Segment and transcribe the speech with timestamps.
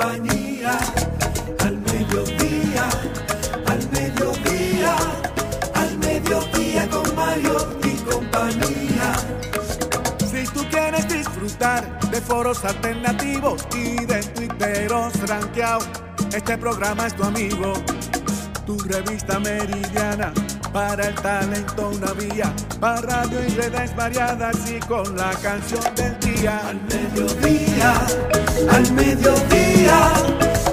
[0.00, 0.78] Al mediodía,
[3.66, 4.96] al mediodía,
[5.74, 9.12] al mediodía con Mariotti y compañía.
[10.30, 15.86] Si tú quieres disfrutar de foros alternativos y de tuiteros rankeados,
[16.32, 17.74] este programa es tu amigo.
[18.70, 20.32] Tu revista meridiana
[20.72, 26.16] para el talento una vía, para radio y redes variadas y con la canción del
[26.20, 26.60] día.
[26.68, 28.06] Al mediodía,
[28.70, 30.12] al mediodía,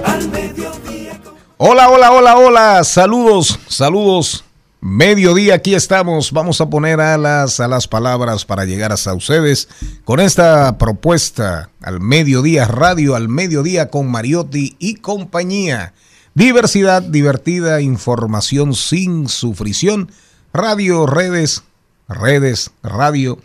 [0.04, 1.20] al mediodía.
[1.24, 2.84] con- Hola, hola, hola, hola.
[2.84, 4.44] Saludos, saludos.
[4.80, 6.30] Mediodía, aquí estamos.
[6.30, 9.68] Vamos a poner alas a las palabras para llegar hasta ustedes
[10.04, 15.94] con esta propuesta al mediodía radio, al mediodía con Mariotti y compañía.
[16.38, 20.12] Diversidad divertida, información sin sufrición.
[20.52, 21.64] Radio, redes,
[22.08, 23.40] redes, radio,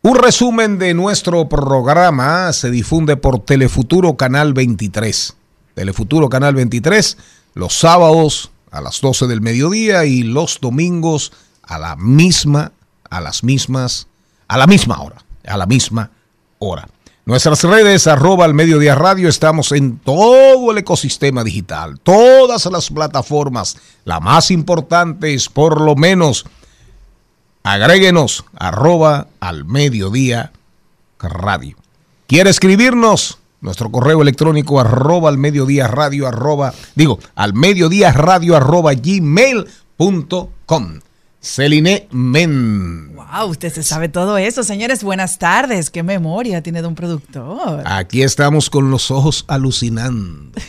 [0.02, 5.36] Un resumen de nuestro programa se difunde por Telefuturo Canal 23.
[5.74, 7.18] Telefuturo Canal 23
[7.56, 11.32] los sábados a las 12 del mediodía y los domingos
[11.64, 12.72] a la misma,
[13.10, 14.08] a las mismas,
[14.48, 15.18] a la misma hora,
[15.48, 16.12] a la misma
[16.60, 16.88] hora.
[17.26, 23.78] Nuestras redes, arroba al mediodía radio, estamos en todo el ecosistema digital, todas las plataformas.
[24.04, 26.46] La más importante es por lo menos
[27.66, 30.52] agréguenos arroba al mediodía
[31.20, 31.76] radio.
[32.28, 33.40] ¿Quiere escribirnos?
[33.60, 40.50] Nuestro correo electrónico arroba al mediodía radio arroba, digo, al mediodía radio arroba gmail.com.
[41.42, 43.16] Celine Men.
[43.16, 44.64] Wow, usted se sabe todo eso.
[44.64, 45.92] Señores, buenas tardes.
[45.92, 47.84] Qué memoria tiene de un productor.
[47.86, 50.60] Aquí estamos con los ojos alucinando.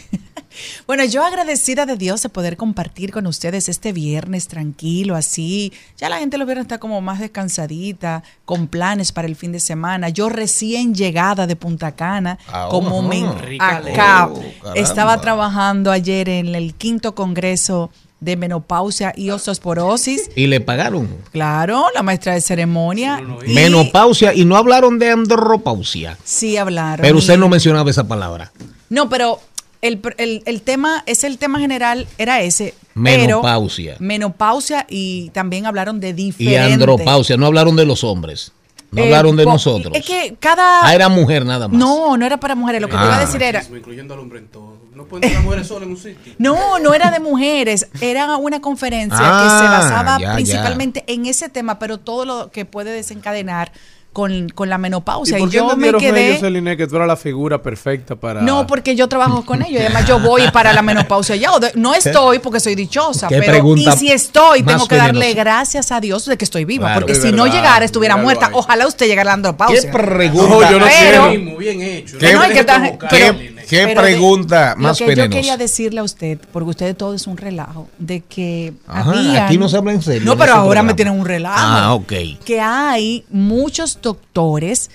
[0.87, 5.73] Bueno, yo agradecida de Dios de poder compartir con ustedes este viernes tranquilo, así.
[5.99, 9.61] Ya la gente los viernes está como más descansadita, con planes para el fin de
[9.61, 10.09] semana.
[10.09, 14.29] Yo recién llegada de Punta Cana, Ah, como me rica acá.
[14.33, 14.43] Oh.
[14.75, 17.91] Estaba trabajando ayer en el quinto congreso
[18.21, 20.31] de menopausia y osteoporosis.
[20.35, 21.09] Y le pagaron.
[21.33, 23.21] Claro, la maestra de ceremonia.
[23.47, 26.17] y Menopausia y no hablaron de andropausia.
[26.25, 27.03] Sí hablaron.
[27.03, 28.53] Pero usted y- no mencionaba esa palabra.
[28.89, 29.41] No, pero
[29.83, 32.75] el, el, el tema, es el tema general, era ese.
[32.95, 33.97] pero Menopausia.
[33.99, 36.73] menopausia y también hablaron de Y diferente.
[36.75, 37.37] andropausia.
[37.37, 38.53] No hablaron de los hombres.
[38.93, 39.95] No Eh, hablaron de po- nosotros.
[39.97, 40.87] Es que cada...
[40.87, 41.77] Ah, era mujer nada más.
[41.79, 42.81] No, no era para mujeres.
[42.81, 43.27] Lo que te iba a Ah.
[43.27, 43.63] decir era...
[43.65, 44.77] incluyendo al hombre en todo.
[44.95, 46.33] No pueden tener mujeres solas en un sitio.
[46.39, 51.27] No, no era de mujeres, era una conferencia que Ah, se basaba ya, principalmente en
[51.27, 53.73] ese tema, pero todo lo que puede desencadenar
[54.17, 55.37] con, con la menopausia.
[55.37, 56.29] ¿Y por qué yo me entendieron quedé...
[56.29, 58.41] ellos, Celine, que tú eras la figura perfecta para...
[58.41, 59.75] No, porque yo trabajo con ellos.
[59.83, 61.53] y Además, yo voy para la menopausia ya.
[61.53, 64.97] O de- No estoy porque soy dichosa, ¿Qué pero pregunta y si estoy, tengo que
[64.97, 65.45] darle venenosa?
[65.45, 66.87] gracias a Dios de que estoy viva.
[66.87, 67.01] Claro.
[67.01, 68.47] porque Es si no llegara, estuviera muerta.
[68.47, 68.53] ahí.
[68.55, 69.93] Ojalá usted llegara a la ¿Qué andropausia.
[69.93, 70.49] pregunta?
[70.49, 72.17] No, yo no Pero- bien hecho.
[72.17, 73.56] No, que pero- Celine.
[73.69, 77.15] ¿Qué Pero de- pregunta más Lo que yo quería decirle a usted, porque usted todo
[77.15, 80.53] es un relajo, de que Ajá, habían- aquí no se habla en serio No, pero
[80.53, 81.57] este ahora me tienen un relajo.
[81.59, 82.13] Ah, ok.
[82.45, 84.91] Que hay muchos doctores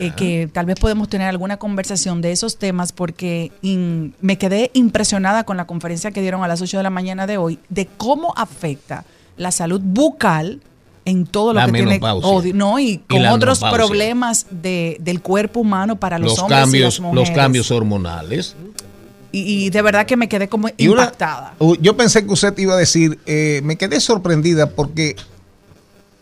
[0.00, 4.70] eh, que tal vez podemos tener alguna conversación de esos temas porque in- me quedé
[4.74, 7.86] impresionada con la conferencia que dieron a las 8 de la mañana de hoy de
[7.96, 9.04] cómo afecta
[9.36, 10.60] la salud bucal
[11.06, 12.22] en todo lo La que menopausia.
[12.22, 16.58] tiene odio, no y con otros problemas de, del cuerpo humano para los, Los hombres
[16.58, 18.56] y cambios, los cambios hormonales.
[19.32, 21.54] Y, y de verdad que me quedé como Y impactada.
[21.80, 25.16] Yo pensé que usted iba a decir, eh, me quedé sorprendida porque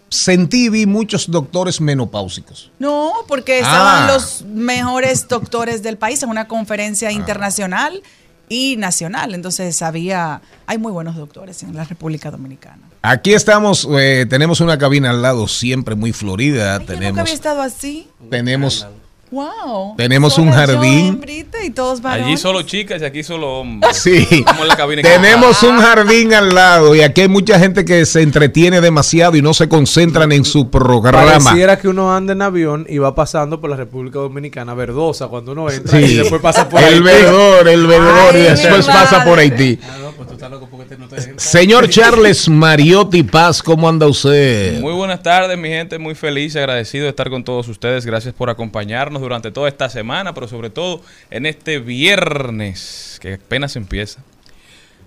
[0.09, 2.71] sentí y vi muchos doctores menopáusicos.
[2.79, 4.13] No, porque estaban Ah.
[4.13, 8.03] los mejores doctores del país en una conferencia internacional
[8.49, 9.35] y nacional.
[9.35, 12.83] Entonces había, hay muy buenos doctores en la República Dominicana.
[13.03, 16.75] Aquí estamos, eh, tenemos una cabina al lado siempre muy florida.
[16.75, 18.09] Ay, yo nunca tenemos, había estado así.
[18.31, 18.87] tenemos,
[19.33, 19.95] Wow.
[19.97, 21.21] Tenemos un jardín.
[21.65, 22.05] y todos.
[22.05, 23.97] Allí solo chicas y aquí solo hombres.
[24.03, 25.03] sí, Como en la cabina.
[25.03, 29.43] tenemos un jardín al lado y aquí hay mucha gente que se entretiene demasiado y
[29.43, 31.39] no se concentran en su programa.
[31.39, 35.53] Pareciera que uno anda en avión y va pasando por la República Dominicana verdosa cuando
[35.53, 37.01] uno entra y Sí, después pasa por el Haití.
[37.03, 39.39] vedor, el vedor y Ay, después mi pasa por.
[39.39, 39.79] Haití.
[39.83, 41.49] Ah, no, pues tú estás loco porque te- no te dejan entrar.
[41.49, 44.79] Señor Charles Mariotti Paz, ¿cómo anda usted?
[44.81, 45.99] Muy buenas tardes, mi gente.
[45.99, 48.05] Muy feliz y agradecido de estar con todos ustedes.
[48.05, 53.77] Gracias por acompañarnos durante toda esta semana, pero sobre todo en este viernes que apenas
[53.77, 54.23] empieza.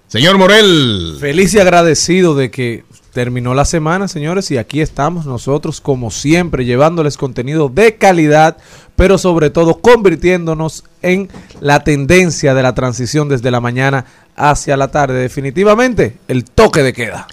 [0.07, 1.17] Señor Morel.
[1.19, 6.65] Feliz y agradecido de que terminó la semana, señores, y aquí estamos nosotros, como siempre,
[6.65, 8.57] llevándoles contenido de calidad,
[8.95, 11.29] pero sobre todo convirtiéndonos en
[11.59, 15.19] la tendencia de la transición desde la mañana hacia la tarde.
[15.19, 17.27] Definitivamente, el toque de queda.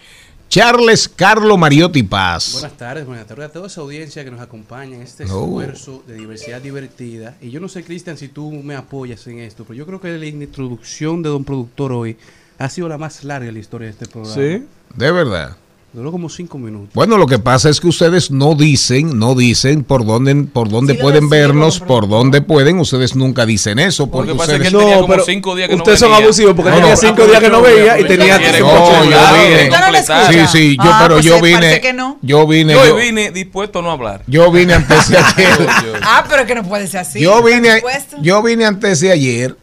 [0.53, 2.53] Charles Carlo Mariotti Paz.
[2.53, 6.13] Buenas tardes, buenas tardes a toda esa audiencia que nos acompaña en este esfuerzo de
[6.13, 7.37] diversidad divertida.
[7.41, 10.09] Y yo no sé, Cristian, si tú me apoyas en esto, pero yo creo que
[10.11, 12.19] la introducción de Don Productor hoy
[12.59, 14.35] ha sido la más larga de la historia de este programa.
[14.35, 14.67] ¿Sí?
[14.95, 15.57] De verdad.
[15.95, 16.89] Duró como cinco minutos.
[16.95, 20.95] Bueno, lo que pasa es que ustedes no dicen, no dicen por dónde, por dónde
[20.95, 22.79] Sí pueden decimos, vernos, pero- por dónde pueden.
[22.79, 24.07] Ustedes nunca dicen eso.
[24.11, 24.73] Porque es que ustedes...
[24.73, 26.25] él tenía como cinco días que no ustedes son venía.
[26.25, 29.65] abusivos porque No, tenía no, cinco días que no veía y tenía No, yo vine.
[29.65, 30.33] ¿Usted no lo completar.
[30.33, 32.19] Sí, sí, yo, Ah, pero pues yo vine, parece que no.
[32.23, 34.23] yo vine, Yo vine dispuesto a no hablar.
[34.27, 35.69] yo vine antes de ayer.
[36.03, 37.21] Ah, pero que no puede ser así.
[37.21, 37.83] yo vine,
[38.23, 39.57] yo vine antes de ayer.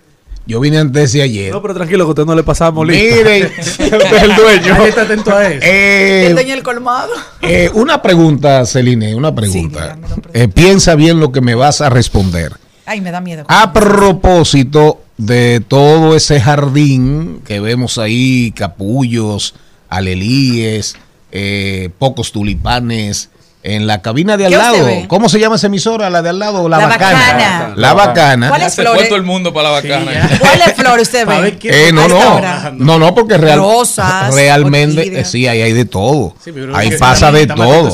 [0.50, 1.51] Yo vine antes de ayer.
[1.54, 3.16] No, pero tranquilo que usted no le pasamos lista.
[3.18, 4.74] Miren, Usted es el dueño.
[4.74, 5.60] Ahí está atento a eso.
[5.63, 7.12] eh, El dueño del colmado.
[7.44, 9.98] Eh, una pregunta, Celine, una pregunta.
[10.34, 12.54] Eh, piensa bien lo que me vas a responder.
[12.88, 13.46] Ay, me da miedo.
[13.48, 19.54] A propósito de todo ese jardín que vemos ahí, capullos,
[19.88, 20.96] alelíes,
[21.31, 23.30] eh, pocos tulipanes,
[23.62, 25.08] en la cabina de al ¿Qué usted lado.
[25.10, 26.10] ¿Cómo se llama esa emisora?
[26.10, 27.20] La de al lado, la, La bacana.
[27.20, 27.74] Bacana.
[27.76, 28.48] La bacana.
[28.50, 30.14] ¿Cuál es fue todo el mundo para la bacana.
[30.14, 30.40] ya.
[30.40, 31.58] ¿Cuáles flores usted ve?
[31.64, 32.40] Eh, no, no,
[32.72, 36.36] no, no, porque real, Rosas, realmente, eh, sí, ahí hay de todo.
[36.44, 37.92] Sí, ahí pasa de todo.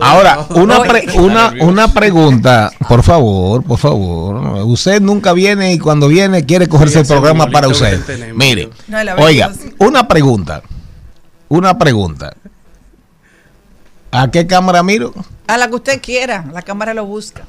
[0.00, 4.64] Ahora, una, pre- una, una pregunta, por favor, por favor.
[4.66, 8.00] Usted nunca viene y cuando viene quiere cogerse el programa para usted.
[8.34, 8.68] Mire,
[9.16, 10.62] oiga, una pregunta.
[11.48, 12.34] Una pregunta.
[14.12, 15.12] ¿A qué cámara miro?
[15.46, 16.44] A la que usted quiera.
[16.52, 17.42] La cámara lo busca.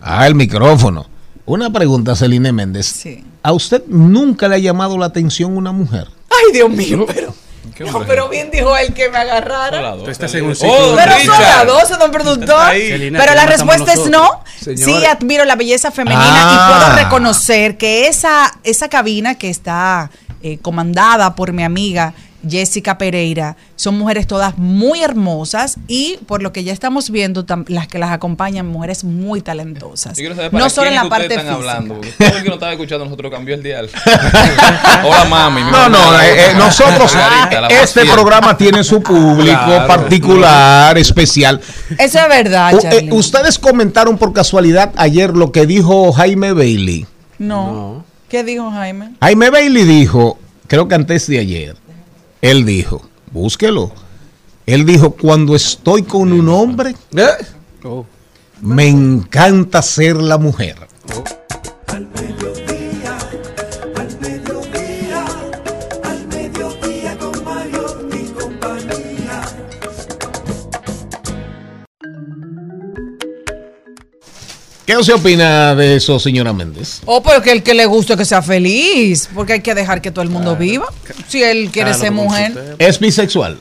[0.00, 1.06] Ah, el micrófono.
[1.44, 2.86] Una pregunta, Celine Méndez.
[2.86, 3.24] Sí.
[3.42, 6.08] ¿A usted nunca le ha llamado la atención una mujer?
[6.30, 7.34] Ay, Dios mío, pero.
[7.74, 9.94] ¿Qué No, pero bien dijo él que me agarrara.
[9.96, 10.94] Tú estás en un Oh.
[10.96, 12.70] Pero son las 12, don productor.
[12.72, 14.42] Pero la respuesta es no.
[14.60, 16.54] Sí, admiro la belleza femenina Ah.
[16.54, 20.10] y puedo reconocer que esa, esa cabina que está
[20.42, 22.14] eh, comandada por mi amiga
[22.48, 27.88] Jessica Pereira son mujeres todas muy hermosas y por lo que ya estamos viendo, las
[27.88, 30.12] que las acompañan, mujeres muy talentosas.
[30.16, 31.54] Yo quiero saber para No solo en la parte están física.
[31.56, 31.94] hablando.
[32.18, 33.90] Todo el que no estaba escuchando nosotros cambió el dial.
[35.04, 35.62] Hola, mami.
[35.62, 38.12] mi No, mamá, no, eh, eh, nosotros, voz este fiel.
[38.14, 39.86] programa tiene su público Claro.
[39.86, 41.60] particular, especial.
[41.98, 43.08] Eso es verdad, eh.
[43.12, 47.06] Ustedes comentaron por casualidad ayer lo que dijo Jaime Bailey.
[47.38, 48.04] no.
[48.28, 49.12] ¿Qué dijo Jaime?
[49.22, 51.76] Jaime Bailey dijo, creo que antes de ayer,
[52.42, 53.02] él dijo,
[53.32, 53.92] búsquelo.
[54.66, 57.26] Él dijo, cuando estoy con un hombre, ¿Eh?
[57.84, 58.04] Oh.
[58.60, 60.76] me encanta ser la mujer.
[74.88, 77.02] ¿Qué usted opina de eso, señora Méndez?
[77.04, 80.10] Oh, pero que el que le guste que sea feliz, porque hay que dejar que
[80.10, 80.86] todo el mundo viva.
[81.28, 82.50] Si él quiere Claro, ser mujer.
[82.52, 82.74] usted.
[82.78, 83.60] Es bisexual.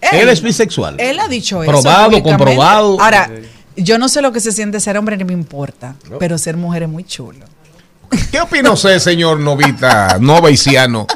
[0.00, 0.98] Él es bisexual.
[0.98, 1.70] Él ha dicho eso.
[1.70, 3.00] Probado, comprobado.
[3.00, 3.30] Ahora,
[3.76, 6.82] yo no sé lo que se siente ser hombre, ni me importa, pero ser mujer
[6.82, 7.46] es muy chulo.
[8.32, 11.06] ¿Qué opina usted, señor Novita, novaiciano?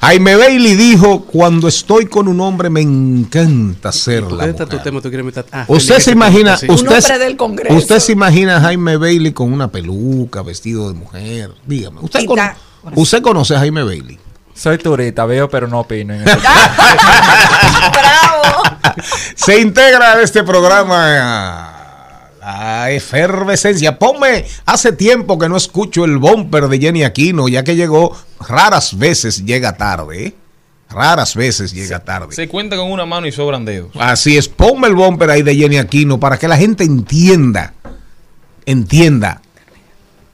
[0.00, 4.82] Jaime Bailey dijo, cuando estoy con un hombre me encanta ser ¿Por la tu mujer.
[4.82, 5.00] tema?
[5.02, 5.44] ¿Tú quieres meter?
[5.52, 6.68] Ah, Usted se imagina, usted,
[7.02, 7.74] hombre del Congreso.
[7.76, 11.50] usted se imagina a Jaime Bailey con una peluca, vestido de mujer.
[11.66, 14.18] Dígame, ¿usted, conoce a Jaime Bailey?
[14.54, 16.14] Soy turista, veo pero no opino.
[16.14, 16.38] en eso.
[17.92, 18.62] ¡Bravo!
[19.34, 21.79] Se integra a este programa
[22.52, 23.96] Ah, efervescencia.
[23.96, 28.98] Ponme, hace tiempo que no escucho el bumper de Jenny Aquino, ya que llegó, raras
[28.98, 30.34] veces llega tarde, ¿eh?
[30.88, 32.34] Raras veces llega tarde.
[32.34, 33.92] Se cuenta con una mano y sobran dedos.
[33.94, 37.74] Así es, ponme el bumper ahí de Jenny Aquino para que la gente entienda,
[38.66, 39.42] entienda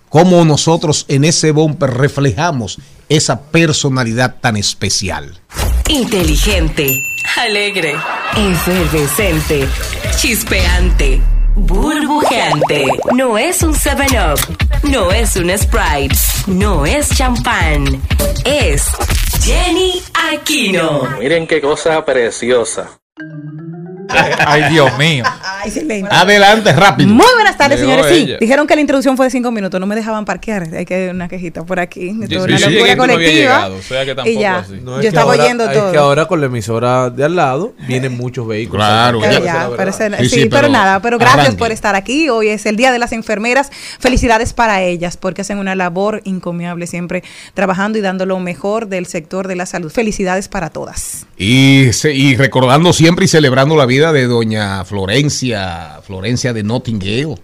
[0.08, 2.78] cómo nosotros en ese bumper reflejamos
[3.11, 5.38] esa personalidad tan especial.
[5.87, 6.99] Inteligente,
[7.37, 7.94] alegre,
[8.35, 9.68] efervescente,
[10.16, 11.20] chispeante,
[11.56, 12.86] burbujeante.
[13.14, 14.38] No es un 7-Up,
[14.84, 18.00] no es un Sprite, no es champán.
[18.44, 18.84] Es
[19.42, 21.08] Jenny Aquino.
[21.18, 22.90] Miren qué cosa preciosa.
[24.46, 25.25] Ay, Dios mío.
[25.42, 26.08] Ay, excelente.
[26.12, 27.08] Adelante, rápido.
[27.08, 28.16] Muy buenas tardes, Llegó señores.
[28.16, 30.68] Sí, dijeron que la introducción fue de cinco minutos, no me dejaban parquear.
[30.75, 32.12] Hay que una quejita por aquí.
[32.12, 33.32] de toda una locura no colectiva.
[33.32, 34.80] llegado, o sea que tampoco y ya, así.
[34.82, 35.92] No, es yo estaba ahora- oyendo es todo.
[35.92, 38.84] que ahora con la emisora de al lado vienen muchos vehículos.
[38.86, 39.68] Claro, Pero ya.
[39.88, 41.58] es Sí, sí, sí, pero, pero nada, pero gracias arranque.
[41.58, 42.28] por estar aquí.
[42.28, 43.70] Hoy es el Día de las Enfermeras.
[43.98, 47.22] Felicidades para ellas porque hacen una labor encomiable siempre
[47.54, 49.90] trabajando y dando lo mejor del sector de la salud.
[49.90, 51.26] Felicidades para todas.
[51.38, 51.90] Y
[52.36, 57.36] recordando siempre y celebrando la vida de doña Florencia, Florencia de Nottingham,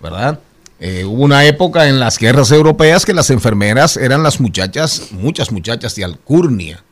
[0.00, 0.40] ¿verdad?
[0.80, 5.52] Eh, hubo una época en las guerras europeas que las enfermeras eran las muchachas, muchas
[5.52, 6.82] muchachas de alcurnia,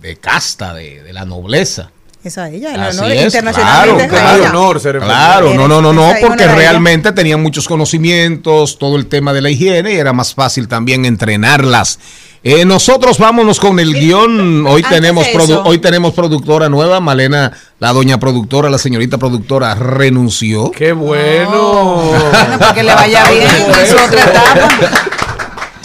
[0.00, 1.90] de casta, de, de la nobleza.
[2.24, 4.38] Eso a ella, el Así honor es, internacionalmente claro, es claro.
[4.38, 4.50] ella.
[4.50, 9.06] honor ser Claro, no, no, no, no, es porque realmente tenían muchos conocimientos, todo el
[9.06, 11.98] tema de la higiene y era más fácil también entrenarlas.
[12.42, 14.66] Eh, nosotros vámonos con el guion.
[14.66, 15.26] Hoy Antes tenemos,
[15.64, 17.00] hoy tenemos productora nueva.
[17.00, 20.70] Malena, la doña productora, la señorita productora, renunció.
[20.70, 22.02] ¡Qué bueno!
[22.34, 25.10] Bueno, porque le vaya bien en su otra etapa.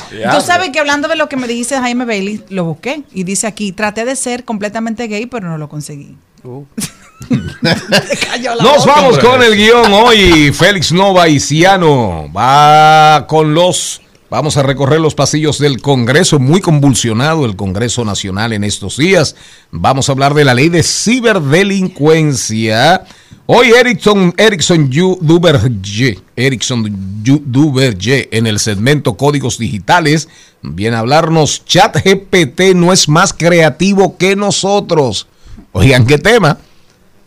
[0.09, 3.47] Tú sabes que hablando de lo que me dice Jaime Bailey, lo busqué y dice
[3.47, 6.17] aquí, traté de ser completamente gay, pero no lo conseguí.
[8.61, 10.51] Nos vamos con el guion hoy.
[10.53, 14.01] Félix Nova y Ciano va con los.
[14.29, 19.35] Vamos a recorrer los pasillos del Congreso, muy convulsionado el Congreso Nacional en estos días.
[19.71, 23.05] Vamos a hablar de la ley de ciberdelincuencia.
[23.47, 26.85] Hoy Erickson, Erickson Duverger, Erickson
[27.23, 30.29] Duverger en el segmento Códigos Digitales
[30.61, 35.25] viene a hablarnos ChatGPT no es más creativo que nosotros.
[35.71, 36.57] Oigan, ¿qué tema?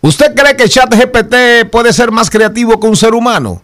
[0.01, 3.63] ¿Usted cree que ChatGPT puede ser más creativo que un ser humano?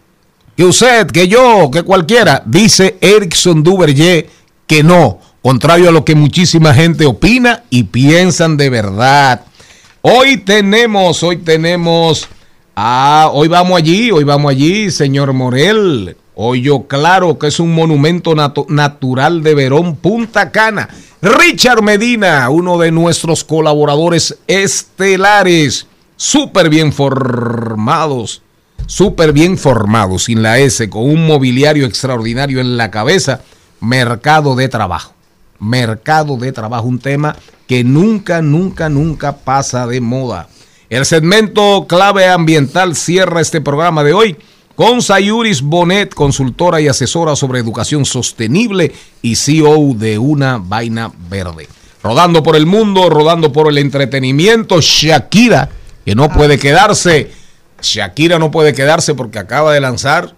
[0.56, 2.42] Que usted, que yo, que cualquiera.
[2.46, 4.28] Dice Erickson Duverger
[4.66, 9.42] que no, contrario a lo que muchísima gente opina y piensan de verdad.
[10.02, 12.28] Hoy tenemos, hoy tenemos,
[12.76, 16.16] ah, hoy vamos allí, hoy vamos allí, señor Morel.
[16.34, 20.88] Hoy yo claro que es un monumento natu- natural de Verón, Punta Cana.
[21.20, 28.40] Richard Medina, uno de nuestros colaboradores estelares, súper bien formados,
[28.86, 33.40] súper bien formados, sin la S, con un mobiliario extraordinario en la cabeza,
[33.80, 35.12] mercado de trabajo.
[35.58, 37.34] Mercado de trabajo, un tema
[37.66, 40.48] que nunca, nunca, nunca pasa de moda.
[40.88, 44.36] El segmento clave ambiental cierra este programa de hoy
[44.78, 48.92] con Sayuris Bonet, consultora y asesora sobre educación sostenible
[49.22, 51.66] y CEO de Una Vaina Verde.
[52.00, 55.68] Rodando por el mundo, rodando por el entretenimiento, Shakira,
[56.04, 57.32] que no puede quedarse.
[57.82, 60.36] Shakira no puede quedarse porque acaba de lanzar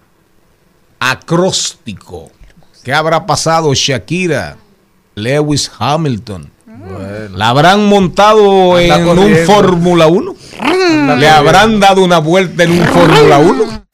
[0.99, 2.30] Acróstico.
[2.82, 4.56] ¿Qué habrá pasado Shakira?
[5.16, 6.50] Lewis Hamilton.
[7.35, 9.37] ¿La habrán montado Anda en un.
[9.44, 10.35] Fórmula 1?
[11.18, 13.89] ¿Le habrán dado una vuelta en un Fórmula 1?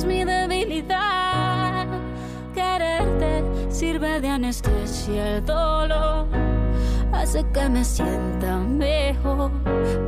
[7.26, 9.50] Hace que me sienta mejor.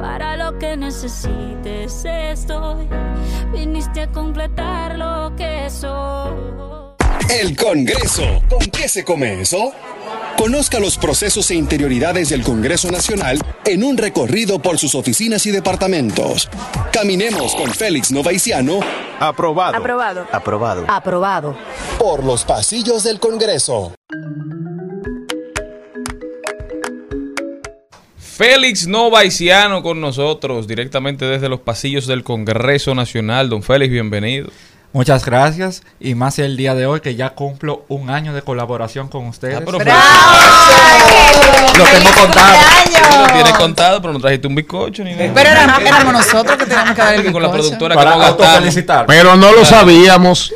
[0.01, 2.89] Para lo que necesites estoy.
[3.53, 6.31] Viniste a completar lo que soy.
[7.29, 8.23] El Congreso.
[8.49, 9.73] ¿Con qué se come eso?
[10.37, 15.51] Conozca los procesos e interioridades del Congreso Nacional en un recorrido por sus oficinas y
[15.51, 16.49] departamentos.
[16.93, 18.79] Caminemos con Félix Novaiciano.
[19.19, 19.77] Aprobado.
[19.77, 20.27] Aprobado.
[20.31, 20.85] Aprobado.
[20.87, 21.57] Aprobado.
[21.99, 23.93] Por los pasillos del Congreso.
[28.39, 33.49] Félix Novaiciano con nosotros, directamente desde los pasillos del Congreso Nacional.
[33.49, 34.49] Don Félix, bienvenido.
[34.93, 35.83] Muchas gracias.
[35.99, 39.57] Y más el día de hoy que ya cumplo un año de colaboración con ustedes.
[39.57, 39.79] Ah, pero
[41.79, 42.59] Lo tengo contado.
[43.27, 45.33] Lo tienes contado, pero no trajiste un bizcocho ni nada.
[45.35, 48.25] Pero éramos, éramos nosotros que teníamos que dar el con la productora Para que no
[48.25, 49.07] autofelicitar.
[49.07, 50.55] Pero no lo sabíamos.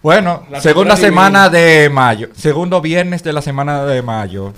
[0.00, 2.30] Bueno, La segunda semana de mayo.
[2.34, 4.54] Segundo viernes de la semana de mayo.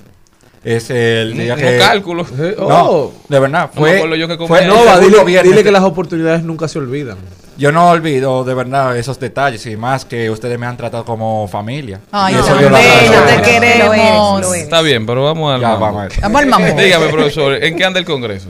[0.64, 1.78] Es el día No que.
[1.78, 2.24] cálculo.
[2.58, 3.70] No, de verdad.
[3.74, 7.16] No Fue, acuerdo yo que fue Nova, dile, que las oportunidades nunca se olvidan.
[7.58, 11.46] Yo no olvido de verdad esos detalles y más que ustedes me han tratado como
[11.48, 12.00] familia.
[12.10, 13.14] Ay, agradezco.
[13.14, 13.86] no te queremos.
[13.86, 14.62] Lo eres, lo eres.
[14.64, 15.84] Está bien, pero vamos al Ya, mambo.
[15.86, 16.20] vamos a ver.
[16.22, 16.66] Vamos al mambo.
[16.80, 18.48] Dígame, profesor, ¿en qué anda el Congreso?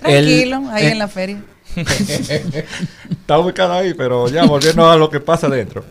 [0.00, 1.42] Tranquilo, El- ahí eh, en la feria.
[1.76, 5.84] Está ubicado ahí, pero ya volviendo a lo que pasa dentro.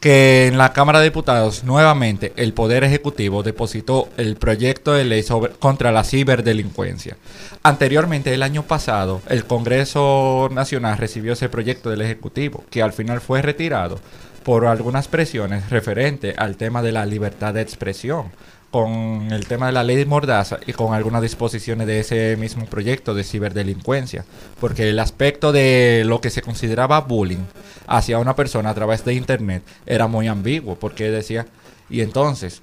[0.00, 5.22] Que en la Cámara de Diputados, nuevamente, el Poder Ejecutivo depositó el proyecto de ley
[5.22, 7.16] sobre, contra la ciberdelincuencia.
[7.62, 13.20] Anteriormente, el año pasado, el Congreso Nacional recibió ese proyecto del Ejecutivo, que al final
[13.20, 13.98] fue retirado
[14.44, 18.30] por algunas presiones referente al tema de la libertad de expresión
[18.76, 22.66] con el tema de la ley de Mordaza y con algunas disposiciones de ese mismo
[22.66, 24.26] proyecto de ciberdelincuencia,
[24.60, 27.46] porque el aspecto de lo que se consideraba bullying
[27.86, 31.46] hacia una persona a través de internet era muy ambiguo, porque decía,
[31.88, 32.60] y entonces,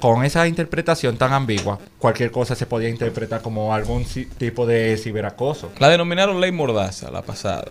[0.00, 4.04] con esa interpretación tan ambigua, cualquier cosa se podía interpretar como algún
[4.36, 5.72] tipo de ciberacoso.
[5.78, 7.70] La denominaron ley mordaza, la pasada.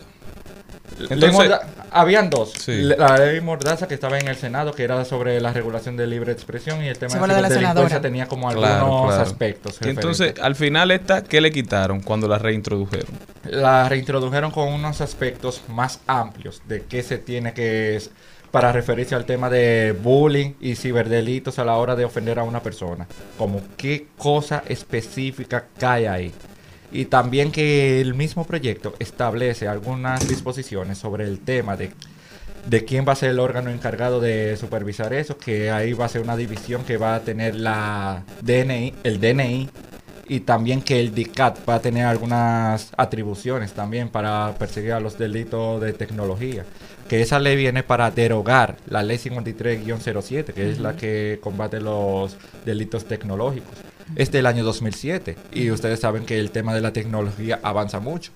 [1.09, 1.51] Entonces-
[1.91, 2.51] habían dos.
[2.57, 2.81] Sí.
[2.81, 6.31] La ley Mordaza que estaba en el Senado, que era sobre la regulación de libre
[6.31, 8.01] expresión y el tema de la de la ciberdelincuencia senadora.
[8.01, 9.21] tenía como algunos Claro, claro.
[9.23, 9.79] aspectos.
[9.85, 13.07] Y entonces, al final esta, ¿qué le quitaron cuando la reintrodujeron?
[13.45, 18.09] la reintrodujeron con unos aspectos más amplios de qué se tiene que es
[18.51, 22.61] para referirse al tema de bullying y ciberdelitos a la hora de ofender a una
[22.61, 26.31] persona, como qué cosa específica cae ahí.
[26.93, 31.91] Y también que el mismo proyecto establece algunas disposiciones sobre el tema de,
[32.67, 36.09] de quién va a ser el órgano encargado de supervisar eso, que ahí va a
[36.09, 39.69] ser una división que va a tener la DNI, el DNI
[40.27, 45.17] y también que el DICAT va a tener algunas atribuciones también para perseguir a los
[45.17, 46.63] delitos de tecnología.
[47.09, 52.37] Que esa ley viene para derogar la ley 53-07, que es la que combate los
[52.65, 53.77] delitos tecnológicos.
[54.15, 58.31] Es del año 2007 y ustedes saben que el tema de la tecnología avanza mucho.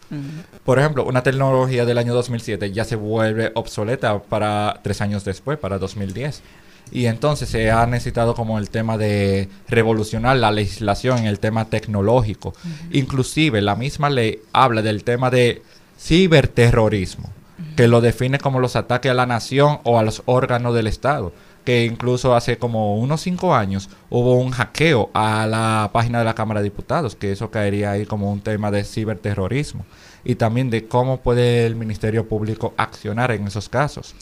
[0.64, 5.58] Por ejemplo, una tecnología del año 2007 ya se vuelve obsoleta para tres años después,
[5.58, 6.42] para 2010.
[6.92, 11.66] Y entonces se ha necesitado como el tema de revolucionar la legislación en el tema
[11.66, 12.54] tecnológico.
[12.92, 15.62] Inclusive la misma ley habla del tema de
[16.00, 17.30] ciberterrorismo,
[17.76, 21.34] que lo define como los ataques a la nación o a los órganos del Estado.
[21.68, 26.34] Que incluso hace como unos cinco años hubo un hackeo a la página de la
[26.34, 29.86] Cámara de Diputados, que eso caería ahí como un tema de ciberterrorismo.
[30.24, 34.16] Y también de cómo puede el Ministerio Público accionar en esos casos.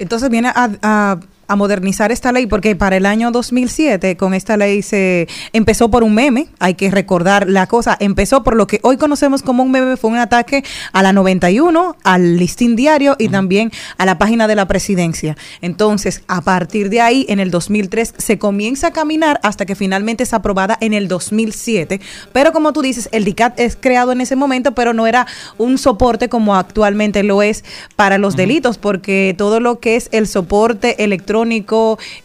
[0.00, 4.82] Entonces viene a, a modernizar esta ley porque para el año 2007 con esta ley
[4.82, 8.96] se empezó por un meme, hay que recordar la cosa, empezó por lo que hoy
[8.96, 13.72] conocemos como un meme, fue un ataque a la 91, al listín diario y también
[13.98, 15.36] a la página de la presidencia.
[15.60, 20.22] Entonces, a partir de ahí, en el 2003 se comienza a caminar hasta que finalmente
[20.22, 22.00] es aprobada en el 2007,
[22.32, 25.26] pero como tú dices, el DICAT es creado en ese momento, pero no era
[25.58, 27.64] un soporte como actualmente lo es
[27.96, 31.39] para los delitos, porque todo lo que es el soporte electrónico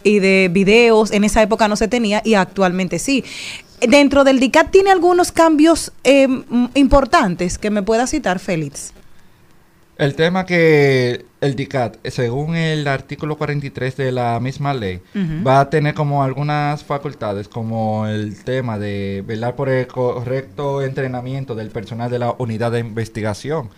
[0.02, 3.24] y de videos en esa época no se tenía y actualmente sí.
[3.80, 6.26] Dentro del DICAT tiene algunos cambios eh,
[6.74, 8.92] importantes que me pueda citar, Félix.
[9.98, 15.00] El tema que el DICAT, según el artículo 43 de la misma ley,
[15.46, 21.54] va a tener como algunas facultades, como el tema de velar por el correcto entrenamiento
[21.54, 23.70] del personal de la unidad de investigación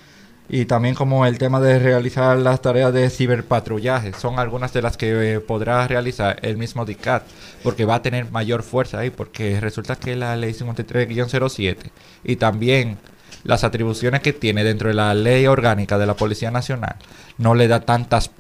[0.49, 4.13] y también como el tema de realizar las tareas de ciberpatrullaje.
[4.15, 7.23] Son algunas de las que eh, podrá realizar el mismo DICAT,
[7.63, 11.77] porque va a tener mayor fuerza ahí, porque resulta que la ley 53-07
[12.25, 12.99] y también
[13.45, 16.97] las atribuciones que tiene dentro de la ley orgánica de la Policía Nacional
[17.37, 18.31] no le da tantas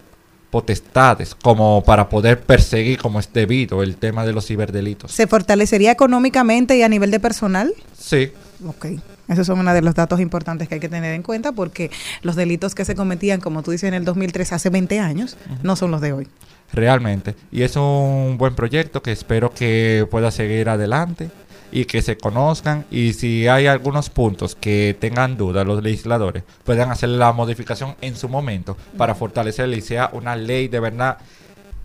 [0.50, 5.12] potestades como para poder perseguir como es debido el tema de los ciberdelitos.
[5.12, 7.74] ¿Se fortalecería económicamente y a nivel de personal?
[7.96, 8.32] Sí,
[8.66, 8.86] Ok,
[9.28, 11.90] esos son uno de los datos importantes que hay que tener en cuenta porque
[12.22, 15.76] los delitos que se cometían, como tú dices, en el 2003, hace 20 años, no
[15.76, 16.28] son los de hoy.
[16.72, 17.34] realmente.
[17.50, 21.30] Y es un buen proyecto que espero que pueda seguir adelante
[21.70, 26.90] y que se conozcan y si hay algunos puntos que tengan duda los legisladores puedan
[26.90, 31.18] hacer la modificación en su momento para fortalecerla y sea una ley de verdad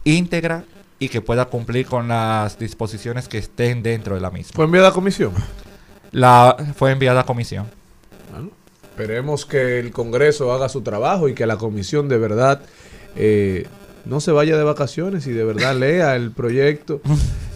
[0.05, 0.63] íntegra
[0.99, 4.53] y que pueda cumplir con las disposiciones que estén dentro de la misma.
[4.55, 5.33] ¿Fue enviada a comisión?
[6.13, 7.65] La fue enviada a comisión.
[8.31, 8.49] Bueno,
[8.83, 12.61] esperemos que el Congreso haga su trabajo y que la comisión de verdad
[13.15, 13.67] eh,
[14.05, 17.01] no se vaya de vacaciones y de verdad lea el proyecto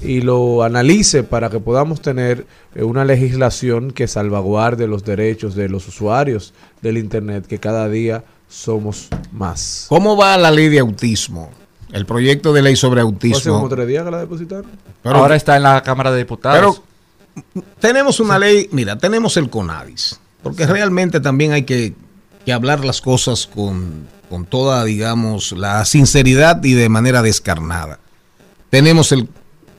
[0.02, 5.70] y lo analice para que podamos tener eh, una legislación que salvaguarde los derechos de
[5.70, 9.86] los usuarios del Internet, que cada día somos más.
[9.90, 11.52] ¿Cómo va la ley de autismo?
[11.92, 13.54] El proyecto de ley sobre Hace autismo.
[13.54, 14.66] como tres días que la depositaron.
[15.04, 16.58] Pero- Ahora está en la Cámara de Diputados.
[16.78, 16.88] Pero
[17.80, 21.94] tenemos una ley, mira, tenemos el CONADIS, porque realmente también hay que,
[22.46, 28.00] que hablar las cosas con, con toda, digamos, la sinceridad y de manera descarnada.
[28.70, 29.28] Tenemos el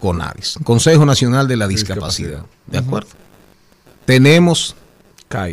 [0.01, 2.45] CONADIS, Consejo Nacional de la Discapacidad.
[2.67, 3.09] ¿De acuerdo?
[4.05, 4.75] Tenemos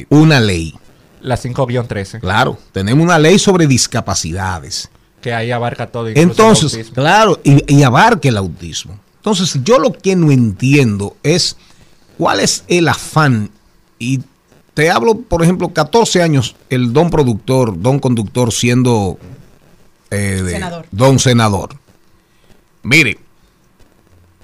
[0.10, 0.76] una ley.
[1.22, 2.20] La 5-13.
[2.20, 4.90] Claro, tenemos una ley sobre discapacidades.
[5.22, 6.08] Que ahí abarca todo.
[6.08, 6.94] el Entonces, autismo.
[6.94, 9.00] claro, y, y abarca el autismo.
[9.18, 11.58] Entonces, yo lo que no entiendo es
[12.18, 13.50] cuál es el afán.
[14.00, 14.22] Y
[14.74, 19.18] te hablo, por ejemplo, 14 años, el don productor, don conductor siendo
[20.12, 20.86] eh, de- Senador.
[20.92, 21.70] don senador.
[22.84, 23.18] Mire,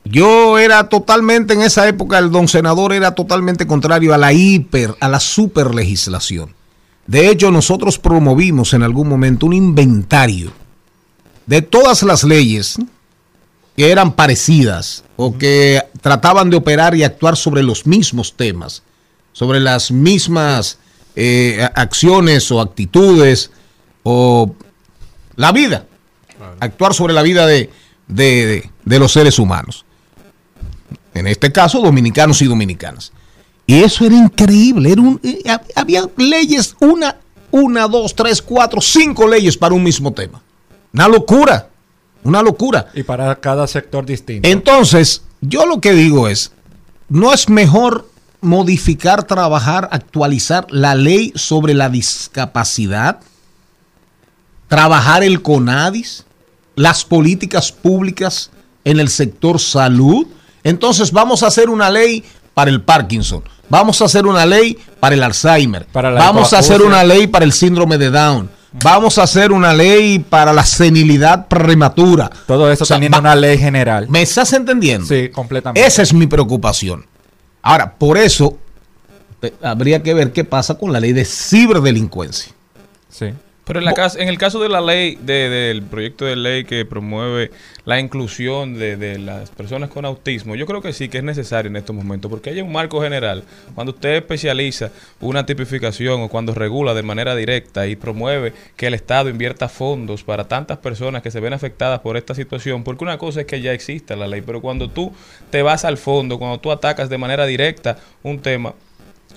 [0.03, 4.95] yo era totalmente, en esa época, el don senador era totalmente contrario a la hiper,
[4.99, 6.55] a la super legislación.
[7.05, 10.51] De hecho, nosotros promovimos en algún momento un inventario
[11.45, 12.77] de todas las leyes
[13.75, 18.83] que eran parecidas o que trataban de operar y actuar sobre los mismos temas,
[19.33, 20.77] sobre las mismas
[21.15, 23.51] eh, acciones o actitudes
[24.03, 24.53] o
[25.35, 25.85] la vida,
[26.59, 27.69] actuar sobre la vida de,
[28.07, 29.85] de- de- de los seres humanos.
[31.13, 33.11] En este caso, dominicanos y dominicanas.
[33.67, 34.91] Y eso era increíble.
[34.91, 37.17] Era un- eh, hab- había leyes, una,
[37.51, 40.41] una, dos, tres, cuatro, cinco leyes para un mismo tema.
[40.93, 41.69] Una locura.
[42.23, 42.87] Una locura.
[42.93, 44.47] Y para cada sector distinto.
[44.47, 46.51] Entonces, yo lo que digo es,
[47.09, 48.09] ¿no es mejor
[48.41, 53.19] modificar, trabajar, actualizar la ley sobre la discapacidad?
[54.67, 56.25] Trabajar el CONADIS,
[56.75, 58.51] las políticas públicas
[58.85, 60.27] en el sector salud.
[60.63, 63.43] Entonces, vamos a hacer una ley para el Parkinson.
[63.69, 65.85] Vamos a hacer una ley para el Alzheimer.
[65.87, 68.49] Para vamos a hacer una ley para el síndrome de Down.
[68.73, 72.29] Vamos a hacer una ley para la senilidad prematura.
[72.47, 74.07] Todo eso O sea, teniendo va- una ley general.
[74.09, 75.05] ¿Me estás entendiendo?
[75.07, 75.85] Sí, completamente.
[75.85, 77.05] Esa es mi preocupación.
[77.61, 78.57] Ahora, por eso
[79.41, 82.53] eh, habría que ver qué pasa con la ley de ciberdelincuencia.
[83.09, 83.33] Sí.
[83.71, 86.83] Pero en, la en el caso de la ley, de- del proyecto de ley que
[86.83, 87.51] promueve
[87.85, 91.69] la inclusión de, de las personas con autismo, yo creo que sí que es necesario
[91.69, 93.43] en estos momentos, porque hay un marco general.
[93.73, 98.93] Cuando usted especializa una tipificación o cuando regula de manera directa y promueve que el
[98.93, 103.17] Estado invierta fondos para tantas personas que se ven afectadas por esta situación, porque una
[103.17, 105.13] cosa es que ya exista la ley, pero cuando tú
[105.49, 108.73] te vas al fondo, cuando tú atacas de manera directa un tema,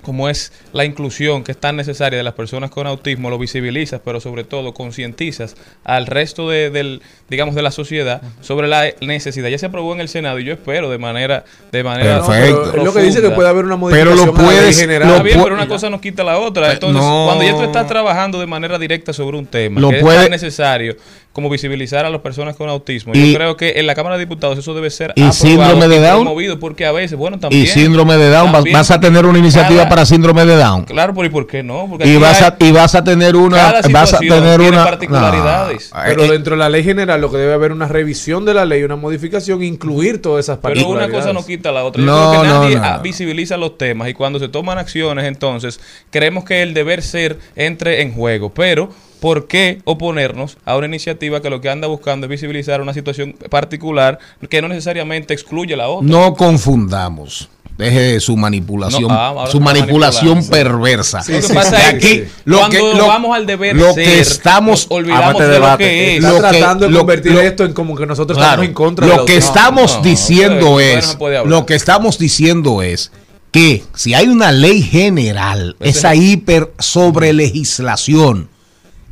[0.05, 3.99] como es la inclusión que es tan necesaria de las personas con autismo, lo visibilizas,
[4.05, 9.49] pero sobre todo concientizas al resto de, del, digamos, de la sociedad sobre la necesidad.
[9.49, 12.69] Ya se aprobó en el Senado y yo espero de manera, de manera Perfecto.
[12.71, 15.07] Pero lo que dice que puede haber una Pero modificación lo la ley puedes- general.
[15.09, 16.71] lo Está bien, pero una cosa no quita la otra.
[16.71, 17.25] Entonces, no.
[17.25, 20.23] cuando ya tú estás trabajando de manera directa sobre un tema Lo que puede- es
[20.23, 20.95] tan necesario
[21.35, 24.21] como visibilizar a las personas con autismo, Y- yo creo que en la Cámara de
[24.21, 26.21] Diputados eso debe ser y síndrome de Down.
[26.23, 27.63] promovido, porque a veces, bueno, también...
[27.63, 30.55] Y síndrome de Down, vas, también, vas a tener una iniciativa cada- para síndrome de
[30.55, 30.85] Down.
[30.85, 31.87] Claro, pero ¿y por qué no?
[31.89, 33.57] Porque Y vas, hay- a, y vas a tener una...
[33.57, 34.83] cada Vas a tener tiene una...
[34.85, 35.91] particularidades.
[35.93, 38.53] No, Pero eh, dentro de la ley general lo que debe haber una revisión de
[38.53, 41.15] la ley, una modificación, incluir todas esas Pero una particularidades.
[41.25, 42.01] cosa no quita la otra.
[42.01, 43.03] Yo No, creo que nadie no, ah, no.
[43.03, 45.79] visibiliza los temas y cuando se toman acciones, entonces
[46.11, 48.53] creemos que el deber ser entre en juego.
[48.53, 48.89] Pero,
[49.25, 53.33] ¿por qué oponernos a una iniciativa que lo que anda buscando es visibilizar una situación
[53.49, 54.19] particular
[54.51, 56.07] que no necesariamente excluye la otra?
[56.07, 57.49] no confundamos.
[57.75, 61.23] Deje su manipulación, No, ah, su manipulación perversa.
[61.27, 63.93] Lo que sí, pasa De es que lo cuando que- lo- vamos al deber lo
[63.93, 66.15] ser, que estamos- nos olvidamos de lo que es.
[66.23, 68.67] Está lo que- tratando de lo- convertir lo- esto en como que nosotros Claro, estamos
[68.67, 73.11] en contra lo del que estamos no, diciendo es lo que estamos diciendo es
[73.51, 78.49] que si hay una ley general esa es- hiper sobre legislación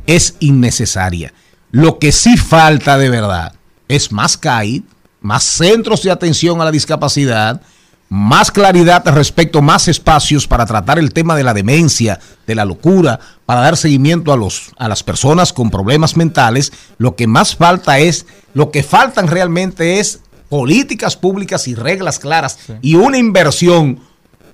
[0.06, 1.32] es innecesaria.
[1.70, 3.54] Lo que sí falta de verdad
[3.88, 4.82] es más CAID
[5.24, 7.62] más centros de atención a la discapacidad
[8.10, 13.18] más claridad respecto, más espacios para tratar el tema de la demencia, de la locura,
[13.46, 16.72] para dar seguimiento a, los, a las personas con problemas mentales.
[16.98, 22.58] Lo que más falta es, lo que faltan realmente es políticas públicas y reglas claras
[22.82, 24.00] y una inversión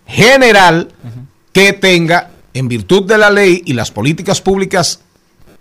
[0.06, 0.88] general
[1.52, 5.00] que tenga, en virtud de la ley y las políticas públicas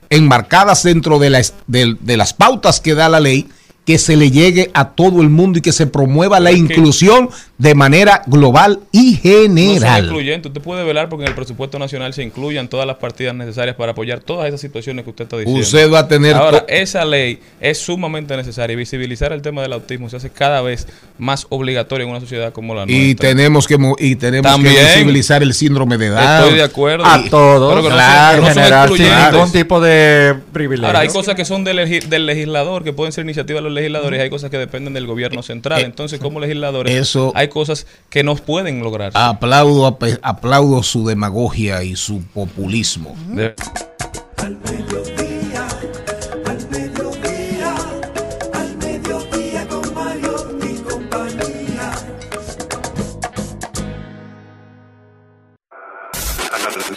[0.09, 3.47] enmarcadas dentro de, la es- del- de las pautas que da la ley,
[3.89, 7.73] que se le llegue a todo el mundo y que se promueva la inclusión de
[7.73, 10.03] manera global y No general.
[10.03, 10.51] excluyentes.
[10.51, 13.93] Usted puede velar porque en el presupuesto nacional se incluyan todas las partidas necesarias para
[13.93, 15.59] apoyar todas esas situaciones que usted está diciendo.
[15.59, 19.73] Usted va a tener Ahora, esa ley es sumamente necesaria y visibilizar el tema del
[19.73, 23.29] autismo se hace cada vez más obligatorio en una sociedad como la y nuestra.
[23.29, 24.75] tenemos que y tenemos También.
[24.75, 26.43] que visibilizar el síndrome de Down.
[26.43, 27.05] Estoy de acuerdo.
[27.07, 27.71] A Y- todos.
[27.73, 30.85] pero que no claro, son- no son sin ningún tipo de privilegio.
[30.85, 34.21] Ahora, hay cosas que son del, del legislador, que pueden ser iniciativas de los legisladores
[34.21, 35.79] hay cosas que dependen del gobierno central.
[35.79, 39.11] Eh, eh, Entonces, como legisladores, Eso hay cosas que no pueden lograr.
[39.15, 43.15] Aplaudo, aplaudo su demagogia y su populismo.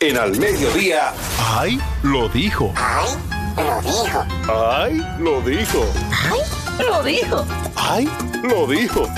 [0.02, 1.12] En al mediodía.
[1.38, 1.78] ¡Ay!
[2.02, 2.72] Lo dijo.
[2.74, 3.16] ¡Ay!
[3.56, 4.26] Lo dijo.
[4.52, 5.06] ¡Ay!
[5.20, 5.84] Lo dijo.
[6.10, 6.61] ¡Ay!
[6.78, 7.44] Lo dijo.
[7.76, 8.08] ¡Ay!
[8.42, 9.08] Lo dijo.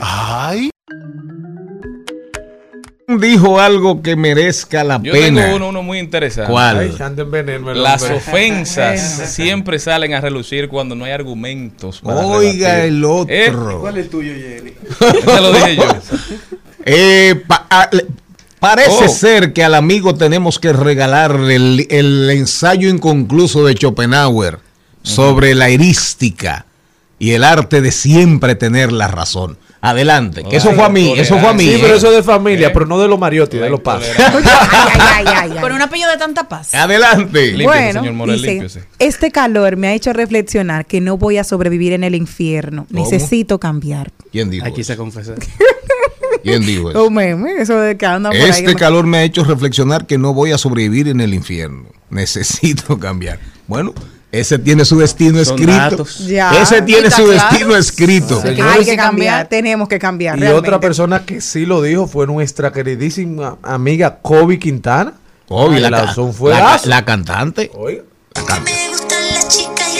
[0.00, 0.70] ¡Ay!
[3.18, 5.42] Dijo algo que merezca la Yo pena.
[5.42, 6.50] tengo uno, uno muy interesante.
[6.52, 6.78] ¿Cuál?
[6.78, 9.00] Ay, veneno Las ofensas
[9.34, 12.00] siempre salen a relucir cuando no hay argumentos.
[12.00, 12.88] para Oiga rebatir.
[12.92, 13.34] el otro.
[13.34, 14.72] Eh, ¿Cuál es el tuyo, Jenny?
[15.24, 15.82] Te lo dije yo.
[16.86, 18.06] Eh, pa- a- le-
[18.58, 19.08] parece Oh.
[19.08, 24.58] ser que al amigo tenemos que regalarle el, el ensayo inconcluso de Schopenhauer
[25.02, 26.66] sobre la erística
[27.18, 29.58] y el arte de siempre tener la razón.
[29.82, 31.64] Adelante, que eso fue a mí, eso fue a mí.
[31.64, 31.78] Sí, ¿eh?
[31.80, 34.02] pero eso es de familia, pero no de los Mariotti, de los Paz.
[35.60, 36.74] Con un apellido de tanta paz.
[36.74, 37.56] Adelante.
[37.62, 42.14] Bueno, dice, este calor me ha hecho reflexionar que no voy a sobrevivir en el
[42.14, 42.86] infierno.
[42.90, 43.02] ¿Cómo?
[43.02, 44.12] Necesito cambiar.
[44.30, 45.34] ¿Quién dijo Aquí se confesa.
[46.42, 47.06] ¿Quién dijo eso?
[47.06, 48.50] Un meme, eso de que andan por ahí.
[48.50, 51.86] Este calor me ha hecho reflexionar que no voy a sobrevivir en el infierno.
[52.10, 53.38] Necesito cambiar.
[53.66, 53.94] Bueno,
[54.32, 56.06] ese tiene su destino Son escrito.
[56.62, 57.30] Ese tiene su claro.
[57.32, 58.42] destino escrito.
[58.44, 60.36] Hay que cambiar, tenemos que cambiar.
[60.36, 60.68] Y realmente.
[60.68, 65.14] otra persona que sí lo dijo fue nuestra queridísima amiga Kobe Quintana.
[65.48, 67.70] Kobe, la, la la- la cantante.
[67.74, 69.98] Me gustan las chicas y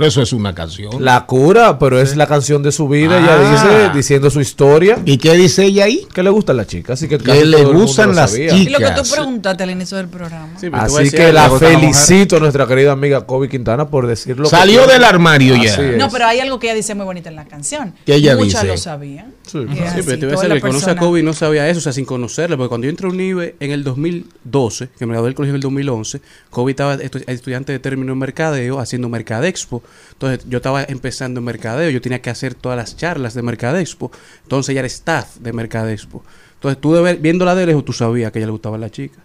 [0.00, 1.04] Pero eso es una canción.
[1.04, 3.18] La cura, pero es la canción de su vida.
[3.18, 3.20] Ah.
[3.20, 4.98] Ella dice, diciendo su historia.
[5.04, 6.06] ¿Y qué dice ella ahí?
[6.14, 6.94] Que le gustan las chicas.
[6.94, 8.54] Así que Que le gustan las sabía.
[8.56, 9.12] Y lo que tú Chicas.
[9.12, 10.48] preguntaste al inicio del programa.
[10.58, 14.44] Sí, Así que la felicito a nuestra querida amiga Kobe Quintana por decirlo.
[14.44, 15.74] que Salió del armario ya.
[15.74, 15.98] Es.
[15.98, 17.92] No, pero hay algo que ella dice muy bonito en la canción.
[18.06, 18.66] ¿Qué ella Muchas dice?
[18.68, 19.34] lo sabían.
[19.50, 19.58] Sí.
[19.66, 21.82] Pero te voy a decir, la que conoce a Kobe y no sabía eso, o
[21.82, 25.28] sea, sin conocerle, porque cuando yo entré a UNIBE en el 2012, que me gradué
[25.28, 29.82] del colegio en el 2011, Kobe estaba estu- estudiante de término en mercadeo, haciendo Mercadexpo,
[30.12, 34.12] entonces yo estaba empezando en mercadeo, yo tenía que hacer todas las charlas de Mercadexpo,
[34.42, 36.22] entonces ella era staff de Mercadexpo,
[36.54, 38.90] entonces tú de ver, viéndola de lejos, tú sabías que a ella le gustaba la
[38.90, 39.18] chica.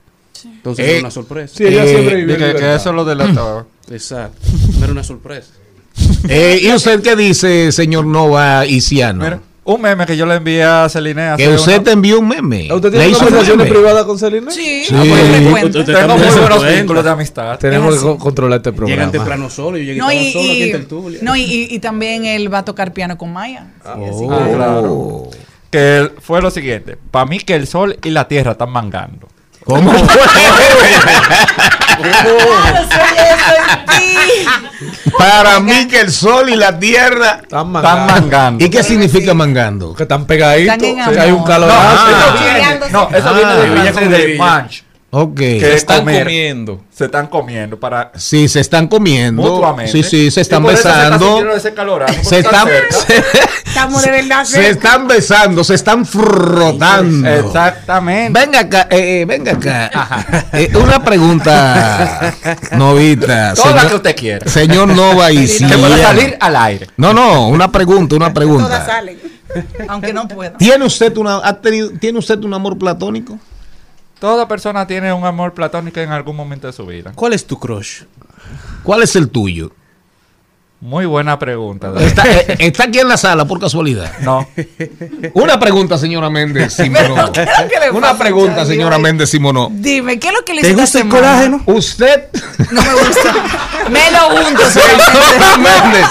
[0.43, 1.53] Entonces Eh, era una sorpresa.
[1.57, 3.65] Sí, ella Eh, siempre vivió que, eso lo delataba.
[3.89, 4.39] Exacto.
[4.77, 5.49] No era una sorpresa.
[6.27, 9.23] Eh, ¿Y usted qué dice, señor Nova Isiano?
[9.23, 12.19] Mira, un meme que yo le envié a Celine hace que usted una- te envió
[12.19, 12.71] un meme.
[12.71, 13.69] ¿Usted ¿Le tiene hizo un conversaciones meme?
[13.79, 14.51] privadas con Celine?
[14.51, 14.93] Sí, Sí.
[14.95, 16.69] ah, pues, Tengo muy buenos cuenta.
[16.69, 17.57] vínculos de amistad.
[17.59, 19.11] Tenemos que controlar este Llegan programa.
[19.11, 20.87] temprano solo, yo llegué No, y, solo aquí en
[21.25, 23.67] no, y, y- y también él va a tocar piano con Maya.
[23.83, 25.29] Sí, así Ah, que- claro.
[25.71, 26.95] Que fue lo siguiente.
[27.11, 29.27] Para mí que el sol y la tierra están mangando.
[29.65, 30.19] ¿Cómo fue?
[31.97, 35.11] Claro, soy eso en ti.
[35.17, 37.39] Para mí que el sol y la tierra...
[37.41, 38.63] Están Están mangando.
[38.63, 39.93] ¿Y qué significa mangando?
[39.95, 40.75] Que están pegaditos.
[40.77, 41.69] Están hay un calor.
[41.69, 42.07] No, Ah.
[42.11, 43.33] eso viene, no, eso Ah.
[43.33, 44.43] viene de Villa viene con de Villa.
[44.43, 44.83] manch.
[45.17, 45.35] Ok.
[45.37, 46.23] Que Se es están comer.
[46.23, 46.81] comiendo.
[46.93, 49.41] Se están comiendo para Sí, se están comiendo.
[49.41, 49.91] mutuamente.
[49.91, 51.59] Sí, sí, se están Y por eso besando.
[51.59, 52.67] Se, calorado, Se están están,
[53.07, 53.49] cerca.
[53.65, 54.69] Estamos de verdad se cerca.
[54.69, 57.29] están besando, se están frotando.
[57.29, 58.37] Exactamente.
[58.39, 60.47] Venga acá, eh, eh, venga acá.
[60.53, 62.33] Eh, una pregunta,
[62.73, 63.53] Novita.
[63.53, 64.47] Toda la señor- que usted quiera.
[64.51, 66.87] Señor Nova y Que pueda salir al aire.
[66.97, 68.85] No, no, una pregunta, una Todas pregunta.
[68.85, 69.17] salen.
[69.87, 70.57] Aunque no pueda.
[70.57, 73.39] ¿Tiene usted una, ha tenido, tiene usted un amor platónico?
[74.19, 77.11] Toda persona tiene un amor platónico en algún momento de su vida.
[77.15, 78.03] ¿Cuál es tu crush?
[78.83, 79.71] ¿Cuál es el tuyo?
[80.81, 81.89] Muy buena pregunta.
[81.91, 82.05] David.
[82.07, 84.11] Está, eh, está aquí en la sala por casualidad.
[84.21, 84.47] No.
[85.33, 87.31] Una pregunta, señora Méndez Simono.
[87.31, 89.69] ¿qué es lo que le Una pregunta, señora Méndez Simono.
[89.71, 91.63] Dime, ¿qué es lo que le ¿Te gusta el colágeno?
[91.65, 92.25] Usted,
[92.71, 93.33] No me gusta.
[93.89, 94.69] me lo unto.
[94.69, 96.05] señora Méndez,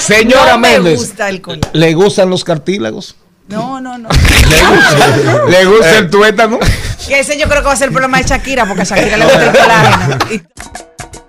[0.00, 1.70] señora no me Méndez, gusta el colágeno.
[1.72, 3.14] ¿le gustan los cartílagos?
[3.48, 4.08] No, no, no.
[4.08, 6.58] ¿Le gusta, ¿le gusta el tuétano?
[7.06, 9.16] Que ese yo creo que va a ser el problema de Shakira, porque a Shakira
[9.16, 10.18] le gusta el colágeno.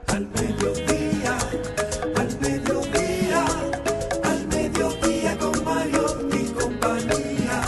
[0.08, 1.38] Al mediodía,
[2.18, 3.46] al mediodía,
[4.24, 7.62] al mediodía con Mario y compañía.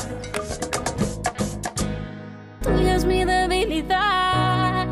[2.64, 4.88] Tuya es mi debilidad.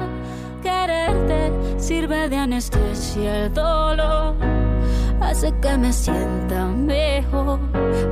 [0.62, 4.36] Quererte sirve de anestesia el dolor.
[5.28, 7.60] Hace que me sienta mejor.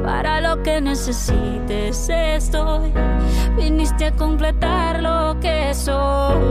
[0.03, 2.91] Para lo que necesites estoy.
[3.55, 6.45] Viniste a completar lo que soy.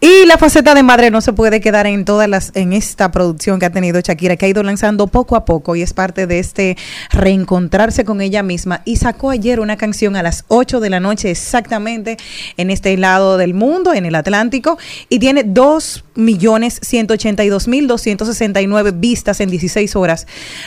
[0.00, 3.58] Y la faceta de madre no se puede quedar en todas las en esta producción
[3.58, 6.38] que ha tenido Shakira, que ha ido lanzando poco a poco y es parte de
[6.38, 6.76] este
[7.10, 8.82] reencontrarse con ella misma.
[8.84, 12.16] Y sacó ayer una canción a las 8 de la noche exactamente
[12.56, 18.92] en este lado del mundo, en el Atlántico, y tiene 2 millones 182 mil 269
[18.94, 20.26] vistas en 16 horas,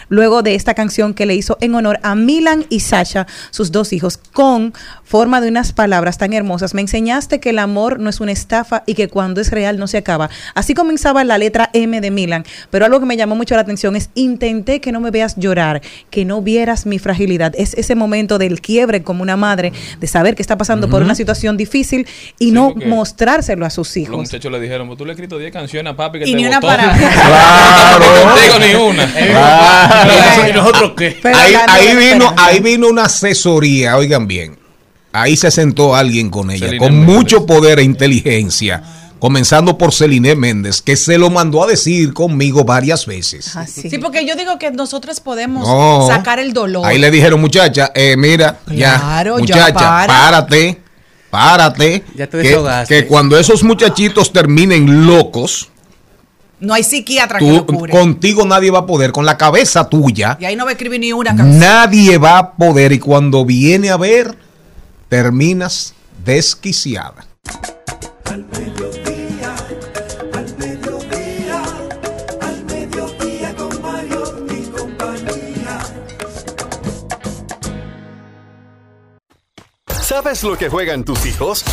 [0.10, 3.94] luego de esta canción que le hizo en honor a Milan y Sasha, sus dos
[3.94, 6.74] hijos, con forma de unas palabras tan hermosas.
[6.74, 9.88] Me enseñaste que el amor no es una estafa y que cuando es real no
[9.88, 10.30] se acaba.
[10.56, 13.96] Así comenzaba la letra M de Milan, pero algo que me llamó mucho la atención
[13.96, 17.54] es intenté que no me veas llorar, que no vieras mi fragilidad.
[17.58, 21.06] Es ese momento del quiebre como una madre, de saber que está pasando por Ujú.
[21.06, 22.08] una situación difícil
[22.40, 24.18] y no porque mostrárselo a sus Los hijos.
[24.18, 26.38] muchachos le dijeron, pues tú le has escrito 10 canciones a papi que Y te
[26.38, 26.68] ni una botó".
[26.68, 28.06] para- Claro.
[28.26, 29.14] No contigo ni una.
[29.28, 30.50] Claro.
[30.50, 31.18] ¿Y nosotros qué?
[31.34, 34.58] Ahí, ahí vino, ahí vino una asesoría, oigan bien.
[35.22, 38.84] Ahí se sentó alguien con ella, Celine con mucho poder e inteligencia,
[39.20, 43.56] comenzando por Celine Méndez, que se lo mandó a decir conmigo varias veces.
[43.56, 43.90] Ah, sí.
[43.90, 46.06] Sí, porque yo digo que nosotros podemos No.
[46.08, 46.86] sacar el dolor.
[46.86, 50.08] Ahí le dijeron, muchacha, eh, mira, Claro, ya, ya muchacha, para.
[50.08, 50.82] párate,
[51.30, 52.04] párate.
[52.16, 55.70] Ya te que, que cuando esos muchachitos terminen locos,
[56.60, 60.46] No hay psiquiatra que lo contigo nadie va a poder, con la cabeza tuya, Y
[60.46, 61.60] ahí no va a escribir ni una canción.
[61.60, 62.92] nadie va a poder.
[62.94, 64.36] Y cuando viene a ver,
[65.10, 65.94] terminas
[66.26, 67.26] desquiciada.
[68.26, 69.56] Al mediodía,
[70.34, 71.64] al mediodía,
[72.42, 75.80] al mediodía con Mario y compañía.
[80.02, 81.64] ¿Sabes lo que juegan tus hijos?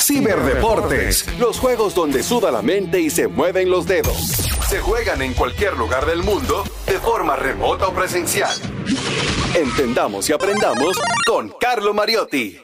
[0.00, 4.47] Ciberdeportes, los juegos donde suda la mente y se mueven los dedos.
[4.66, 8.54] Se juegan en cualquier lugar del mundo, de forma remota o presencial.
[9.54, 12.60] Entendamos y aprendamos con Carlo Mariotti.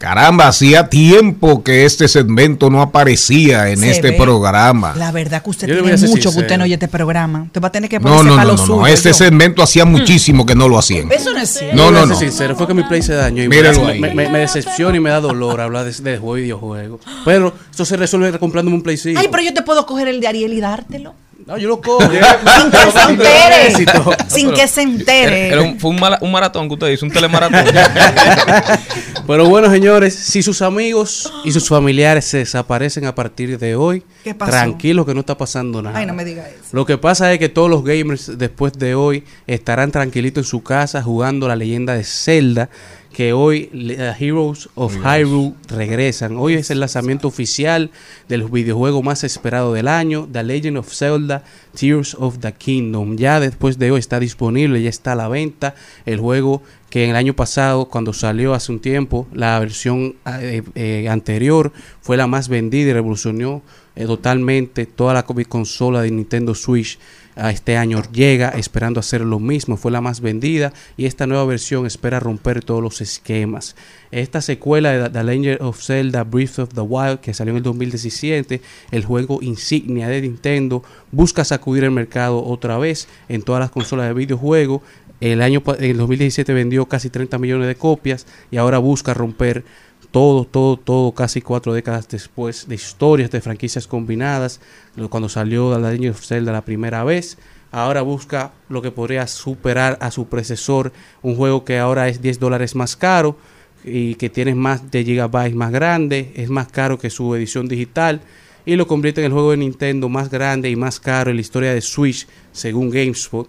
[0.00, 4.16] Caramba, hacía tiempo que este segmento no aparecía en Se este ve.
[4.16, 4.94] programa.
[4.96, 7.42] La verdad que usted Yo tiene mucho que usted no oye este programa.
[7.42, 8.76] Usted va a tener que No, ponerse no, para no, no, suyo.
[8.80, 8.86] no.
[8.86, 11.12] Este segmento hacía muchísimo que no lo hacían.
[11.12, 11.76] Eso no es cierto.
[11.76, 12.16] No, no, no.
[12.16, 14.00] sincero, fue que mi play se dañó y me, Míralo me, ahí.
[14.00, 17.00] me- me decepciona y me da dolor hablar de, de juego y videojuegos.
[17.26, 19.20] Pero eso se resuelve comprándome un Play 5.
[19.20, 21.14] Ay, pero yo te puedo coger el de Ariel y dártelo.
[21.50, 22.00] No, yo lo cojo.
[22.08, 23.86] Sin que se entere.
[24.28, 25.48] Sin que se Era, entere.
[25.48, 27.64] era un, fue un, mala- un maratón que usted hizo, un telemaratón.
[29.26, 34.04] Pero bueno, señores, si sus amigos y sus familiares se desaparecen a partir de hoy,
[34.22, 34.52] ¿Qué pasó?
[34.52, 35.98] tranquilos que no está pasando nada.
[35.98, 36.58] Ay, no me diga eso.
[36.72, 40.62] Lo que pasa es que todos los gamers después de hoy estarán tranquilitos en su
[40.62, 42.70] casa jugando la leyenda de Zelda,
[43.12, 46.36] que hoy uh, Heroes of Hyrule regresan.
[46.36, 47.90] Hoy es el lanzamiento oficial
[48.28, 51.42] del videojuego más esperado del año, The Legend of Zelda
[51.78, 53.16] Tears of the Kingdom.
[53.16, 55.74] Ya después de hoy está disponible, ya está a la venta
[56.06, 60.62] el juego que en el año pasado, cuando salió hace un tiempo, la versión eh,
[60.74, 63.62] eh, anterior fue la más vendida y revolucionó
[63.96, 66.98] eh, totalmente toda la co- consola de Nintendo Switch.
[67.40, 71.46] A este año llega esperando hacer lo mismo, fue la más vendida y esta nueva
[71.46, 73.76] versión espera romper todos los esquemas.
[74.10, 77.62] Esta secuela de The- Legend of Zelda Breath of the Wild que salió en el
[77.62, 83.70] 2017, el juego insignia de Nintendo, busca sacudir el mercado otra vez en todas las
[83.70, 84.82] consolas de videojuegos.
[85.22, 89.64] El año en el 2017 vendió casi 30 millones de copias y ahora busca romper
[90.10, 94.60] todo, todo, todo, casi cuatro décadas después de historias de franquicias combinadas,
[95.08, 97.38] cuando salió The Legend Zelda la primera vez,
[97.70, 100.92] ahora busca lo que podría superar a su predecesor,
[101.22, 103.36] un juego que ahora es 10 dólares más caro
[103.84, 108.20] y que tiene más de gigabytes más grande, es más caro que su edición digital
[108.66, 111.40] y lo convierte en el juego de Nintendo más grande y más caro en la
[111.40, 113.48] historia de Switch, según GameSpot.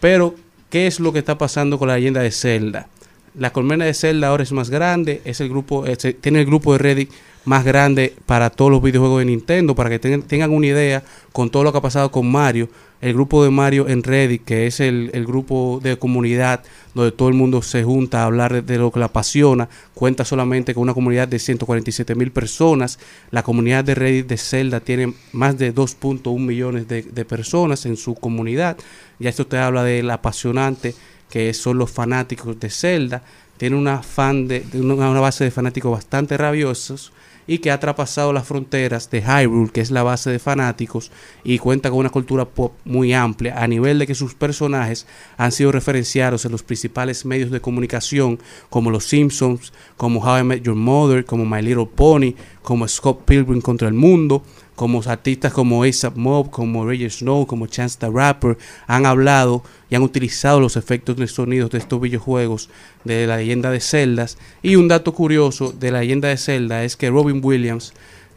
[0.00, 0.34] Pero,
[0.70, 2.88] ¿qué es lo que está pasando con la leyenda de Zelda?
[3.34, 5.84] La colmena de Zelda ahora es más grande, es el grupo,
[6.20, 7.10] tiene el grupo de Reddit
[7.44, 11.64] más grande para todos los videojuegos de Nintendo, para que tengan, una idea con todo
[11.64, 12.68] lo que ha pasado con Mario.
[13.00, 16.62] El grupo de Mario en Reddit, que es el, grupo de comunidad
[16.94, 20.24] donde todo el mundo se junta a hablar de, de lo que le apasiona, cuenta
[20.24, 22.98] solamente con una comunidad de 147 mil personas.
[23.30, 27.96] La comunidad de Reddit de Zelda tiene más de 2.1 millones de, de personas en
[27.96, 28.76] su comunidad.
[29.18, 30.94] Ya esto te habla del apasionante
[31.32, 33.22] que son los fanáticos de Zelda.
[33.56, 37.10] Tiene una, fan de, una base de fanáticos bastante rabiosos.
[37.44, 41.10] y que ha traspasado las fronteras de Hyrule, que es la base de fanáticos,
[41.42, 45.50] y cuenta con una cultura pop muy amplia, a nivel de que sus personajes han
[45.50, 48.38] sido referenciados en los principales medios de comunicación,
[48.70, 53.24] como Los Simpsons, como How I Met Your Mother, como My Little Pony, como Scott
[53.24, 54.44] Pilgrim contra el Mundo,
[54.82, 58.58] como artistas como ASAP Mob, como Reggie Snow, como Chance the Rapper,
[58.88, 62.68] han hablado y han utilizado los efectos de sonidos de estos videojuegos
[63.04, 64.38] de la leyenda de Zeldas.
[64.60, 67.92] Y un dato curioso de la leyenda de Zelda es que Robin Williams,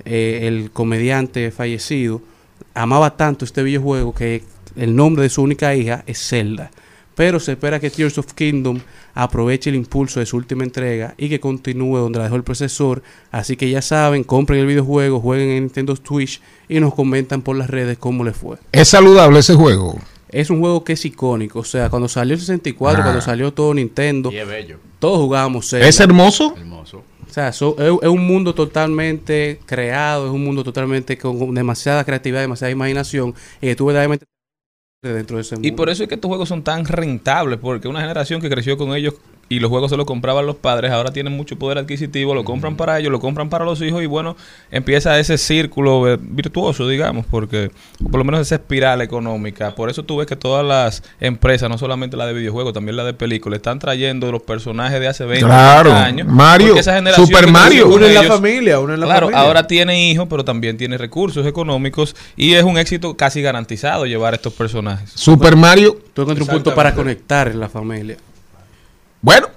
[0.05, 2.21] eh, el comediante fallecido,
[2.75, 4.43] amaba tanto este videojuego que
[4.75, 6.69] el nombre de su única hija es Zelda.
[7.15, 8.79] Pero se espera que Tears of Kingdom
[9.13, 13.01] aproveche el impulso de su última entrega y que continúe donde la dejó el procesor.
[13.31, 17.55] Así que ya saben, compren el videojuego, jueguen en Nintendo Switch y nos comentan por
[17.55, 18.57] las redes cómo les fue.
[18.71, 19.97] ¿Es saludable ese juego?
[20.29, 21.59] Es un juego que es icónico.
[21.59, 23.03] O sea, cuando salió el 64, Ah.
[23.05, 24.79] cuando salió todo Nintendo, Y es bello.
[24.99, 25.87] todos jugábamos Zelda.
[25.87, 26.53] ¿Es hermoso?
[26.57, 27.03] Hermoso.
[27.29, 31.53] O sea, so- es, es un mundo totalmente creado, es un mundo totalmente con, con
[31.55, 34.25] demasiada creatividad, demasiada imaginación, y que tú verdaderamente
[35.13, 35.67] dentro de ese mundo.
[35.67, 38.77] Y por eso es que estos juegos son tan rentables, porque una generación que creció
[38.77, 39.15] con ellos
[39.47, 42.75] y los juegos se los compraban los padres, ahora tienen mucho poder adquisitivo, lo compran
[42.75, 44.35] para ellos, lo compran para los hijos y bueno,
[44.71, 47.69] empieza ese círculo virtuoso, digamos, porque
[48.03, 49.75] o por lo menos esa espiral económica.
[49.75, 53.03] Por eso tú ves que todas las empresas, no solamente la de videojuegos, también la
[53.03, 56.27] de películas, están trayendo los personajes de hace 20 Claro, 30 años.
[56.27, 57.87] Mario, esa generación Super Mario.
[57.87, 59.45] Uno en la familia, uno en la claro, familia.
[59.45, 64.33] ahora tiene hijos, pero también tiene recursos económicos y es un éxito casi garantizado llevar
[64.33, 65.11] a estos personajes.
[65.13, 65.99] Super Mario.
[66.13, 68.17] Tú encuentras un punto para conectar en la familia.
[69.25, 69.47] Bueno,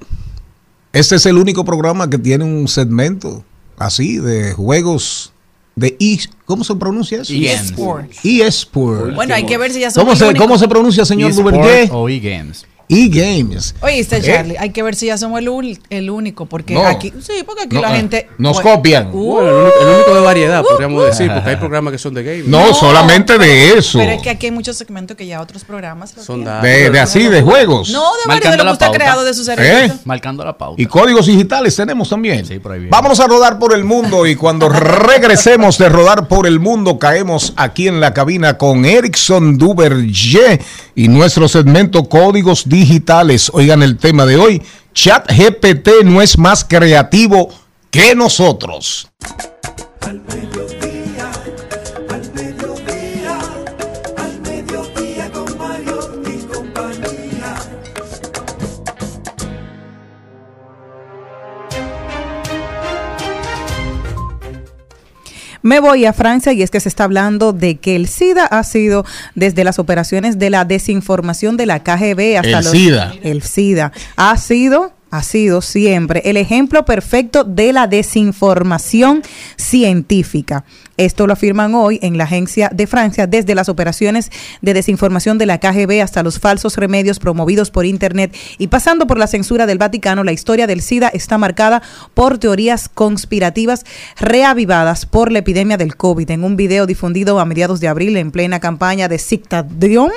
[0.95, 3.45] este es el único programa que tiene un segmento
[3.77, 5.35] así de juegos
[5.77, 7.35] de e ¿cómo se pronuncia eso?
[7.35, 8.11] eSport.
[8.25, 9.15] eSport.
[9.15, 10.35] Bueno, hay que ver si ya son ¿Cómo se.
[10.37, 11.91] ¿Cómo se pronuncia, señor eSport Duvergé?
[11.93, 12.65] o eGames.
[12.89, 13.75] E-Games.
[13.81, 16.87] Oíste, Eh, Charlie, hay que ver si ya somos el, ul- el único, porque No.
[16.87, 18.29] aquí, sí, porque aquí No, la eh, gente...
[18.39, 19.09] nos Bueno, copian.
[19.09, 21.07] uh, Bueno, el único, el único de variedad, uh, podríamos uh.
[21.07, 22.51] decir, porque hay programas que son de gaming.
[22.51, 23.99] No, solamente de eso.
[23.99, 26.63] Pero es que aquí hay muchos segmentos que ya otros programas Son tienen.
[26.63, 27.91] De, de así, de juegos.
[27.91, 29.55] No, de varios de lo que usted ha creado de sus ¿Eh?
[29.57, 30.07] servicios.
[30.07, 30.81] Marcando la pauta.
[30.81, 32.47] Y códigos digitales tenemos también.
[32.47, 32.91] Sí, por ahí viene.
[32.91, 37.53] Vámonos a rodar por el mundo y cuando regresemos de rodar por el mundo caemos
[37.57, 40.61] aquí en la cabina con Erickson Duvergé
[40.95, 42.78] y nuestro segmento Códigos Digitales.
[43.53, 44.63] Oigan el tema de hoy,
[44.95, 47.49] Chat GPT no es más creativo
[47.91, 49.09] que nosotros.
[65.69, 68.65] Me voy a Francia y es que se está hablando de que el SIDA ha
[68.65, 69.05] sido
[69.35, 73.13] desde las operaciones de la desinformación de la KGB hasta El los SIDA.
[73.23, 79.23] el SIDA ha sido ha sido siempre el ejemplo perfecto de la desinformación
[79.57, 80.65] científica.
[80.99, 84.33] Esto lo afirman hoy en la agencia de Francia desde las operaciones
[84.63, 89.17] de desinformación de la KGB hasta los falsos remedios promovidos por Internet y pasando por
[89.17, 91.83] la censura del Vaticano, la historia del SIDA está marcada
[92.15, 93.87] por teorías conspirativas
[94.19, 96.33] reavivadas por la epidemia del COVID.
[96.33, 100.11] En un video difundido a mediados de abril en plena campaña de Cictadion,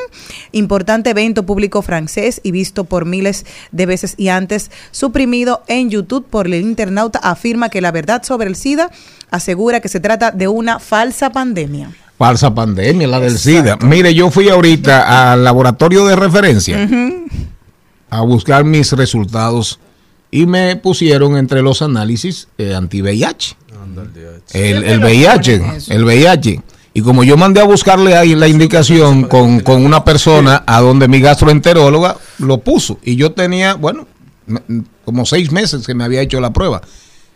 [0.52, 6.26] importante evento público francés y visto por miles de veces y antes suprimido en YouTube
[6.28, 8.90] por el internauta, afirma que la verdad sobre el SIDA
[9.32, 11.90] asegura que se trata de una falsa pandemia.
[12.18, 13.78] Falsa pandemia, la del SIDA.
[13.78, 16.88] Mire, yo fui ahorita al laboratorio de referencia
[18.12, 19.80] a buscar mis resultados
[20.30, 23.56] y me pusieron entre los análisis eh, anti-VIH.
[24.54, 26.62] El, el VIH, el VIH.
[26.94, 31.08] Y como yo mandé a buscarle ahí la indicación con, con una persona a donde
[31.08, 33.00] mi gastroenteróloga lo puso.
[33.02, 34.08] Y yo tenía, bueno,
[35.06, 36.82] como seis meses que me había hecho la prueba.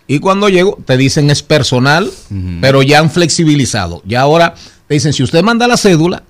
[0.08, 2.12] Y cuando llego, te dicen es personal,
[2.62, 4.02] pero ya han flexibilizado.
[4.06, 4.54] Ya ahora
[4.88, 6.24] te dicen, si usted manda la cédula,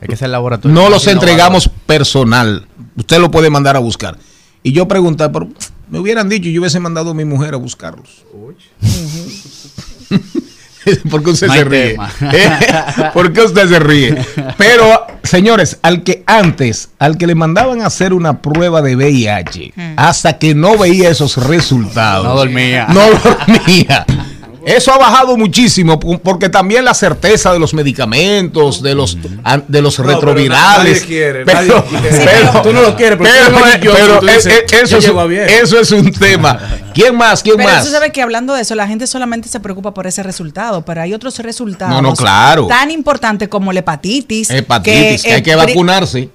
[0.00, 0.74] Es que es el laboratorio.
[0.74, 1.28] no los innovador.
[1.28, 2.66] entregamos personal.
[2.96, 4.18] Usted lo puede mandar a buscar.
[4.64, 5.48] Y yo pregunté, pero
[5.88, 8.24] me hubieran dicho, yo hubiese mandado a mi mujer a buscarlos.
[11.10, 11.96] ¿Por qué usted No se ríe?
[12.32, 12.50] ¿Eh?
[13.12, 14.16] ¿Por qué usted se ríe?
[14.56, 19.72] Pero, señores, al que antes, al que le mandaban a hacer una prueba de VIH,
[19.96, 22.86] hasta que no veía esos resultados, No dormía.
[22.88, 24.04] No dormía.
[24.66, 29.16] Eso ha bajado muchísimo porque también la certeza de los medicamentos, de los
[29.68, 31.04] de los retrovirales.
[31.44, 33.28] pero, tú no lo quieres, pero
[33.66, 33.80] eh,
[34.22, 35.46] eh, dices, eso, "Ya es, lleva bien".
[35.48, 36.58] eso un tema.
[36.94, 37.42] ¿Quién más?
[37.42, 37.84] ¿Quién Pero más?
[37.84, 41.00] tú sabes que hablando de eso, la gente solamente se preocupa por ese resultado, pero
[41.02, 42.66] hay otros resultados No, no, claro.
[42.66, 44.50] tan importantes como la hepatitis.
[44.50, 46.30] Hepatitis, que hay que vacunarse.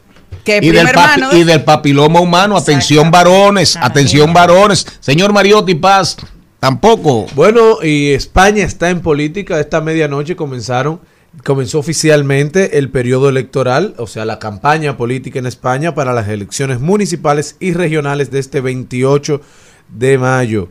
[0.45, 4.85] Que y, del papi- y del papiloma humano, atención varones, atención varones.
[4.99, 6.17] Señor Mariotti Paz,
[6.63, 7.25] Tampoco.
[7.35, 9.59] Bueno, y España está en política.
[9.59, 11.01] Esta medianoche comenzaron,
[11.43, 16.79] comenzó oficialmente el periodo electoral, o sea, la campaña política en España para las elecciones
[16.79, 19.41] municipales y regionales de este 28
[19.89, 20.69] de mayo.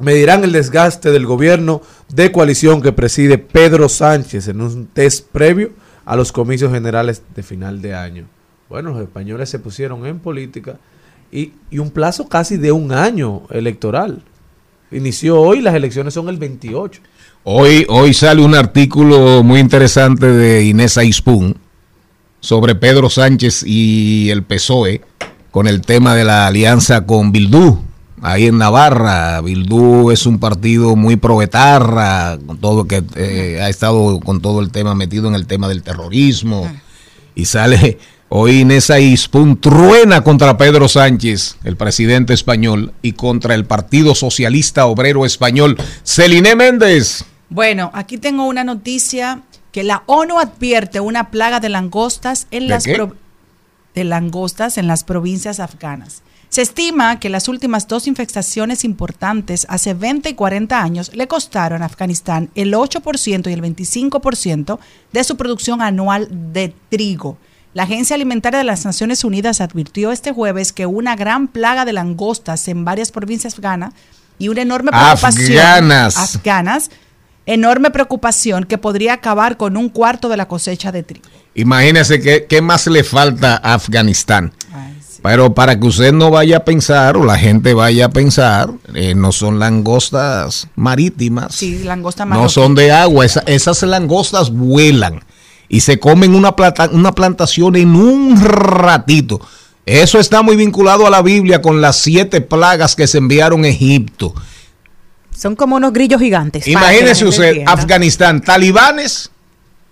[0.00, 5.72] Medirán el desgaste del gobierno de coalición que preside Pedro Sánchez en un test previo
[6.06, 8.26] a los comicios generales de final de año.
[8.70, 10.78] Bueno, los españoles se pusieron en política
[11.30, 14.22] y, y un plazo casi de un año electoral.
[14.90, 17.00] Inició hoy, las elecciones son el 28.
[17.44, 21.56] Hoy, hoy sale un artículo muy interesante de Inés Aispun
[22.40, 25.02] sobre Pedro Sánchez y el PSOE
[25.50, 27.82] con el tema de la alianza con Bildú.
[28.22, 34.18] Ahí en Navarra, Bildú es un partido muy proetarra, con todo que eh, ha estado
[34.20, 36.70] con todo el tema metido en el tema del terrorismo.
[37.34, 37.98] Y sale
[38.28, 44.86] hoy Inés Aispun truena contra Pedro Sánchez, el presidente español, y contra el Partido Socialista
[44.86, 45.76] Obrero Español.
[46.04, 47.24] Celine Méndez.
[47.48, 49.40] Bueno, aquí tengo una noticia
[49.72, 53.14] que la ONU advierte una plaga de langostas en ¿De las pro-
[53.94, 56.22] de langostas en las provincias afganas.
[56.50, 61.82] Se estima que las últimas dos infestaciones importantes hace 20 y 40 años le costaron
[61.82, 64.78] a Afganistán el 8% y el 25%
[65.12, 67.36] de su producción anual de trigo.
[67.74, 71.92] La Agencia Alimentaria de las Naciones Unidas advirtió este jueves que una gran plaga de
[71.92, 73.92] langostas en varias provincias afganas
[74.38, 76.16] y una enorme preocupación Afganas.
[76.16, 76.90] afganas,
[77.46, 81.28] enorme preocupación que podría acabar con un cuarto de la cosecha de trigo.
[81.54, 84.52] Imagínese qué, qué más le falta a Afganistán.
[85.20, 89.16] Pero para que usted no vaya a pensar, o la gente vaya a pensar, eh,
[89.16, 93.26] no son langostas marítimas, Sí, langosta no son de agua.
[93.26, 95.20] Esa- esas langostas vuelan
[95.68, 99.40] y se comen una, plata- una plantación en un ratito.
[99.86, 103.68] Eso está muy vinculado a la Biblia con las siete plagas que se enviaron a
[103.68, 104.34] Egipto.
[105.36, 106.66] Son como unos grillos gigantes.
[106.68, 107.72] Imagínese usted, entienda.
[107.72, 109.30] Afganistán, talibanes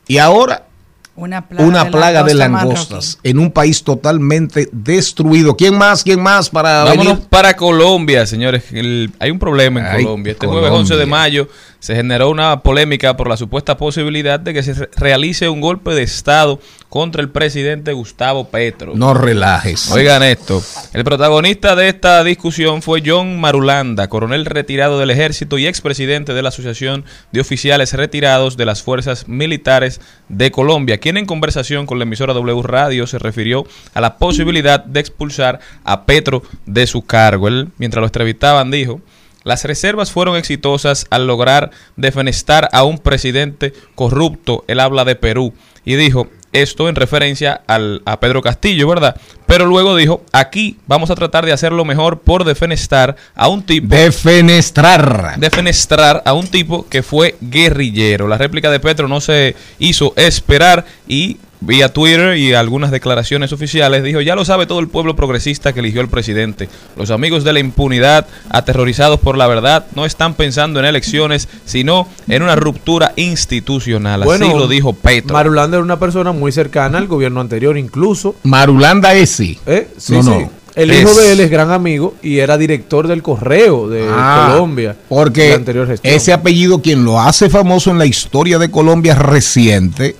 [0.08, 0.66] y ahora
[1.14, 5.56] Una plaga, una plaga de langosta langostas en un país totalmente destruido.
[5.56, 6.02] ¿Quién más?
[6.02, 7.28] ¿Quién más para Vámonos venir?
[7.30, 8.64] para Colombia, señores.
[8.72, 10.32] El- hay un problema en Ay, Colombia.
[10.32, 10.68] Este Colombia.
[10.70, 11.48] jueves 11 de mayo
[11.86, 15.94] se generó una polémica por la supuesta posibilidad de que se re- realice un golpe
[15.94, 16.58] de Estado
[16.88, 18.94] contra el presidente Gustavo Petro.
[18.96, 19.88] No relajes.
[19.92, 20.60] Oigan esto,
[20.94, 26.42] el protagonista de esta discusión fue John Marulanda, coronel retirado del ejército y expresidente de
[26.42, 32.00] la Asociación de Oficiales Retirados de las Fuerzas Militares de Colombia, quien en conversación con
[32.00, 33.64] la emisora W Radio se refirió
[33.94, 37.46] a la posibilidad de expulsar a Petro de su cargo.
[37.46, 39.00] Él, mientras lo entrevistaban, dijo...
[39.46, 44.64] Las reservas fueron exitosas al lograr defenestar a un presidente corrupto.
[44.66, 49.14] Él habla de Perú y dijo esto en referencia al, a Pedro Castillo, ¿verdad?
[49.46, 53.86] Pero luego dijo, aquí vamos a tratar de hacerlo mejor por defenestar a un tipo...
[53.94, 55.38] Defenestrar.
[55.38, 58.26] Defenestrar a un tipo que fue guerrillero.
[58.26, 61.36] La réplica de Petro no se hizo esperar y
[61.66, 65.80] vía Twitter y algunas declaraciones oficiales dijo, ya lo sabe todo el pueblo progresista que
[65.80, 66.68] eligió al presidente.
[66.96, 72.08] Los amigos de la impunidad, aterrorizados por la verdad, no están pensando en elecciones, sino
[72.28, 74.22] en una ruptura institucional.
[74.22, 75.32] Así lo dijo Petro.
[75.34, 78.36] Marulanda era una persona muy cercana al gobierno anterior, incluso.
[78.44, 79.58] Marulanda ese.
[79.66, 79.88] ¿Eh?
[79.96, 80.28] Sí, No, sí.
[80.30, 80.50] no.
[80.76, 84.50] El Es- hijo de él es gran amigo y era director del correo de Ah,
[84.52, 84.90] Colombia.
[84.90, 86.12] de Porque la anterior gestión.
[86.14, 90.16] ese apellido, quien lo hace famoso en la historia de Colombia reciente,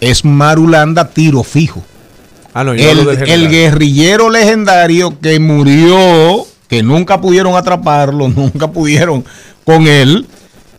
[0.00, 1.82] es Marulanda Tiro Fijo.
[2.52, 8.70] Ah, no, yo el, del el guerrillero legendario que murió, que nunca pudieron atraparlo, nunca
[8.72, 9.24] pudieron
[9.64, 10.26] con él,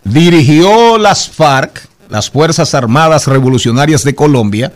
[0.04, 4.74] dirigió las FARC, las Fuerzas Armadas Revolucionarias de Colombia,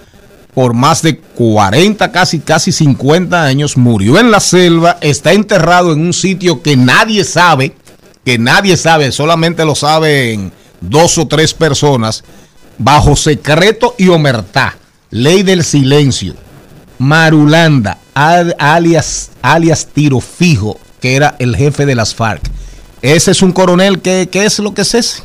[0.54, 6.00] por más de 40, casi, casi 50 años, murió en la selva, está enterrado en
[6.00, 7.76] un sitio que nadie sabe,
[8.24, 12.24] que nadie sabe, solamente lo saben dos o tres personas,
[12.78, 14.78] bajo secreto y omertá,
[15.12, 16.36] ley del silencio.
[16.98, 22.42] Marulanda, al- alias, alias Tiro Fijo, que era el jefe de las FARC.
[23.02, 25.22] Ese es un coronel, que ¿qué es lo que es ese?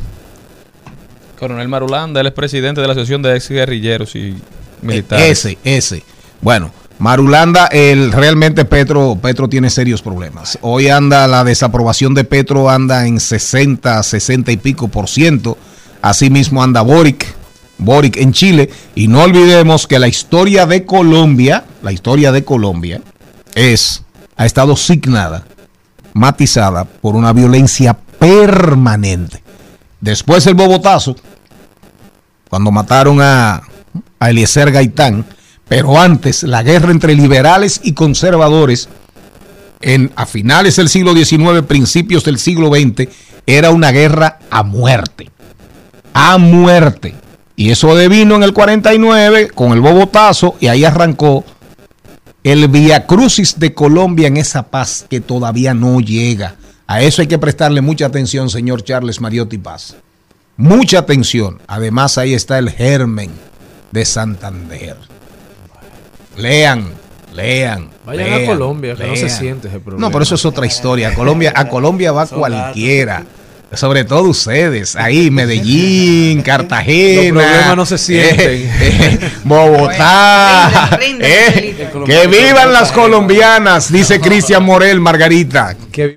[1.38, 4.34] Coronel Marulanda, él es presidente de la Asociación de Ex Guerrilleros y
[4.82, 5.26] Militares.
[5.44, 6.03] Ese, ese.
[6.42, 10.59] Bueno, Marulanda, el, realmente Petro, Petro tiene serios problemas.
[10.61, 15.57] Hoy anda la desaprobación de Petro, anda en 60, 60 y pico por ciento.
[16.03, 17.26] Asimismo anda Boric,
[17.81, 18.70] Boric en Chile.
[18.95, 23.01] Y no olvidemos que la historia de Colombia, la historia de Colombia,
[23.55, 24.05] es,
[24.37, 25.45] ha estado signada,
[26.12, 29.43] matizada por una violencia permanente.
[30.01, 31.16] Después el bobotazo,
[32.49, 33.62] cuando mataron a,
[34.18, 35.24] a Eliezer Gaitán,
[35.68, 38.89] pero antes la guerra entre liberales y conservadores
[39.81, 43.09] en, a finales del siglo XIX, principios del siglo XX,
[43.47, 45.31] era una guerra a muerte.
[46.12, 47.14] A muerte.
[47.61, 51.45] Y eso devino en el 49 con el bobotazo y ahí arrancó
[52.43, 56.55] el Via Crucis de Colombia en esa paz que todavía no llega.
[56.87, 59.95] A eso hay que prestarle mucha atención, señor Charles Mariotti Paz.
[60.57, 61.61] Mucha atención.
[61.67, 63.31] Además, ahí está el germen
[63.93, 64.97] de Santander.
[66.39, 66.87] Lean,
[67.35, 67.91] lean.
[68.07, 70.07] Vayan lean, a Colombia, que no se siente ese problema.
[70.07, 71.11] No, pero eso es otra historia.
[71.11, 73.27] A Colombia, a Colombia va cualquiera.
[73.73, 77.33] Sobre todo ustedes, ahí, Medellín, Cartagena.
[77.35, 78.39] Los problemas no se sienten.
[78.51, 80.99] eh, eh, Bogotá.
[81.01, 85.77] eh, que vivan las colombianas, dice Cristian Morel, Margarita.
[85.93, 86.16] Que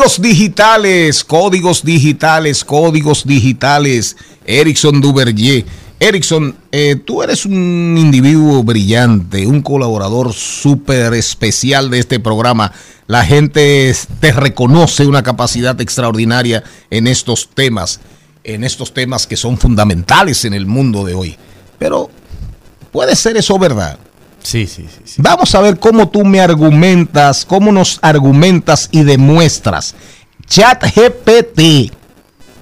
[0.00, 4.16] Códigos digitales, códigos digitales, códigos digitales.
[4.46, 5.66] Erickson Duvergier.
[5.98, 12.72] Erickson, eh, tú eres un individuo brillante, un colaborador súper especial de este programa.
[13.08, 18.00] La gente te reconoce una capacidad extraordinaria en estos temas,
[18.42, 21.36] en estos temas que son fundamentales en el mundo de hoy.
[21.78, 22.08] Pero,
[22.90, 23.98] ¿puede ser eso verdad?
[24.42, 25.16] Sí, sí, sí.
[25.18, 29.94] Vamos a ver cómo tú me argumentas, cómo nos argumentas y demuestras.
[30.46, 31.92] Chat GPT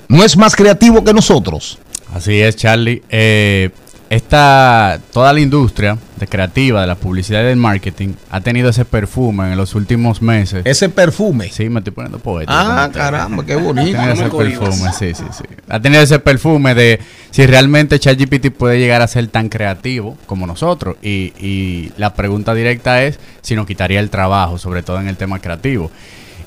[0.08, 1.78] no es más creativo que nosotros.
[2.14, 3.02] Así es, Charlie.
[3.08, 3.70] Eh,
[4.10, 8.84] esta, toda la industria de creativa, de la publicidad y del marketing, ha tenido ese
[8.84, 10.62] perfume en los últimos meses.
[10.64, 11.50] Ese perfume.
[11.50, 12.52] Sí, me estoy poniendo poeta.
[12.54, 13.98] Ah, caramba, qué bonito.
[13.98, 15.44] Ha tenido ese perfume, sí, sí, sí.
[15.68, 17.00] Ha tenido ese perfume de
[17.30, 20.96] si realmente ChatGPT puede llegar a ser tan creativo como nosotros.
[21.02, 25.16] Y, y la pregunta directa es si nos quitaría el trabajo, sobre todo en el
[25.16, 25.90] tema creativo.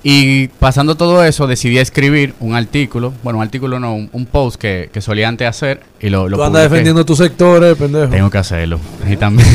[0.04, 4.60] Y pasando todo eso, decidí escribir un artículo, bueno, un artículo no, un, un post
[4.60, 8.10] que, que solía antes hacer y lo, lo Tú andas defendiendo tus sectores, pendejo.
[8.10, 8.80] Tengo que hacerlo.
[9.08, 9.48] Y también,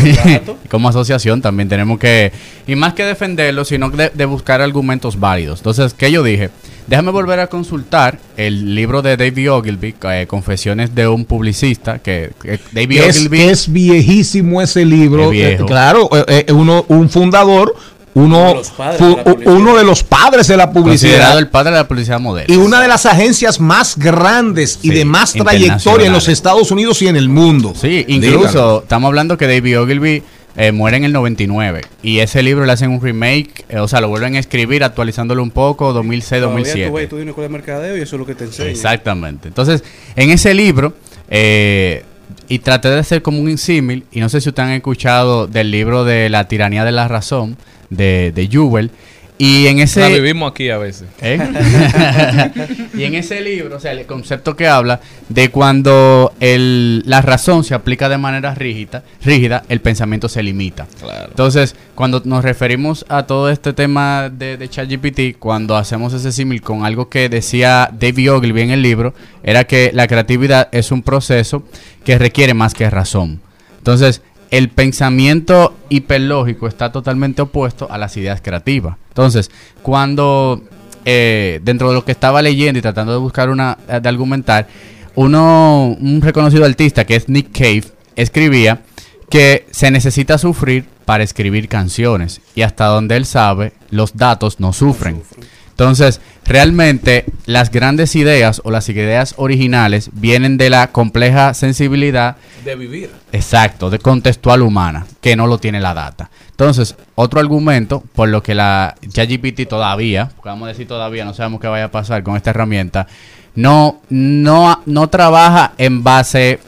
[0.70, 2.30] como asociación, también tenemos que,
[2.66, 5.58] y más que defenderlo, sino de, de buscar argumentos válidos.
[5.58, 6.50] Entonces, ¿qué yo dije?
[6.86, 12.30] Déjame volver a consultar el libro de David Ogilvy, eh, Confesiones de un publicista, que,
[12.40, 15.24] que David es, Ogilvy es viejísimo ese libro.
[15.24, 15.64] Es viejo.
[15.64, 17.74] Eh, claro, eh, eh, uno, un fundador,
[18.16, 19.52] uno, Uno de los padres de la publicidad.
[19.56, 21.10] uno de los padres de la publicidad.
[21.10, 22.54] considerado el padre de la publicidad moderna.
[22.54, 26.26] Y una de las agencias más grandes y Sí, de más trayectoria en los.
[26.28, 27.74] Estados Unidos y en el mundo.
[27.78, 30.22] Sí, incluso estamos hablando que David Ogilvy
[30.56, 34.00] eh, muere en el 99 y ese libro le hacen un remake, eh, o sea,
[34.00, 36.40] lo vuelven a escribir actualizándolo un poco, 2006-2007.
[36.40, 38.44] Todavía tú vas y estudias una escuela de mercadeo y eso es lo que te
[38.44, 38.70] enseña.
[38.70, 39.48] Exactamente.
[39.48, 39.84] Entonces,
[40.16, 40.94] en ese libro,
[41.28, 42.02] eh,
[42.48, 45.70] y traté de hacer como un símil, y no sé si ustedes han escuchado del
[45.70, 47.56] libro de La tiranía de la razón,
[47.90, 48.90] de, de Jewell,
[49.38, 50.00] y en ese...
[50.00, 51.08] La vivimos aquí a veces.
[51.20, 51.38] ¿Eh?
[52.94, 57.62] y en ese libro, o sea, el concepto que habla de cuando el, la razón
[57.62, 60.86] se aplica de manera rígida, rígida, el pensamiento se limita.
[61.28, 66.62] Entonces, cuando nos referimos a todo este tema de, de ChatGPT, cuando hacemos ese símil
[66.62, 69.12] con algo que decía David Ogilvy en el libro,
[69.42, 71.62] era que la creatividad es un proceso
[72.04, 73.42] que requiere más que razón.
[73.78, 78.96] Entonces, el pensamiento hiperlógico está totalmente opuesto a las ideas creativas.
[79.08, 79.50] Entonces,
[79.82, 80.62] cuando
[81.04, 84.68] eh, dentro de lo que estaba leyendo y tratando de buscar una, de argumentar,
[85.14, 87.84] uno, un reconocido artista que es Nick Cave,
[88.16, 88.82] escribía
[89.30, 94.72] que se necesita sufrir para escribir canciones y hasta donde él sabe, los datos no
[94.72, 95.22] sufren.
[95.70, 102.76] Entonces, realmente las grandes ideas o las ideas originales vienen de la compleja sensibilidad De
[102.76, 103.10] vivir.
[103.32, 106.30] Exacto, de contextual humana, que no lo tiene la data.
[106.50, 111.34] Entonces, otro argumento por lo que la ChatGPT todavía, porque vamos a decir todavía, no
[111.34, 113.06] sabemos qué vaya a pasar con esta herramienta,
[113.54, 116.60] no, no, no trabaja en base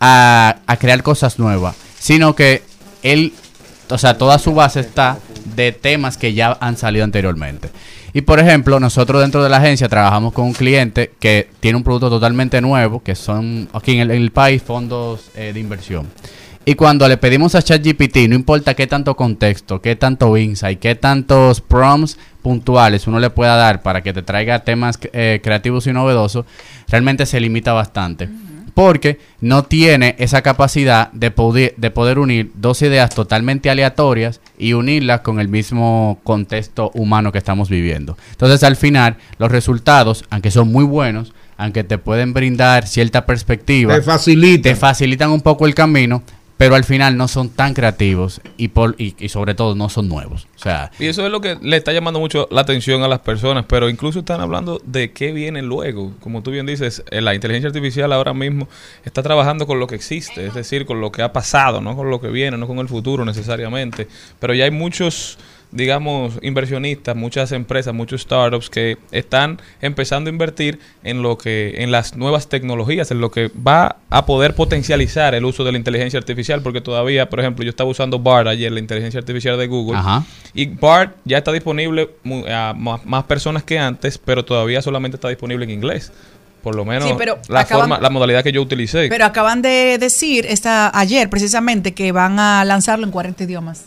[0.00, 2.62] a, a crear cosas nuevas, sino que
[3.02, 3.32] él,
[3.88, 5.18] o sea, toda su base está
[5.54, 7.70] de temas que ya han salido anteriormente.
[8.16, 11.84] Y por ejemplo, nosotros dentro de la agencia trabajamos con un cliente que tiene un
[11.84, 16.06] producto totalmente nuevo, que son aquí en el, país fondos eh, de inversión.
[16.64, 20.94] Y cuando le pedimos a ChatGPT, no importa qué tanto contexto, qué tanto insight, qué
[20.94, 25.92] tantos prompts puntuales uno le pueda dar para que te traiga temas eh, creativos y
[25.92, 26.46] novedosos,
[26.88, 28.30] realmente se limita bastante.
[28.76, 34.74] Porque no tiene esa capacidad de poder, de poder unir dos ideas totalmente aleatorias y
[34.74, 38.18] unirlas con el mismo contexto humano que estamos viviendo.
[38.32, 43.94] Entonces, al final, los resultados, aunque son muy buenos, aunque te pueden brindar cierta perspectiva,
[43.94, 44.60] Te facilitan.
[44.62, 46.22] te facilitan un poco el camino,
[46.56, 50.08] pero al final no son tan creativos y, por, y, y sobre todo no son
[50.08, 50.46] nuevos.
[50.56, 53.20] O sea, Y eso es lo que le está llamando mucho la atención a las
[53.20, 56.14] personas, pero incluso están hablando de qué viene luego.
[56.20, 58.68] Como tú bien dices, eh, la inteligencia artificial ahora mismo
[59.04, 62.10] está trabajando con lo que existe, es decir, con lo que ha pasado, no con
[62.10, 64.08] lo que viene, no con el futuro necesariamente.
[64.40, 65.38] Pero ya hay muchos,
[65.72, 71.90] digamos, inversionistas, muchas empresas, muchos startups que están empezando a invertir en lo que, en
[71.90, 76.18] las nuevas tecnologías, en lo que va a poder potencializar el uso de la inteligencia
[76.18, 79.98] artificial, porque todavía, por ejemplo, yo estaba usando BART ayer, la inteligencia artificial de Google,
[79.98, 80.24] Ajá.
[80.54, 82.10] y BART ya está disponible
[82.50, 86.12] a más, más personas que antes, pero todavía solamente está disponible en inglés.
[86.62, 89.08] Por lo menos Sí, pero la acaban- forma, la modalidad que yo utilicé.
[89.08, 93.84] Pero acaban de decir esta ayer precisamente que van a lanzarlo en 40 idiomas.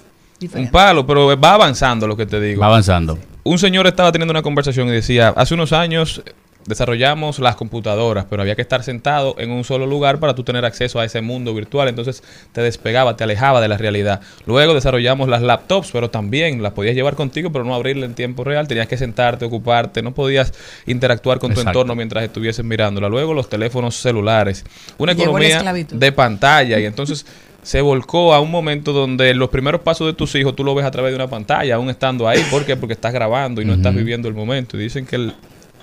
[0.55, 2.61] Un palo, pero va avanzando lo que te digo.
[2.61, 3.17] va avanzando.
[3.43, 6.21] Un señor estaba teniendo una conversación y decía, hace unos años
[6.65, 10.65] desarrollamos las computadoras, pero había que estar sentado en un solo lugar para tú tener
[10.65, 14.21] acceso a ese mundo virtual, entonces te despegaba, te alejaba de la realidad.
[14.45, 18.43] Luego desarrollamos las laptops, pero también las podías llevar contigo, pero no abrirla en tiempo
[18.43, 20.53] real, tenías que sentarte, ocuparte, no podías
[20.85, 21.79] interactuar con tu Exacto.
[21.79, 23.09] entorno mientras estuvieses mirándola.
[23.09, 24.63] Luego los teléfonos celulares,
[24.99, 25.97] una economía esclavitud.
[25.97, 27.25] de pantalla y entonces
[27.63, 30.85] se volcó a un momento donde los primeros pasos de tus hijos tú lo ves
[30.85, 32.41] a través de una pantalla, aún estando ahí.
[32.49, 32.75] ¿Por qué?
[32.75, 34.77] Porque estás grabando y no estás viviendo el momento.
[34.77, 35.33] Y dicen que el-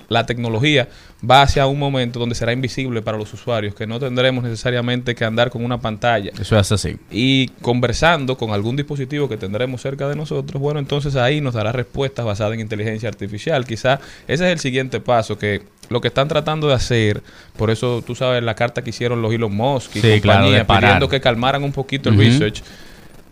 [0.08, 0.88] la tecnología
[1.28, 5.24] va hacia un momento donde será invisible para los usuarios, que no tendremos necesariamente que
[5.24, 6.30] andar con una pantalla.
[6.38, 6.96] Eso es así.
[7.10, 11.72] Y conversando con algún dispositivo que tendremos cerca de nosotros, bueno, entonces ahí nos dará
[11.72, 13.64] respuestas basadas en inteligencia artificial.
[13.64, 17.22] Quizá ese es el siguiente paso, que lo que están tratando de hacer,
[17.56, 21.08] por eso tú sabes la carta que hicieron los Elon Musk y Sí, compañía, pidiendo
[21.08, 22.62] que calmaran un poquito el research,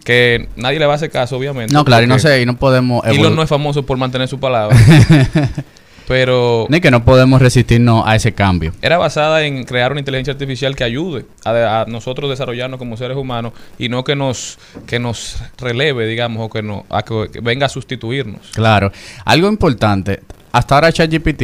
[0.04, 1.72] que nadie le va a hacer caso, obviamente.
[1.72, 3.04] No, claro, y no sé, y no podemos...
[3.06, 4.76] Elon no es famoso por mantener su palabra.
[6.06, 8.72] pero Ni que no podemos resistirnos a ese cambio.
[8.82, 13.16] era basada en crear una inteligencia artificial que ayude a, a nosotros desarrollarnos como seres
[13.16, 17.40] humanos y no que nos que nos releve, digamos, o que no a que, que
[17.40, 18.50] venga a sustituirnos.
[18.54, 18.92] Claro.
[19.24, 20.20] Algo importante,
[20.52, 21.42] hasta ahora ChatGPT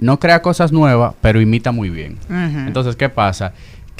[0.00, 2.18] no crea cosas nuevas, pero imita muy bien.
[2.28, 3.52] Entonces, ¿qué pasa?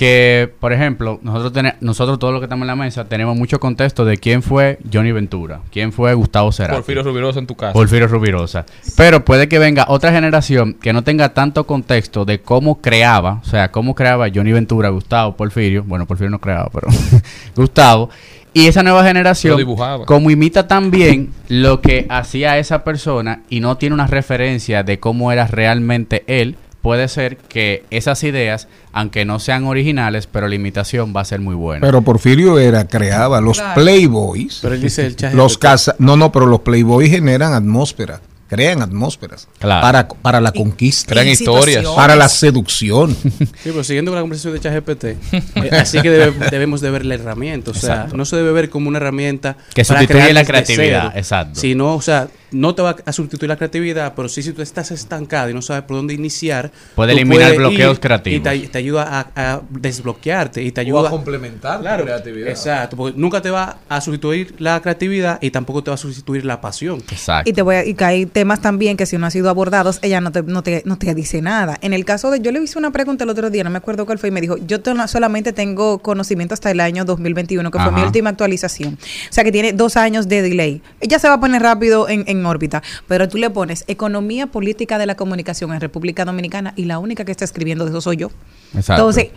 [0.03, 3.61] Que, por ejemplo, nosotros, tene- nosotros todos los que estamos en la mesa tenemos mucho
[3.61, 6.75] contexto de quién fue Johnny Ventura, quién fue Gustavo Cerati.
[6.75, 7.73] Porfirio Rubirosa en tu casa.
[7.73, 8.67] Porfirio Rubirosa.
[8.97, 13.45] Pero puede que venga otra generación que no tenga tanto contexto de cómo creaba, o
[13.45, 15.85] sea, cómo creaba Johnny Ventura, Gustavo, Porfirio.
[15.85, 16.89] Bueno, Porfirio no creaba, pero
[17.55, 18.11] Gustavo.
[18.53, 19.57] Y esa nueva generación,
[20.05, 24.99] como imita tan bien lo que hacía esa persona y no tiene una referencia de
[24.99, 30.55] cómo era realmente él, puede ser que esas ideas, aunque no sean originales, pero la
[30.57, 31.87] imitación va a ser muy buena.
[31.87, 33.81] Pero Porfirio era, creaba los Claro.
[33.81, 34.59] Playboys.
[34.61, 38.21] Pero él dice el los casa No, no, pero los Playboys generan atmósfera.
[38.49, 39.49] Crean atmósferas.
[39.61, 39.81] Claro.
[39.81, 41.13] Para, para la conquista.
[41.15, 41.87] Crean historias.
[41.87, 43.17] Para la seducción.
[43.63, 45.05] Sí, pero siguiendo con la conversación de ChatGPT,
[45.35, 47.71] eh, así que debe- debemos de ver la herramienta.
[47.71, 48.17] O sea, Exacto.
[48.19, 51.61] no se debe ver como una herramienta Que para sustituye crear la creatividad, cero, exacto.
[51.61, 54.91] Sino, o sea, no te va a sustituir la creatividad, pero sí si tú estás
[54.91, 58.55] estancado y no sabes por dónde iniciar, Puede eliminar bloqueos ir creativos.
[58.55, 62.05] Y te, te ayuda a, a desbloquearte y te O ayuda a complementar tu Claro,
[62.05, 62.49] creatividad.
[62.49, 66.45] Exacto, porque nunca te va a sustituir la creatividad y tampoco te va a sustituir
[66.45, 67.03] la pasión.
[67.11, 67.49] Exacto.
[67.49, 69.99] Y te voy a, y que hay temas también que si no han sido abordados,
[70.03, 71.79] ella no te, no te, no te dice nada.
[71.81, 74.07] En el caso de, yo le hice una pregunta el otro día, no me acuerdo
[74.07, 77.93] cuál fue, y me dijo, yo solamente tengo conocimiento hasta el año 2021, que fue
[77.93, 78.95] mi última actualización.
[78.95, 80.83] O sea que tiene dos años de delay.
[81.01, 84.99] Ella se va a poner rápido en, en órbita, pero tú le pones economía política
[84.99, 88.17] de la comunicación en República Dominicana y la única que está escribiendo de eso soy
[88.19, 88.31] yo.
[88.75, 88.95] Exacto.
[89.03, 89.29] Entonces,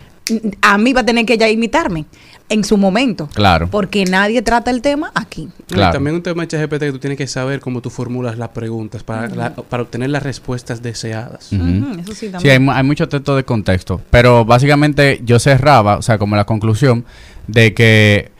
[0.60, 2.04] a mí va a tener que ella imitarme
[2.48, 3.28] en su momento.
[3.32, 3.68] Claro.
[3.70, 5.48] Porque nadie trata el tema aquí.
[5.68, 5.90] Claro.
[5.90, 8.48] Y también un tema de ChatGPT que tú tienes que saber cómo tú formulas las
[8.48, 11.52] preguntas para, la- para obtener las respuestas deseadas.
[11.52, 12.70] Eso sí Sí, hay, también.
[12.70, 17.04] hay mucho texto de contexto, pero básicamente yo cerraba, o sea, como la conclusión
[17.46, 18.32] de que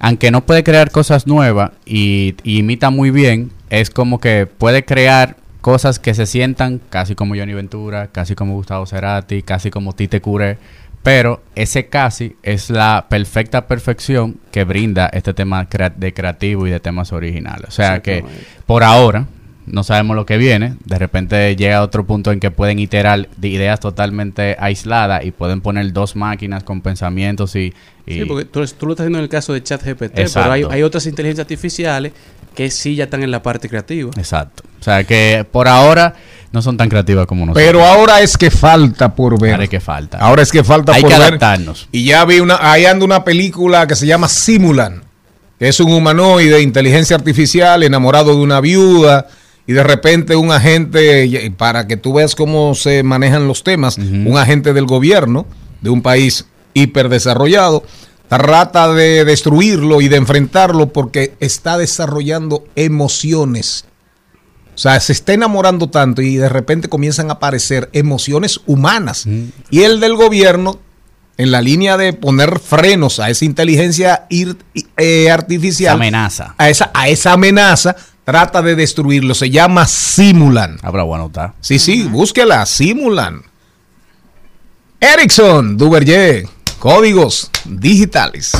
[0.00, 4.84] aunque no puede crear cosas nuevas y, y imita muy bien, es como que puede
[4.84, 9.94] crear cosas que se sientan casi como Johnny Ventura, casi como Gustavo Cerati, casi como
[9.94, 10.58] Tite Curé,
[11.02, 15.66] pero ese casi es la perfecta perfección que brinda este tema
[15.96, 17.68] de creativo y de temas originales.
[17.68, 18.22] O sea que
[18.66, 19.26] por ahora
[19.64, 20.74] no sabemos lo que viene.
[20.84, 25.30] De repente llega a otro punto en que pueden iterar de ideas totalmente aisladas y
[25.30, 27.72] pueden poner dos máquinas con pensamientos y...
[28.06, 30.64] y- Sí, porque tú, tú lo estás haciendo en el caso de ChatGPT, pero hay,
[30.68, 32.12] hay otras inteligencias artificiales
[32.54, 34.10] que sí ya están en la parte creativa.
[34.16, 34.62] Exacto.
[34.80, 36.14] O sea que por ahora
[36.52, 37.64] no son tan creativas como nosotros.
[37.64, 39.52] Pero ahora es que falta por ver.
[39.52, 40.18] Ahora es que falta.
[40.18, 41.26] Ahora es que falta Hay por que ver.
[41.28, 41.88] adaptarnos.
[41.92, 45.02] Y ya vi una, ahí anda una película que se llama Simulan,
[45.58, 49.28] que es un humanoide de inteligencia artificial enamorado de una viuda
[49.66, 53.96] y de repente un agente, y- para que tú veas cómo se manejan los temas,
[53.96, 55.46] un agente del gobierno
[55.80, 57.84] de un país hiperdesarrollado
[58.38, 63.84] trata de destruirlo y de enfrentarlo porque está desarrollando emociones.
[64.74, 69.26] O sea, se está enamorando tanto y de repente comienzan a aparecer emociones humanas.
[69.70, 70.78] Y el del gobierno,
[71.36, 74.56] en la línea de poner frenos a esa inteligencia ir-
[74.96, 76.54] eh, artificial, Esa amenaza.
[76.56, 79.34] A, esa, a esa amenaza, trata de destruirlo.
[79.34, 80.78] Se llama Simulan.
[80.82, 81.54] Habrá bueno está.
[81.60, 83.42] Sí, sí, búsquela, Simulan.
[85.00, 86.46] Ericsson, Duverger,
[86.82, 88.50] códigos digitales.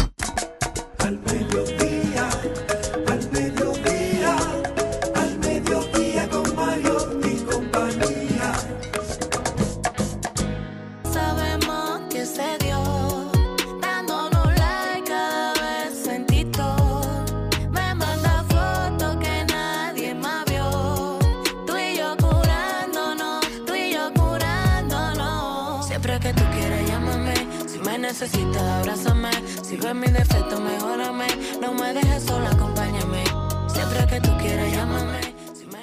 [29.95, 31.27] Mi defecto, mejórame.
[31.61, 33.25] No me dejes sola, acompáñame.
[33.73, 35.21] Siempre que tú quieras, llámame.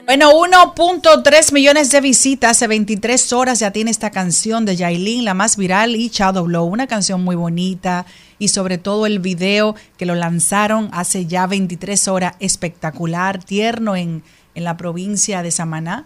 [0.06, 5.36] Bueno, 1.3 millones de visitas hace 23 horas ya tiene esta canción de Yailin, la
[5.36, 8.08] más viral, y Shadow Blow, una canción muy bonita
[8.40, 14.24] y sobre todo el video que lo lanzaron hace ya 23 horas, espectacular, tierno en,
[14.56, 16.06] en la provincia de Samaná.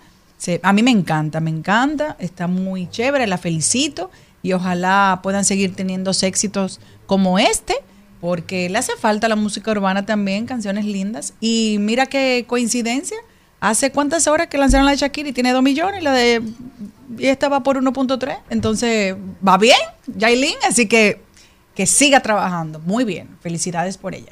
[0.61, 5.73] A mí me encanta, me encanta, está muy chévere, la felicito y ojalá puedan seguir
[5.73, 7.75] teniendo éxitos como este
[8.23, 11.33] porque le hace falta a la música urbana también, canciones lindas.
[11.41, 13.17] Y mira qué coincidencia,
[13.59, 16.41] hace cuántas horas que lanzaron la de Shakira y tiene 2 millones, y la de
[17.19, 19.75] y esta va por 1.3, entonces va bien,
[20.15, 21.19] Yailin, así que
[21.75, 24.31] que siga trabajando, muy bien, felicidades por ella.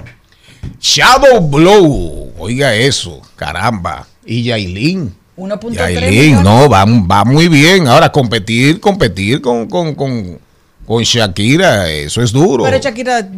[0.80, 4.06] Shadow Blow, oiga eso, caramba.
[4.24, 5.14] Y Yailin.
[5.36, 6.44] 1.3 Yailin, millones.
[6.44, 7.88] no, va, va muy bien.
[7.88, 10.38] Ahora, competir, competir con, con, con,
[10.86, 12.64] con Shakira, eso es duro.
[12.64, 13.28] Pero Shakira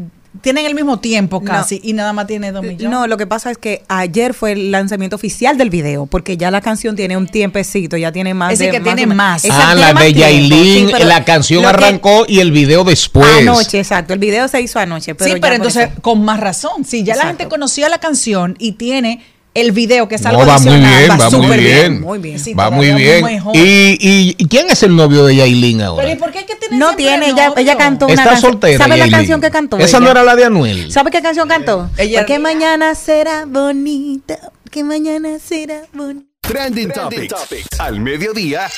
[0.41, 2.91] tienen el mismo tiempo casi y nada más tiene 2 millones.
[2.91, 6.51] No, lo que pasa es que ayer fue el lanzamiento oficial del video, porque ya
[6.51, 9.45] la canción tiene un tiempecito, ya tiene más Es decir, de que tiene más.
[9.51, 13.29] Ah, la de Yailin, sí, la canción que- arrancó y el video después.
[13.41, 14.13] Anoche, exacto.
[14.13, 15.15] El video se hizo anoche.
[15.15, 16.85] Pero sí, pero entonces eso- con más razón.
[16.85, 19.23] Si ya la gente conocía la canción y tiene
[19.55, 22.01] el video que es No, algo va muy adicional, bien, va muy súper bien.
[22.01, 22.39] muy bien.
[22.41, 23.25] Sí, va muy bien.
[23.55, 23.59] ¿Y,
[24.01, 26.03] y, y quién es el novio de Yailin ahora?
[26.03, 28.79] Pero ¿y por qué hay que tener No tiene, ella, ella cantó una Está soltera.
[28.79, 29.79] ¿Sabe la canción que cantó?
[29.79, 30.91] Esa no era la de Anuel.
[30.93, 31.89] ¿Sabe qué canción cantó?
[31.97, 34.39] Ella- Porque mañana será bonita.
[34.71, 36.27] Que mañana será bonita.
[36.41, 37.35] Trending, Topics.
[37.79, 38.69] Al mediodía.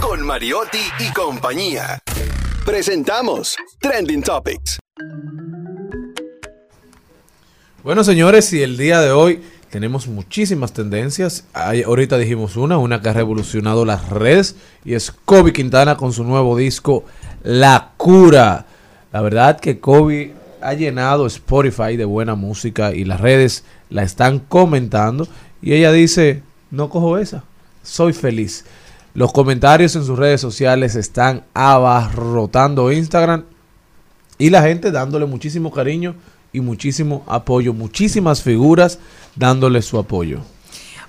[0.00, 1.98] Con Mariotti y compañía.
[2.64, 4.78] Presentamos Trending Topics.
[7.82, 11.44] Bueno, señores, y el día de hoy tenemos muchísimas tendencias.
[11.52, 16.12] Hay- ahorita dijimos una, una que ha revolucionado las redes y es Kobe Quintana con
[16.12, 17.04] su nuevo disco
[17.42, 18.66] La Cura.
[19.12, 24.38] La verdad que Kobe ha llenado Spotify de buena música y las redes la están
[24.40, 25.28] comentando
[25.62, 27.44] y ella dice, no cojo esa,
[27.82, 28.64] soy feliz.
[29.14, 33.44] Los comentarios en sus redes sociales están abarrotando Instagram
[34.38, 36.14] y la gente dándole muchísimo cariño
[36.52, 38.98] y muchísimo apoyo, muchísimas figuras
[39.36, 40.40] dándole su apoyo.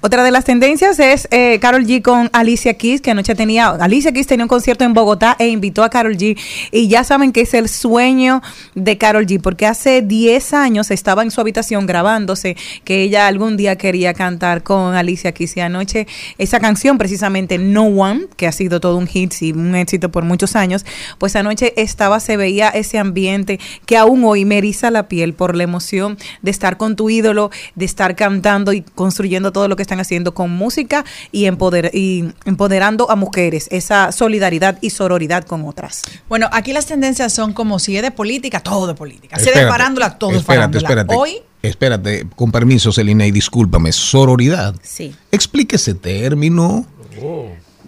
[0.02, 4.14] Otra de las tendencias es eh, Carol G con Alicia Keys, que anoche tenía, Alicia
[4.14, 6.40] Keys tenía un concierto en Bogotá e invitó a Carol G.
[6.72, 8.42] Y ya saben que es el sueño
[8.76, 13.58] de Carol G, porque hace 10 años estaba en su habitación grabándose que ella algún
[13.58, 15.58] día quería cantar con Alicia Keys.
[15.58, 19.76] Y anoche esa canción, precisamente No One, que ha sido todo un hit y un
[19.76, 20.86] éxito por muchos años,
[21.18, 25.58] pues anoche estaba, se veía ese ambiente que aún hoy me eriza la piel por
[25.58, 29.89] la emoción de estar con tu ídolo, de estar cantando y construyendo todo lo que
[29.90, 35.66] están haciendo con música y, empoder y empoderando a mujeres, esa solidaridad y sororidad con
[35.68, 36.04] otras.
[36.30, 39.40] Bueno, aquí las tendencias son como si es de política, todo de política.
[39.40, 41.02] Si es de farándula, todo es espérate, farándula.
[41.02, 41.16] espérate.
[41.16, 41.32] Hoy,
[41.62, 44.76] Espérate, con permiso, Celina, y discúlpame, sororidad.
[44.82, 45.14] Sí.
[45.32, 46.86] Explique ese término.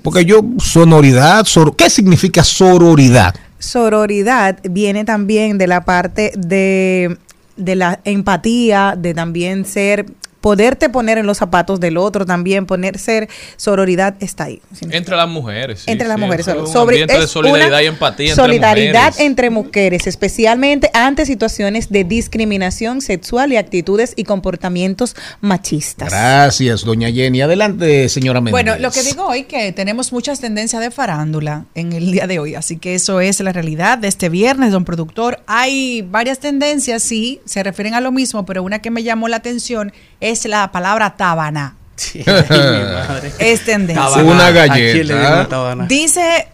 [0.02, 3.34] Porque yo, sonoridad, sor- ¿qué significa sororidad?
[3.60, 7.18] Sororidad viene también de la parte de,
[7.56, 10.06] de la empatía, de también ser
[10.42, 14.62] poderte poner en los zapatos del otro también, poner ser sororidad está ahí.
[14.89, 15.82] Entre las mujeres.
[15.82, 16.48] sí, entre las sí, mujeres.
[16.48, 16.68] es solo.
[16.68, 19.20] un Sobre, ambiente de es solidaridad una y empatía entre solidaridad mujeres.
[19.20, 26.10] entre mujeres, especialmente ante situaciones de discriminación sexual y actitudes y comportamientos machistas.
[26.10, 27.42] Gracias, doña Jenny.
[27.42, 28.52] Adelante, señora Méndez.
[28.52, 32.39] Bueno, lo que digo hoy que tenemos muchas tendencias de farándula en el día de
[32.39, 35.39] hoy, así que eso es la realidad de este viernes, don productor.
[35.46, 39.38] Hay varias tendencias, sí, se refieren a lo mismo, pero una que me llamó la
[39.38, 41.76] atención es la palabra tabana.
[43.40, 44.24] Es tendencia.
[44.24, 45.48] Una ¿A quién le galleta.
[45.48, 45.86] tabana?
[45.86, 46.48] Dice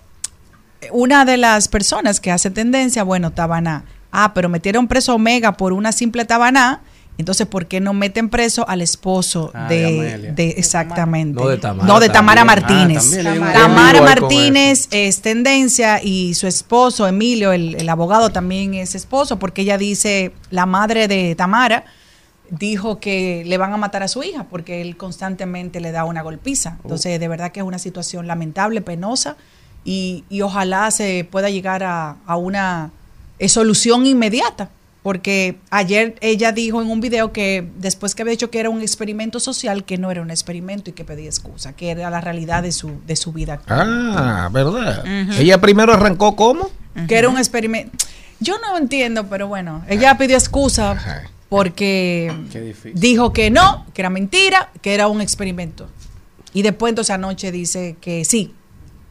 [0.92, 3.84] una de las personas que hace tendencia, bueno, Tabaná.
[4.12, 6.82] Ah, pero metieron preso a Omega por una simple Tabaná.
[7.18, 10.32] Entonces, ¿por qué no meten preso al esposo Ah, de de, Amelia.
[10.34, 11.42] de- exactamente?
[11.42, 12.94] No, de Tamara No, de Tamara también.
[12.94, 13.26] Martínez.
[13.26, 18.94] Ah, un Tamara Martínez es tendencia y su esposo, Emilio, el, el abogado, también es
[18.94, 21.86] esposo, porque ella dice, la madre de Tamara
[22.50, 26.22] dijo que le van a matar a su hija porque él constantemente le da una
[26.22, 26.78] golpiza.
[26.84, 29.38] Entonces, de verdad que es una situación lamentable, penosa,
[29.84, 32.91] y, y ojalá se pueda llegar a, a una
[33.39, 34.70] eh, solución inmediata.
[35.04, 38.82] Porque ayer ella dijo en un video que después que había dicho que era un
[38.82, 42.62] experimento social, que no era un experimento y que pedía excusa, que era la realidad
[42.62, 43.62] de su, de su vida.
[43.70, 45.06] Ah, ¿verdad?
[45.39, 46.70] Ella primero arrancó como.
[47.08, 48.06] Que era un experimento.
[48.41, 52.93] Yo no entiendo, pero bueno, ella pidió excusa porque difícil.
[52.95, 55.88] dijo que no, que era mentira, que era un experimento.
[56.54, 58.54] Y después entonces anoche dice que sí,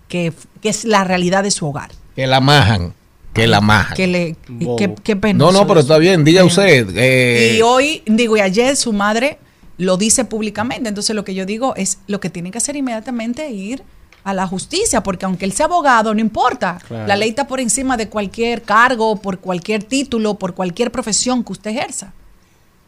[0.08, 1.90] que, que es la realidad de su hogar.
[2.14, 2.94] Que la majan.
[3.32, 3.96] Que la majan.
[3.96, 4.36] Que le,
[4.78, 6.24] qué, qué No, no, pero está bien.
[6.24, 6.88] Diga usted.
[6.96, 9.38] eh, Y hoy, digo, y ayer su madre
[9.76, 10.88] lo dice públicamente.
[10.88, 13.82] Entonces lo que yo digo es lo que tienen que hacer inmediatamente es ir
[14.24, 16.78] a la justicia, porque aunque él sea abogado, no importa.
[16.88, 17.06] Claro.
[17.06, 21.52] La ley está por encima de cualquier cargo, por cualquier título, por cualquier profesión que
[21.52, 22.12] usted ejerza.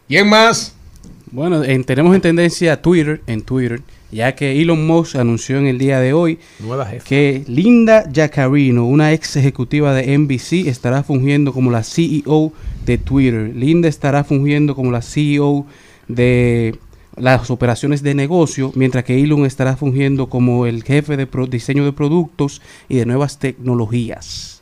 [0.08, 0.74] ¿Quién más?
[1.30, 5.78] Bueno, en- tenemos en tendencia Twitter, en Twitter, ya que Elon Musk anunció en el
[5.78, 7.04] día de hoy Nueva jefa.
[7.04, 12.52] que Linda Jaccarino, una ex ejecutiva de NBC, estará fungiendo como la CEO
[12.86, 13.52] de Twitter.
[13.54, 15.66] Linda estará fungiendo como la CEO
[16.08, 16.76] de
[17.16, 21.84] las operaciones de negocio, mientras que Elon estará fungiendo como el jefe de pro- diseño
[21.84, 24.57] de productos y de nuevas tecnologías.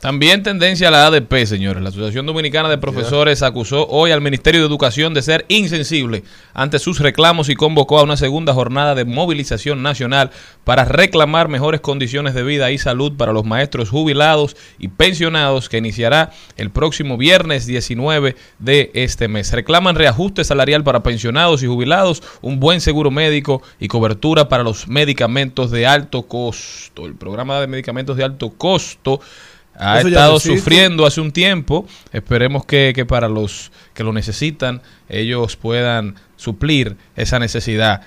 [0.00, 1.82] También tendencia a la ADP, señores.
[1.82, 6.22] La Asociación Dominicana de Profesores acusó hoy al Ministerio de Educación de ser insensible
[6.52, 10.32] ante sus reclamos y convocó a una segunda jornada de movilización nacional
[10.64, 15.78] para reclamar mejores condiciones de vida y salud para los maestros jubilados y pensionados que
[15.78, 19.50] iniciará el próximo viernes 19 de este mes.
[19.50, 24.88] Reclaman reajuste salarial para pensionados y jubilados, un buen seguro médico y cobertura para los
[24.88, 27.06] medicamentos de alto costo.
[27.06, 29.20] El programa de medicamentos de alto costo
[29.78, 31.86] ha Eso estado sufriendo hace un tiempo.
[32.12, 38.02] Esperemos que, que para los que lo necesitan, ellos puedan suplir esa necesidad.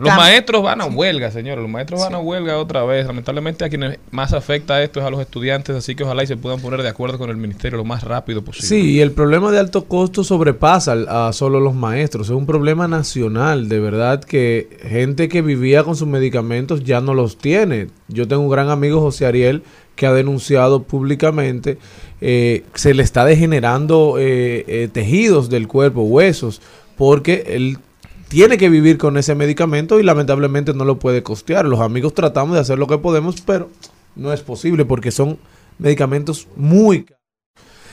[0.00, 1.60] Los maestros van a huelga, señores.
[1.60, 3.06] Los maestros van a huelga otra vez.
[3.06, 6.38] Lamentablemente a quienes más afecta esto es a los estudiantes, así que ojalá y se
[6.38, 8.66] puedan poner de acuerdo con el ministerio lo más rápido posible.
[8.66, 12.28] Sí, y el problema de alto costo sobrepasa a solo los maestros.
[12.28, 13.68] Es un problema nacional.
[13.68, 17.88] De verdad que gente que vivía con sus medicamentos ya no los tiene.
[18.08, 19.62] Yo tengo un gran amigo, José Ariel,
[19.96, 21.78] que ha denunciado públicamente
[22.20, 26.60] eh, se le está degenerando eh, eh, tejidos del cuerpo, huesos,
[26.96, 27.78] porque él
[28.28, 31.64] tiene que vivir con ese medicamento y lamentablemente no lo puede costear.
[31.64, 33.70] Los amigos tratamos de hacer lo que podemos, pero
[34.16, 35.38] no es posible porque son
[35.78, 37.20] medicamentos muy caros.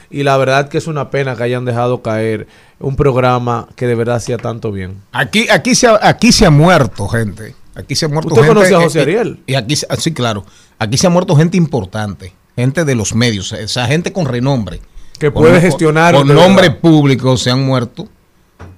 [0.09, 2.47] Y la verdad que es una pena que hayan dejado caer
[2.79, 5.01] un programa que de verdad hacía tanto bien.
[5.11, 7.55] Aquí, aquí, se ha, aquí se ha muerto gente.
[7.77, 8.55] Aquí se ha muerto ¿Usted gente.
[8.55, 9.43] conoce a eh, José eh, Ariel?
[9.45, 10.45] Y aquí, ah, sí, claro.
[10.79, 12.33] Aquí se ha muerto gente importante.
[12.55, 13.51] Gente de los medios.
[13.51, 14.81] O sea, gente con renombre.
[15.19, 16.15] Que puede con- gestionar.
[16.15, 16.81] Con nombre verdad.
[16.81, 18.07] público se han muerto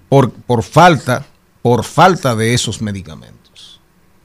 [0.10, 1.26] por, por falta
[1.62, 3.80] por falta de esos medicamentos.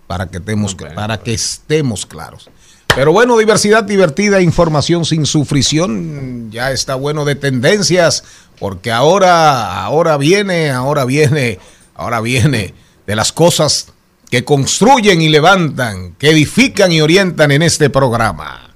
[0.07, 2.51] Para que, estemos, para que estemos claros.
[2.95, 6.51] Pero bueno, diversidad divertida, información sin sufrición.
[6.53, 8.22] Ya está bueno de tendencias,
[8.59, 11.59] porque ahora, ahora viene, ahora viene,
[11.95, 12.75] ahora viene
[13.07, 13.93] de las cosas
[14.31, 18.75] que construyen y levantan, que edifican y orientan en este programa.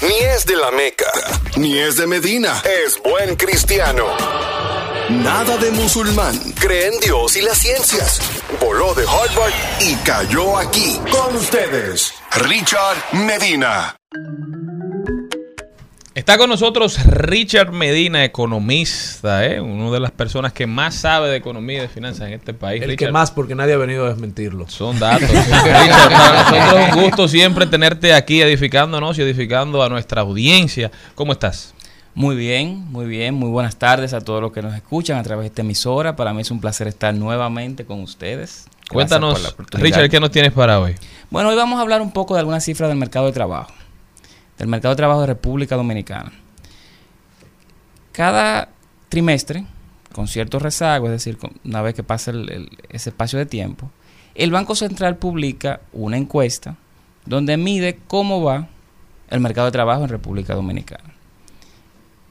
[0.00, 1.12] Ni es de la Meca,
[1.56, 2.60] ni es de Medina.
[2.84, 4.04] Es buen cristiano.
[5.10, 6.36] Nada de musulmán.
[6.58, 8.20] Cree en Dios y las ciencias.
[8.60, 10.98] Voló de Harvard y cayó aquí.
[11.10, 13.94] Con ustedes, Richard Medina.
[16.22, 19.60] Está con nosotros Richard Medina, economista, ¿eh?
[19.60, 22.80] una de las personas que más sabe de economía y de finanzas en este país.
[22.80, 24.68] El Richard, que más, porque nadie ha venido a desmentirlo.
[24.68, 25.28] Son datos.
[25.28, 30.92] Richard, para nosotros es un gusto siempre tenerte aquí edificándonos y edificando a nuestra audiencia.
[31.16, 31.74] ¿Cómo estás?
[32.14, 35.42] Muy bien, muy bien, muy buenas tardes a todos los que nos escuchan a través
[35.42, 36.14] de esta emisora.
[36.14, 38.66] Para mí es un placer estar nuevamente con ustedes.
[38.68, 39.56] Gracias Cuéntanos.
[39.72, 40.94] Richard, ¿qué nos tienes para hoy?
[41.30, 43.72] Bueno, hoy vamos a hablar un poco de algunas cifras del mercado de trabajo,
[44.62, 46.30] del mercado de trabajo de República Dominicana.
[48.12, 48.68] Cada
[49.08, 49.66] trimestre,
[50.12, 53.90] con cierto rezago, es decir, una vez que pasa el- ese espacio de tiempo,
[54.36, 56.76] el Banco Central publica una encuesta
[57.26, 58.68] donde mide cómo va
[59.30, 61.12] el mercado de trabajo en República Dominicana.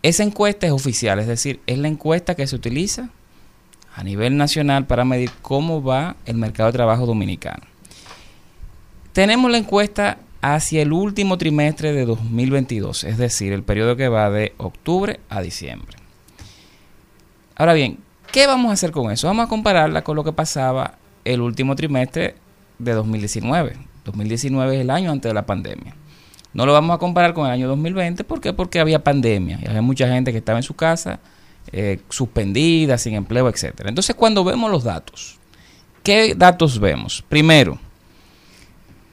[0.01, 3.09] Esa encuesta es oficial, es decir, es la encuesta que se utiliza
[3.93, 7.63] a nivel nacional para medir cómo va el mercado de trabajo dominicano.
[9.11, 14.29] Tenemos la encuesta hacia el último trimestre de 2022, es decir, el periodo que va
[14.29, 15.97] de octubre a diciembre.
[17.55, 17.99] Ahora bien,
[18.31, 19.27] ¿qué vamos a hacer con eso?
[19.27, 22.35] Vamos a compararla con lo que pasaba el último trimestre
[22.79, 23.77] de 2019.
[24.05, 25.95] 2019 es el año antes de la pandemia.
[26.53, 28.51] No lo vamos a comparar con el año 2020, ¿por qué?
[28.51, 31.19] Porque había pandemia y había mucha gente que estaba en su casa,
[31.71, 33.89] eh, suspendida, sin empleo, etcétera.
[33.89, 35.37] Entonces, cuando vemos los datos,
[36.03, 37.23] ¿qué datos vemos?
[37.29, 37.77] Primero,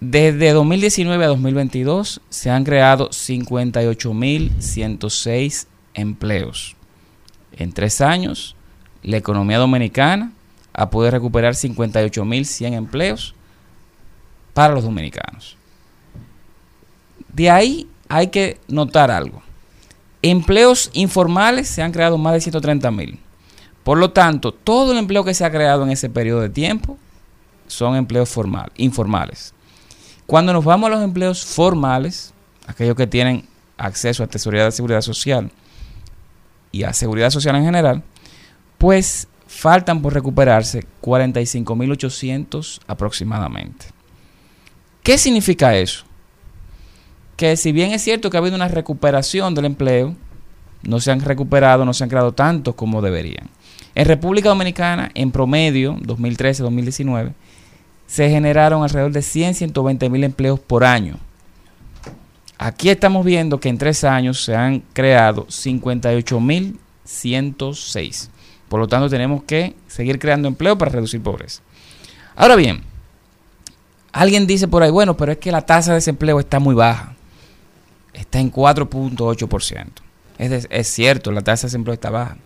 [0.00, 6.74] desde 2019 a 2022 se han creado 58.106 empleos.
[7.52, 8.56] En tres años,
[9.02, 10.32] la economía dominicana
[10.72, 13.34] ha podido recuperar 58.100 empleos
[14.54, 15.56] para los dominicanos.
[17.32, 19.42] De ahí hay que notar algo.
[20.22, 23.18] Empleos informales se han creado más de 130 mil.
[23.82, 26.98] Por lo tanto, todo el empleo que se ha creado en ese periodo de tiempo
[27.66, 29.54] son empleos formal, informales.
[30.28, 32.34] Cuando nos vamos a los empleos formales,
[32.66, 33.46] aquellos que tienen
[33.78, 35.50] acceso a tesorería de seguridad social
[36.70, 38.02] y a seguridad social en general,
[38.76, 43.86] pues faltan por recuperarse 45.800 aproximadamente.
[45.02, 46.04] ¿Qué significa eso?
[47.38, 50.14] Que si bien es cierto que ha habido una recuperación del empleo,
[50.82, 53.48] no se han recuperado, no se han creado tantos como deberían.
[53.94, 57.32] En República Dominicana, en promedio, 2013-2019,
[58.08, 61.18] se generaron alrededor de 100, 120 mil empleos por año.
[62.56, 68.30] Aquí estamos viendo que en tres años se han creado 58 mil 106.
[68.68, 71.62] Por lo tanto, tenemos que seguir creando empleo para reducir pobreza.
[72.34, 72.82] Ahora bien,
[74.10, 77.14] alguien dice por ahí, bueno, pero es que la tasa de desempleo está muy baja.
[78.14, 79.86] Está en 4.8%.
[80.38, 82.38] Es, es cierto, la tasa de desempleo está baja.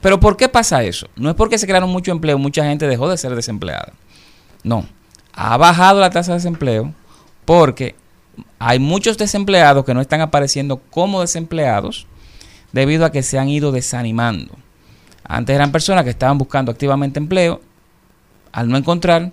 [0.00, 1.08] Pero ¿por qué pasa eso?
[1.14, 3.92] No es porque se crearon mucho empleo, mucha gente dejó de ser desempleada.
[4.64, 4.86] No,
[5.34, 6.94] ha bajado la tasa de desempleo
[7.44, 7.94] porque
[8.58, 12.06] hay muchos desempleados que no están apareciendo como desempleados
[12.72, 14.54] debido a que se han ido desanimando.
[15.24, 17.60] Antes eran personas que estaban buscando activamente empleo,
[18.52, 19.32] al no encontrar,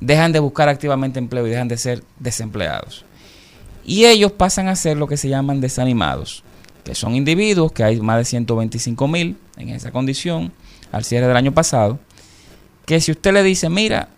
[0.00, 3.04] dejan de buscar activamente empleo y dejan de ser desempleados.
[3.84, 6.42] Y ellos pasan a ser lo que se llaman desanimados,
[6.84, 10.52] que son individuos, que hay más de 125 mil en esa condición
[10.92, 11.98] al cierre del año pasado,
[12.84, 14.08] que si usted le dice, mira,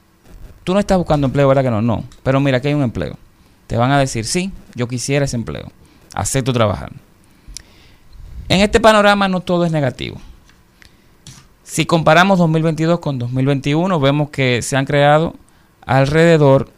[0.69, 1.81] tú no estás buscando empleo, ¿verdad que no?
[1.81, 3.17] No, pero mira, que hay un empleo.
[3.69, 5.73] Te van a decir, sí, yo quisiera ese empleo,
[6.13, 6.93] acepto trabajar.
[8.51, 10.19] En este panorama no todo es negativo.
[11.63, 15.37] Si comparamos 2022 con 2021, vemos que se han creado
[15.87, 16.71] alrededor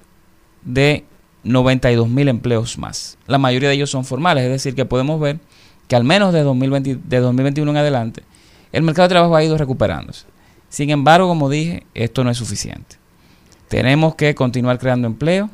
[0.63, 1.05] de
[1.43, 3.19] 92 mil empleos más.
[3.27, 5.41] La mayoría de ellos son formales, es decir, que podemos ver
[5.89, 8.23] que al menos de, 2020 de 2021 en adelante,
[8.71, 10.27] el mercado de trabajo ha ido recuperándose.
[10.69, 13.00] Sin embargo, como dije, esto no es suficiente.
[13.71, 15.49] Tenemos que continuar creando empleo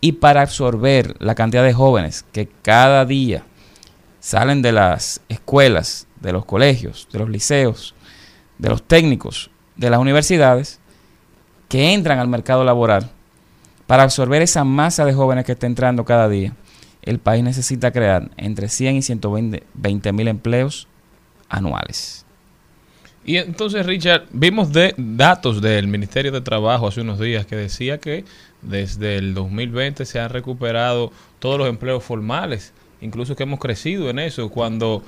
[0.00, 3.44] y para absorber la cantidad de jóvenes que cada día
[4.18, 7.94] salen de las escuelas, de los colegios, de los liceos,
[8.58, 10.80] de los técnicos, de las universidades,
[11.68, 13.12] que entran al mercado laboral,
[13.86, 16.54] para absorber esa masa de jóvenes que está entrando cada día,
[17.02, 20.88] el país necesita crear entre 100 y 120 mil empleos
[21.48, 22.23] anuales.
[23.26, 27.98] Y entonces, Richard, vimos de datos del Ministerio de Trabajo hace unos días que decía
[27.98, 28.24] que
[28.60, 34.18] desde el 2020 se han recuperado todos los empleos formales, incluso que hemos crecido en
[34.18, 34.50] eso.
[34.50, 35.02] Cuando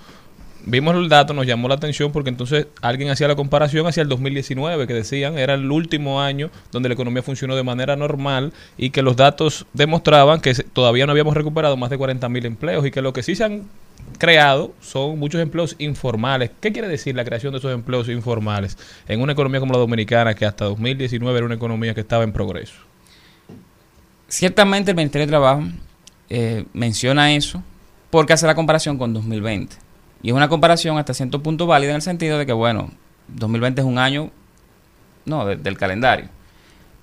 [0.64, 4.08] vimos el dato nos llamó la atención porque entonces alguien hacía la comparación hacia el
[4.08, 8.90] 2019, que decían era el último año donde la economía funcionó de manera normal y
[8.90, 12.90] que los datos demostraban que todavía no habíamos recuperado más de 40 mil empleos y
[12.90, 13.64] que lo que sí se han
[14.18, 16.50] creado son muchos empleos informales.
[16.60, 18.76] ¿Qué quiere decir la creación de esos empleos informales
[19.08, 22.32] en una economía como la dominicana que hasta 2019 era una economía que estaba en
[22.32, 22.74] progreso?
[24.28, 25.62] Ciertamente el Ministerio de Trabajo
[26.28, 27.62] eh, menciona eso
[28.10, 29.76] porque hace la comparación con 2020.
[30.22, 32.90] Y es una comparación hasta cierto punto válida en el sentido de que, bueno,
[33.28, 34.30] 2020 es un año,
[35.24, 36.28] no, de- del calendario.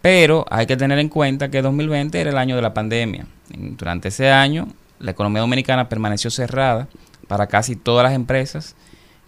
[0.01, 3.25] Pero hay que tener en cuenta que 2020 era el año de la pandemia.
[3.49, 4.67] Durante ese año,
[5.03, 6.87] la economía dominicana permaneció cerrada
[7.27, 8.75] para casi todas las empresas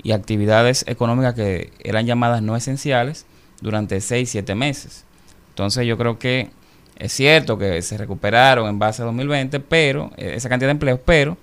[0.02, 3.26] y actividades económicas que eran llamadas no esenciales
[3.60, 5.04] durante 6, 7 meses.
[5.50, 6.50] Entonces yo creo que
[6.96, 11.00] es cierto que se recuperaron en base a 2020, pero eh, esa cantidad de empleos,
[11.04, 11.38] pero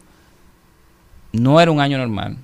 [1.32, 2.38] no era un año normal.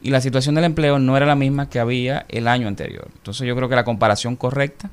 [0.00, 3.08] Y la situación del empleo no era la misma que había el año anterior.
[3.16, 4.88] Entonces yo creo que la comparación correcta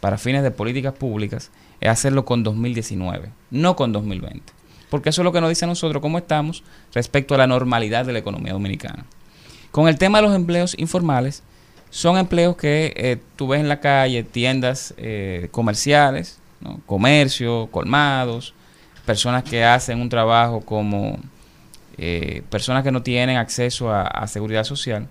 [0.00, 4.55] para fines de políticas públicas es hacerlo con 2019, no con 2020.
[4.90, 6.62] Porque eso es lo que nos dice a nosotros cómo estamos
[6.94, 9.04] respecto a la normalidad de la economía dominicana.
[9.70, 11.42] Con el tema de los empleos informales,
[11.90, 16.80] son empleos que eh, tú ves en la calle, tiendas eh, comerciales, ¿no?
[16.86, 18.54] comercio, colmados,
[19.04, 21.18] personas que hacen un trabajo como
[21.98, 25.08] eh, personas que no tienen acceso a, a seguridad social.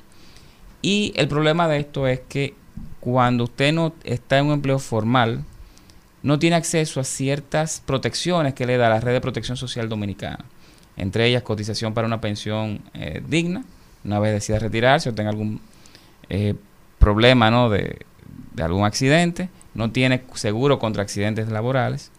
[0.82, 2.54] Y el problema de esto es que
[3.00, 5.44] cuando usted no está en un empleo formal,
[6.26, 10.44] no tiene acceso a ciertas protecciones que le da la red de protección social dominicana.
[10.98, 13.64] Entre ellas, cotización para una pensión eh, digna,
[14.04, 15.62] una vez decida retirarse o tenga algún
[16.30, 16.56] eh,
[16.98, 17.70] problema ¿no?
[17.70, 18.08] de,
[18.58, 22.12] algún accidente, no tiene seguro contra accidentes laborales,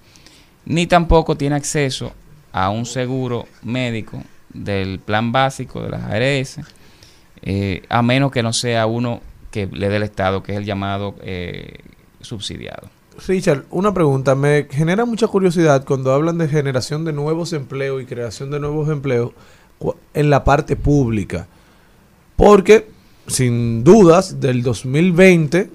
[0.66, 2.12] ni tampoco tiene acceso
[2.52, 6.60] a un seguro médico del plan básico de las ARS,
[7.42, 9.20] eh, a menos que no sea uno
[9.50, 11.16] que le dé el Estado, que es el llamado
[12.20, 12.95] subsidiado.
[13.26, 14.34] Richard, una pregunta.
[14.34, 18.88] Me genera mucha curiosidad cuando hablan de generación de nuevos empleos y creación de nuevos
[18.88, 19.32] empleos
[20.14, 21.46] en la parte pública.
[22.36, 22.88] Porque,
[23.26, 25.70] sin dudas, del 2020,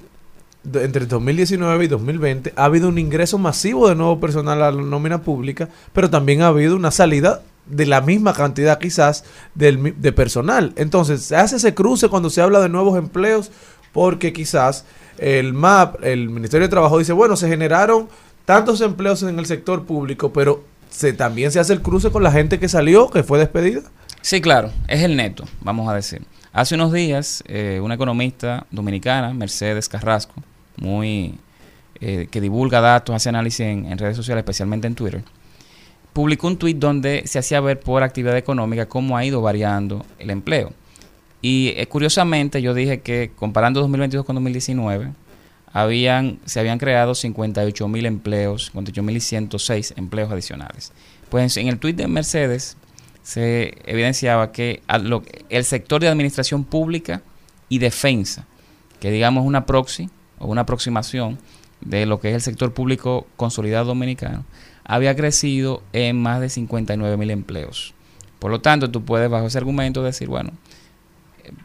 [0.63, 4.81] de- entre 2019 y 2020, ha habido un ingreso masivo de nuevo personal a la
[4.81, 9.23] nómina pública, pero también ha habido una salida de la misma cantidad quizás
[9.55, 10.73] del de personal.
[10.75, 13.51] Entonces, se hace ese cruce cuando se habla de nuevos empleos
[13.93, 14.85] porque quizás
[15.17, 18.09] el MAP, el Ministerio de Trabajo dice, bueno, se generaron
[18.45, 22.31] tantos empleos en el sector público, pero se, también se hace el cruce con la
[22.31, 23.81] gente que salió, que fue despedida.
[24.21, 26.21] Sí, claro, es el neto, vamos a decir.
[26.53, 30.33] Hace unos días, eh, una economista dominicana, Mercedes Carrasco,
[30.77, 31.35] muy
[32.01, 35.23] eh, que divulga datos, hace análisis en, en redes sociales, especialmente en Twitter,
[36.13, 40.29] publicó un tweet donde se hacía ver por actividad económica cómo ha ido variando el
[40.29, 40.73] empleo.
[41.41, 45.11] Y eh, curiosamente yo dije que comparando 2022 con 2019,
[45.73, 50.91] habían, se habían creado 58 mil empleos, 58 mil y 106 empleos adicionales.
[51.29, 52.77] Pues en el tweet de Mercedes
[53.23, 54.81] se evidenciaba que
[55.49, 57.21] el sector de administración pública
[57.69, 58.45] y defensa,
[58.99, 60.09] que digamos una proxy
[60.39, 61.39] o una aproximación
[61.79, 64.45] de lo que es el sector público consolidado dominicano,
[64.83, 67.93] había crecido en más de 59 mil empleos.
[68.39, 70.51] Por lo tanto, tú puedes bajo ese argumento decir, bueno,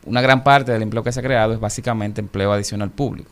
[0.04, 3.30] una gran parte del empleo que se ha creado es básicamente empleo adicional público.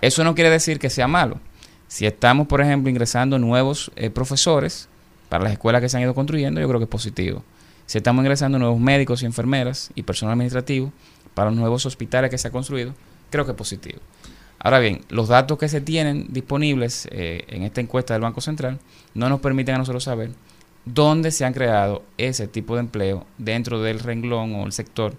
[0.00, 1.40] Eso no quiere decir que sea malo.
[1.88, 4.88] Si estamos, por ejemplo, ingresando nuevos eh, profesores
[5.28, 7.42] para las escuelas que se han ido construyendo, yo creo que es positivo.
[7.86, 10.92] Si estamos ingresando nuevos médicos y enfermeras y personal administrativo
[11.34, 12.94] para los nuevos hospitales que se han construido,
[13.30, 14.00] creo que es positivo.
[14.58, 18.80] Ahora bien, los datos que se tienen disponibles eh, en esta encuesta del Banco Central
[19.14, 20.30] no nos permiten a nosotros saber
[20.84, 25.14] dónde se han creado ese tipo de empleo dentro del renglón o el sector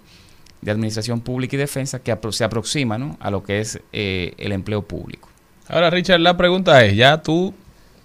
[0.62, 3.18] de administración pública y defensa que se aproxima ¿no?
[3.20, 5.30] a lo que es eh, el empleo público.
[5.68, 7.54] Ahora, Richard, la pregunta es, ya tú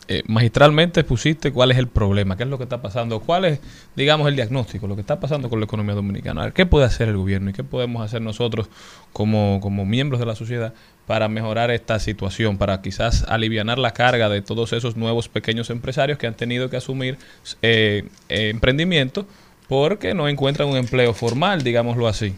[0.09, 3.61] eh, magistralmente pusiste cuál es el problema, qué es lo que está pasando, cuál es,
[3.95, 6.41] digamos, el diagnóstico, lo que está pasando con la economía dominicana.
[6.41, 8.69] A ver, ¿Qué puede hacer el gobierno y qué podemos hacer nosotros
[9.13, 10.75] como, como miembros de la sociedad
[11.07, 16.19] para mejorar esta situación, para quizás aliviar la carga de todos esos nuevos pequeños empresarios
[16.19, 17.17] que han tenido que asumir
[17.61, 19.27] eh, eh, emprendimiento
[19.73, 22.35] porque no encuentran un empleo formal, digámoslo así?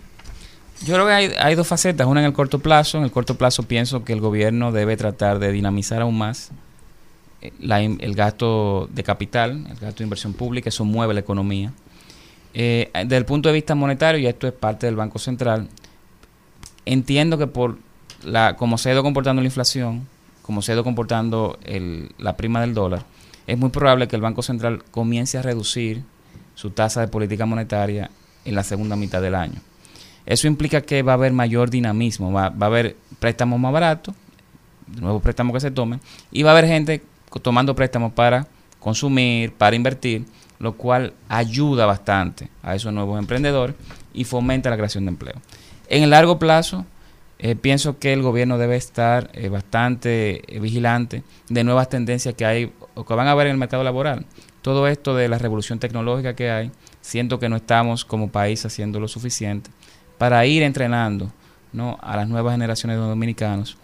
[0.86, 2.98] Yo creo que hay, dos facetas, una en el corto plazo.
[2.98, 6.52] En el corto plazo pienso que el gobierno debe tratar de dinamizar aún más
[7.43, 11.73] eh, el gasto de capital, el gasto de inversión pública, eso mueve la economía.
[12.55, 15.69] Eh, desde el punto de vista monetario, y esto es parte del Banco Central,
[16.86, 17.78] entiendo que por
[18.23, 20.06] la como se ha ido comportando la inflación,
[20.43, 21.59] como se ha ido comportando
[22.16, 23.02] la prima del dólar,
[23.48, 26.05] es muy probable que el Banco Central comience a reducir
[26.55, 28.10] su tasa de política monetaria
[28.44, 29.60] en la segunda mitad del año.
[30.26, 34.14] Eso implica que va a haber mayor dinamismo, va, va a haber préstamos más baratos,
[35.01, 36.01] nuevos préstamos que se tomen,
[36.31, 37.02] y va a haber gente
[37.43, 38.47] tomando préstamos para
[38.78, 40.24] consumir, para invertir,
[40.59, 43.76] lo cual ayuda bastante a esos nuevos emprendedores
[44.12, 45.35] y fomenta la creación de empleo.
[45.89, 46.86] En el largo plazo,
[47.39, 52.47] eh, pienso que el gobierno debe estar eh, bastante eh, vigilante de nuevas tendencias que
[52.47, 54.24] hay o que van a haber en el mercado laboral.
[54.65, 56.70] Todo esto de la revolución tecnológica que hay,
[57.03, 59.69] siento que no estamos como país haciendo lo suficiente
[60.16, 61.31] para ir entrenando
[61.74, 61.99] ¿no?
[62.01, 63.77] a las nuevas generaciones de dominicanos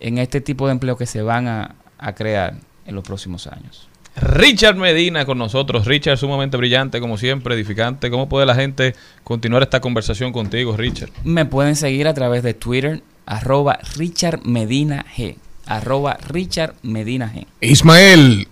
[0.00, 2.54] en este tipo de empleo que se van a, a crear
[2.86, 3.86] en los próximos años.
[4.16, 5.84] Richard Medina con nosotros.
[5.84, 8.08] Richard, sumamente brillante, como siempre, edificante.
[8.08, 8.94] ¿Cómo puede la gente
[9.24, 11.10] continuar esta conversación contigo, Richard?
[11.24, 15.36] Me pueden seguir a través de Twitter, arroba Richard Medina G.
[15.66, 17.46] Arroba Richard Medina G.
[17.60, 18.48] Ismael,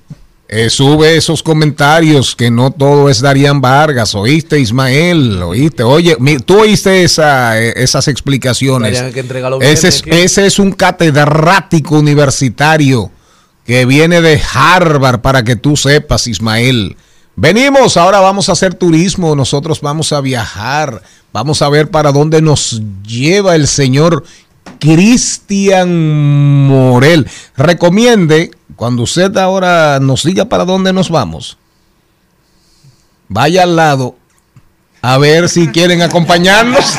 [0.54, 4.14] eh, sube esos comentarios que no todo es Darían Vargas.
[4.14, 5.42] ¿Oíste, Ismael?
[5.42, 5.82] ¿Oíste?
[5.82, 8.92] Oye, mi- tú oíste esa, eh, esas explicaciones.
[8.96, 9.24] Darían que
[9.72, 13.10] ese, es, ese es un catedrático universitario
[13.64, 16.96] que viene de Harvard para que tú sepas, Ismael.
[17.34, 21.02] Venimos, ahora vamos a hacer turismo, nosotros vamos a viajar,
[21.32, 24.24] vamos a ver para dónde nos lleva el señor
[24.78, 27.28] Cristian Morel.
[27.56, 31.58] Recomiende, cuando usted ahora nos diga para dónde nos vamos,
[33.28, 34.16] vaya al lado
[35.02, 36.96] a ver si quieren acompañarnos.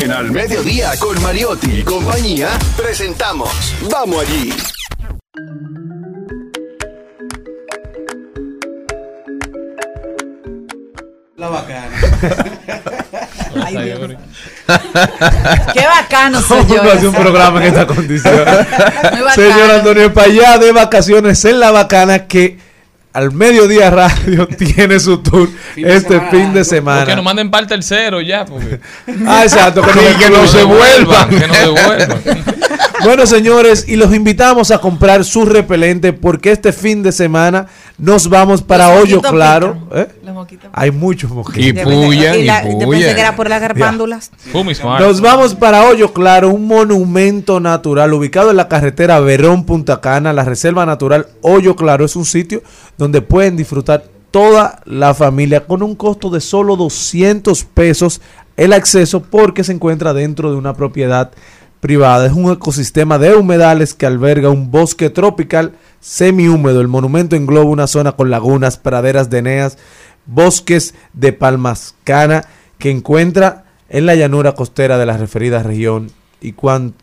[0.00, 3.50] En Al Mediodía con Mariotti y compañía, presentamos
[3.90, 4.52] Vamos allí.
[11.36, 11.90] La bacana.
[13.64, 14.00] Ay, Dios.
[15.74, 16.82] Qué bacano soy ¿Cómo yo.
[16.84, 18.44] no hace un programa en esta condición?
[19.34, 22.58] Señor Antonio Payá de vacaciones en La Bacana que
[23.12, 26.30] al mediodía radio tiene su tour Fin este semana.
[26.30, 27.06] fin de O semana.
[27.06, 28.44] que nos manden para el tercero ya.
[28.44, 28.80] Porque...
[29.26, 32.22] Ah, exacto, que, no, que no se vuelvan, que no se vuelvan.
[33.04, 37.66] bueno, señores, y los invitamos a comprar su repelente porque este fin de semana
[37.98, 39.88] nos vamos para Los Hoyo Claro.
[39.94, 40.08] ¿eh?
[40.72, 41.82] Hay muchos mosquitos.
[41.82, 44.30] Y puyan, Y pensé que era por las garpándulas.
[44.98, 50.32] Nos vamos para Hoyo Claro, un monumento natural ubicado en la carretera Verón Punta Cana.
[50.32, 52.62] La Reserva Natural Hoyo Claro es un sitio
[52.98, 58.20] donde pueden disfrutar toda la familia con un costo de solo 200 pesos
[58.56, 61.30] el acceso porque se encuentra dentro de una propiedad
[61.88, 62.24] privada.
[62.24, 66.80] Es un ecosistema de humedales que alberga un bosque tropical semihúmedo.
[66.80, 69.76] El monumento engloba una zona con lagunas, praderas de eneas,
[70.24, 72.46] bosques de palmas cana
[72.78, 76.94] que encuentra en la llanura costera de la referida región y, cuan-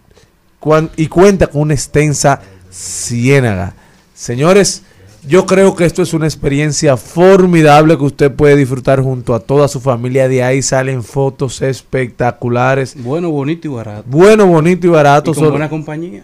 [0.59, 2.41] cuan- y cuenta con una extensa
[2.71, 3.75] ciénaga.
[4.15, 4.81] Señores,
[5.27, 9.67] yo creo que esto es una experiencia formidable que usted puede disfrutar junto a toda
[9.67, 10.27] su familia.
[10.27, 12.95] De ahí salen fotos espectaculares.
[12.97, 14.03] Bueno, bonito y barato.
[14.07, 15.31] Bueno, bonito y barato.
[15.31, 16.23] Y con buena compañía.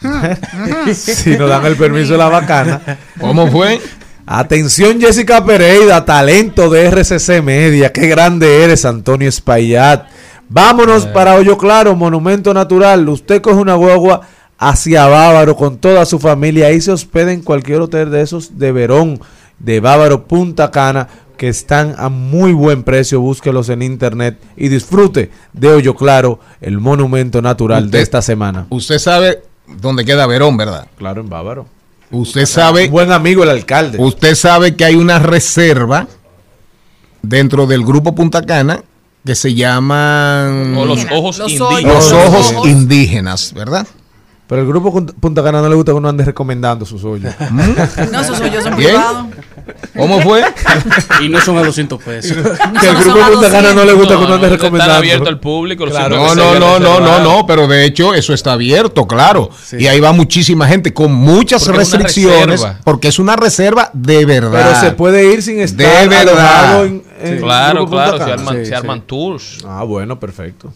[0.94, 2.98] si nos dan el permiso de la bacana.
[3.20, 3.80] ¿Cómo fue?
[4.26, 7.92] Atención Jessica Pereira, talento de RCC Media.
[7.92, 10.08] Qué grande eres, Antonio Espaillat.
[10.48, 13.08] Vámonos para Hoyo Claro, Monumento Natural.
[13.08, 14.22] Usted coge una guagua
[14.58, 16.66] hacia Bávaro con toda su familia.
[16.68, 19.20] Ahí se hospeda en cualquier hotel de esos de Verón,
[19.58, 23.20] de Bávaro, Punta Cana, que están a muy buen precio.
[23.20, 28.66] Búsquelos en internet y disfrute de Hoyo Claro, el monumento natural de esta semana.
[28.70, 30.86] Usted sabe dónde queda Verón, ¿verdad?
[30.96, 31.66] Claro, en Bávaro.
[32.10, 32.88] Usted sabe.
[32.88, 33.98] Buen amigo el alcalde.
[34.00, 36.06] Usted sabe que hay una reserva
[37.22, 38.82] dentro del grupo Punta Cana
[39.24, 41.82] que se llaman O los ojos Los indígenas.
[41.84, 42.68] los Los ojos ojos.
[42.68, 43.86] indígenas, ¿verdad?
[44.48, 47.34] Pero el grupo Punta- Cana no le gusta que uno ande recomendando sus hoyos.
[48.12, 49.26] No, esos hoyos son privados.
[49.96, 50.44] ¿Cómo fue?
[51.22, 52.36] Y no son a 200 pesos.
[52.80, 54.94] que el grupo Punta Cana no le gusta que uno ande recomendando.
[54.94, 55.84] abiertos al público.
[55.86, 56.14] los Claro.
[56.28, 59.50] centros No, no, no, no, no, no, pero de hecho eso está abierto, claro.
[59.76, 64.52] Y ahí va muchísima gente con muchas restricciones, porque es una reserva de verdad.
[64.64, 66.86] Pero se puede ir sin estar De verdad.
[67.40, 68.12] Claro, claro.
[68.12, 68.32] Se Cana.
[68.34, 68.74] arman, Sí, se sí.
[68.74, 69.58] arman tours.
[69.66, 70.72] Ah, bueno, perfecto.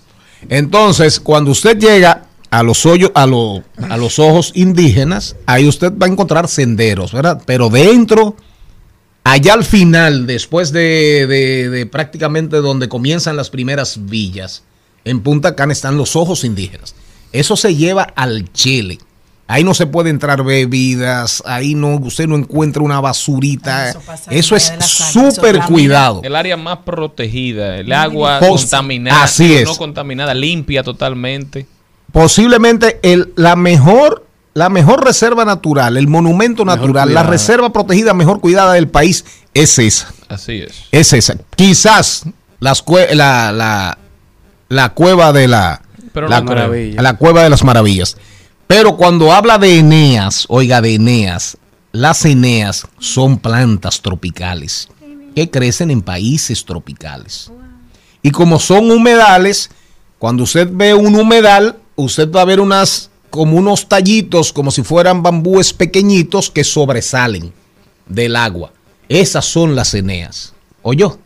[0.49, 5.93] Entonces, cuando usted llega a los hoyos, a, lo- a los ojos indígenas, ahí usted
[5.97, 7.43] va a encontrar senderos, ¿verdad?
[7.47, 8.37] Pero dentro,
[9.25, 14.65] allá al final, después de, de- de prácticamente donde comienzan las primeras villas,
[15.05, 16.95] en Punta Cana están los ojos indígenas.
[17.33, 18.99] Eso se lleva al Chile.
[19.47, 23.91] Ahí no se puede entrar bebidas, ahí no, usted no encuentra una basurita.
[23.91, 24.01] Eso
[24.31, 26.21] en Eso es súper cuidado.
[26.23, 29.65] El área más protegida, el agua Post- contaminada, así es.
[29.65, 31.67] no contaminada, limpia totalmente.
[32.13, 38.15] Posiblemente el, la mejor la mejor reserva natural, el monumento Mejor natural, la reserva protegida
[38.15, 39.25] mejor cuidada del país
[39.55, 40.13] es esa.
[40.29, 40.83] Así es.
[40.91, 41.37] Es esa.
[41.55, 42.25] Quizás
[42.59, 43.97] las cue- la, la,
[44.69, 45.81] la cueva de la,
[46.13, 46.43] Pero la.
[46.43, 47.01] Maravilla.
[47.01, 48.17] la cueva de las maravillas.
[48.67, 51.57] Pero cuando habla de Eneas, oiga, de Eneas,
[51.93, 54.89] las Eneas son plantas tropicales
[55.37, 57.53] que crecen en países tropicales.
[58.21, 59.71] Y como son humedales,
[60.19, 64.83] cuando usted ve un humedal, usted va a ver unas como unos tallitos, como si
[64.83, 67.53] fueran bambúes pequeñitos que sobresalen
[68.09, 68.73] del agua.
[69.09, 70.53] Esas son las Eneas.
[70.83, 71.19] ¿Oyó?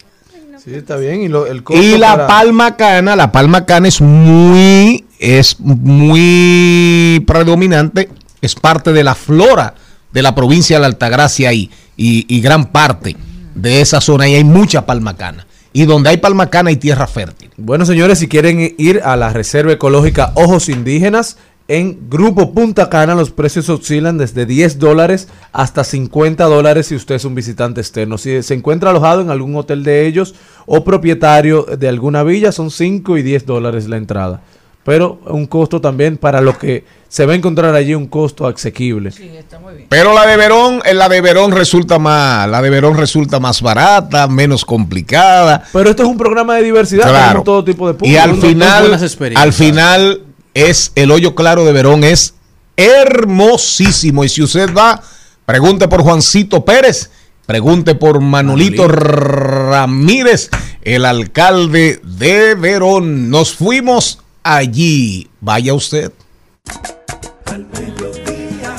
[0.63, 1.23] Sí, está bien.
[1.23, 7.23] Y, lo- el Y la para- palma cana, la palma cana es muy, es muy
[7.27, 8.09] predominante,
[8.41, 9.75] es parte de la flora
[10.13, 13.17] de la provincia de la Altagracia y, y, y gran parte
[13.55, 15.47] de esa zona y hay mucha palmacana.
[15.77, 17.51] Y donde hay palmacana hay tierra fértil.
[17.57, 21.37] Bueno, señores, si quieren ir a la Reserva Ecológica Ojos Indígenas,
[21.67, 27.17] en Grupo Punta Cana los precios oscilan desde 10 dólares hasta 50 dólares si usted
[27.17, 28.19] es un visitante externo.
[28.19, 30.37] Si se encuentra alojado en algún hotel de ellos
[30.67, 34.43] o propietario de alguna villa, son 5 y 10 dólares la entrada.
[34.85, 39.11] Pero un costo también para lo que se va a encontrar allí, un costo asequible.
[39.89, 44.27] Pero la de Verón, la de Verón resulta más, la de Verón resulta más barata,
[44.29, 45.65] menos complicada.
[45.73, 47.43] Pero esto es un programa de diversidad, Claro.
[47.43, 48.49] todo tipo de Y al público.
[48.49, 48.99] final,
[49.37, 50.21] al final
[50.53, 52.35] es el hoyo claro de Verón es
[52.77, 54.25] hermosísimo.
[54.25, 55.01] Y si usted va,
[55.47, 57.11] pregunte por Juancito Pérez,
[57.47, 60.51] pregunte por Manolito, Ramírez,
[60.83, 63.31] el alcalde de Verón.
[63.31, 65.29] Nos fuimos allí.
[65.41, 66.13] Vaya usted.
[67.47, 68.77] Al mediodía,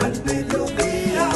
[0.00, 1.30] al mediodía,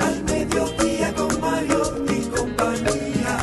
[0.00, 3.38] al mediodía con Mario y compañía.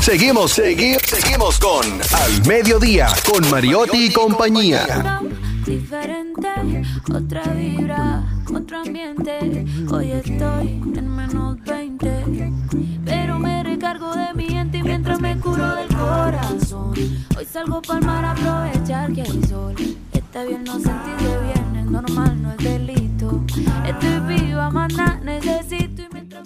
[0.00, 5.20] Seguimos, segui- seguimos con Al Mediodía, con Mariotti y compañía.
[5.66, 6.48] Diferente,
[7.14, 9.64] otra vibra, otro ambiente.
[9.92, 12.50] Hoy estoy en menos 20,
[13.04, 14.58] pero me recargo de mi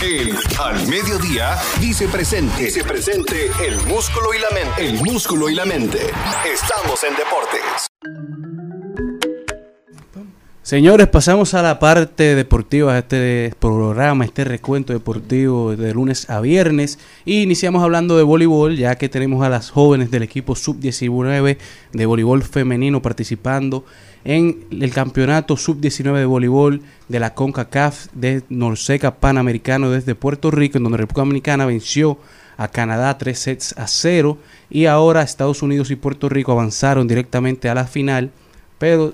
[0.00, 2.64] El Al Mediodía dice presente.
[2.64, 4.88] Dice presente el músculo y la mente.
[4.88, 6.10] El músculo y la mente.
[6.52, 8.73] Estamos en deportes.
[10.64, 16.40] Señores, pasamos a la parte deportiva de este programa, este recuento deportivo de lunes a
[16.40, 16.98] viernes.
[17.26, 21.58] Y iniciamos hablando de voleibol, ya que tenemos a las jóvenes del equipo sub-19
[21.92, 23.84] de voleibol femenino participando
[24.24, 30.78] en el campeonato sub-19 de voleibol de la CONCACAF de Norseca Panamericano desde Puerto Rico,
[30.78, 32.16] en donde República Dominicana venció
[32.56, 34.38] a Canadá tres sets a cero.
[34.70, 38.32] Y ahora Estados Unidos y Puerto Rico avanzaron directamente a la final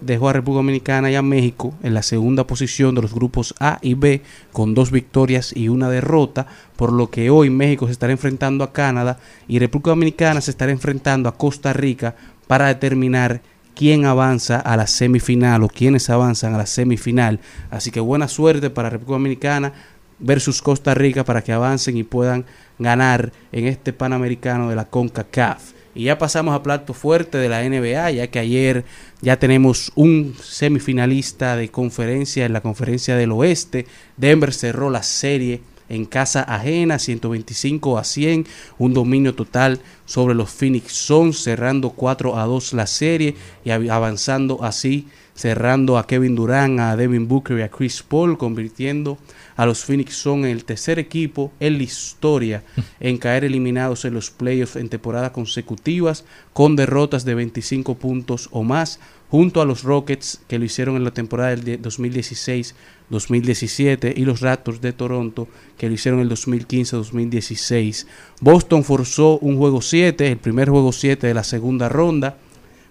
[0.01, 3.79] dejó a República Dominicana y a México en la segunda posición de los grupos A
[3.83, 4.23] y B
[4.53, 8.73] con dos victorias y una derrota, por lo que hoy México se estará enfrentando a
[8.73, 9.19] Canadá
[9.49, 12.15] y República Dominicana se estará enfrentando a Costa Rica
[12.47, 13.43] para determinar
[13.75, 17.41] quién avanza a la semifinal o quiénes avanzan a la semifinal.
[17.71, 19.73] Así que buena suerte para República Dominicana
[20.19, 22.45] versus Costa Rica para que avancen y puedan
[22.79, 25.80] ganar en este Panamericano de la CONCACAF.
[25.95, 28.85] Y ya pasamos a plato fuerte de la NBA, ya que ayer
[29.23, 33.87] ya tenemos un semifinalista de conferencia en la conferencia del oeste.
[34.17, 38.47] Denver cerró la serie en casa ajena, 125 a 100,
[38.79, 43.35] un dominio total sobre los Phoenix Suns, cerrando 4 a 2 la serie
[43.65, 45.09] y av- avanzando así,
[45.41, 49.17] cerrando a Kevin Durant, a Devin Booker y a Chris Paul, convirtiendo
[49.57, 52.63] a los Phoenix Suns en el tercer equipo en la historia
[53.01, 58.65] en caer eliminados en los playoffs en temporadas consecutivas con derrotas de 25 puntos o
[58.65, 59.01] más,
[59.31, 64.83] junto a los Rockets que lo hicieron en la temporada del 2016-2017 y los Raptors
[64.83, 65.49] de Toronto
[65.79, 68.05] que lo hicieron en el 2015-2016.
[68.43, 72.37] Boston forzó un juego 7, el primer juego 7 de la segunda ronda,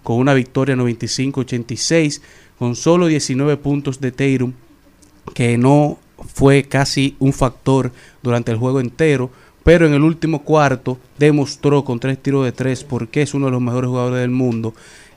[0.02, 2.20] con una victoria 95-86,
[2.58, 4.52] con solo 19 puntos de Tatum,
[5.34, 5.98] que no
[6.34, 9.30] fue casi un factor durante el juego entero,
[9.62, 13.52] pero en el último cuarto demostró con tres tiros de tres porque es uno de
[13.52, 14.74] los mejores jugadores del mundo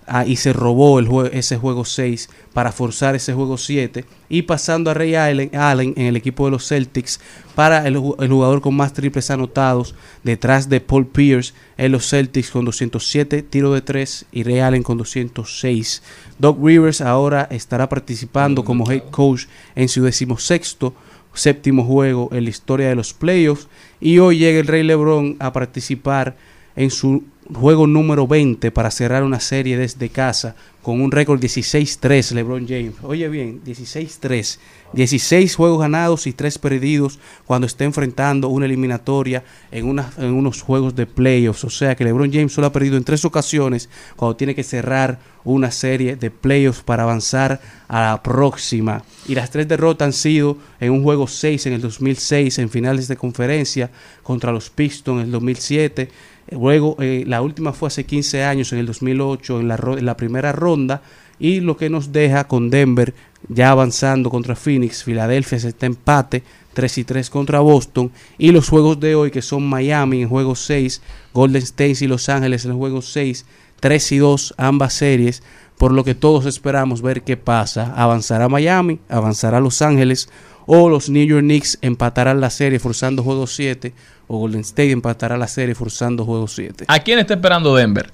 [0.07, 4.43] ah, y se robó el jue- ese juego 6 para forzar ese juego 7 y
[4.43, 7.19] pasando a Ray Allen, Allen en el equipo de los Celtics
[7.55, 12.65] para el jugador con más triples anotados detrás de Paul Pierce en los Celtics con
[12.65, 16.01] 207 tiros de 3 y Ray Allen con 206.
[16.39, 20.93] Doc Rivers ahora estará participando como head coach en su decimosexto
[21.33, 23.67] séptimo juego en la historia de los playoffs
[23.99, 26.35] y hoy llega el Rey LeBron a participar
[26.75, 32.33] en su juego número 20 para cerrar una serie desde casa con un récord 16-3
[32.33, 32.95] LeBron James.
[33.03, 34.59] Oye bien, 16-3.
[34.91, 40.95] 16 juegos ganados y 3 perdidos cuando está enfrentando una eliminatoria en, en unos juegos
[40.95, 41.63] de playoffs.
[41.63, 45.19] O sea que LeBron James solo ha perdido en tres ocasiones cuando tiene que cerrar
[45.45, 49.03] una serie de playoffs para avanzar a la próxima.
[49.27, 53.07] Y las tres derrotas han sido en un juego 6 en el 2006 en finales
[53.07, 53.89] de conferencia
[54.21, 56.09] contra los Pistons en el 2007.
[56.51, 60.17] Luego eh, la última fue hace 15 años en el 2008 en la, en la
[60.17, 61.01] primera ronda
[61.39, 63.13] y lo que nos deja con Denver
[63.49, 66.43] ya avanzando contra Phoenix, Filadelfia se está empate
[66.73, 70.55] 3 y 3 contra Boston y los juegos de hoy que son Miami en juego
[70.55, 71.01] 6,
[71.33, 73.45] Golden State y Los Ángeles en juego 6,
[73.79, 75.43] 3 y 2 ambas series
[75.77, 77.93] por lo que todos esperamos ver qué pasa.
[77.95, 78.99] ¿Avanzará Miami?
[79.09, 80.29] ¿Avanzará Los Ángeles?
[80.65, 83.93] ¿O los New York Knicks empatarán la serie forzando juego 7?
[84.27, 86.85] ¿O Golden State empatará la serie forzando juego 7?
[86.87, 88.11] ¿A quién está esperando Denver?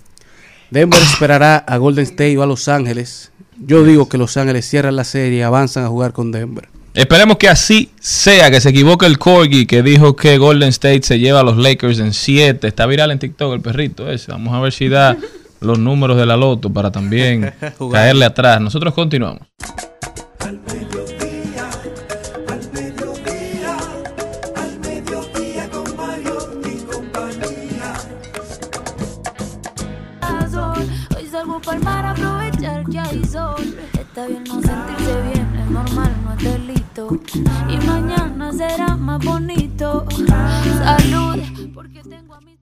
[0.72, 3.32] Denver esperará a Golden State o a Los Ángeles.
[3.58, 6.70] Yo digo que Los Ángeles cierran la serie y avanzan a jugar con Denver.
[6.94, 11.20] Esperemos que así sea, que se equivoque el Corgi que dijo que Golden State se
[11.20, 12.68] lleva a los Lakers en 7.
[12.68, 14.32] Está viral en TikTok el perrito ese.
[14.32, 15.16] Vamos a ver si da
[15.62, 17.54] los números de la loto para también
[17.92, 18.60] caerle atrás.
[18.60, 19.42] Nosotros continuamos.
[37.12, 40.06] Y mañana será más bonito.
[40.84, 41.40] Salud,
[41.74, 42.58] porque tengo a mis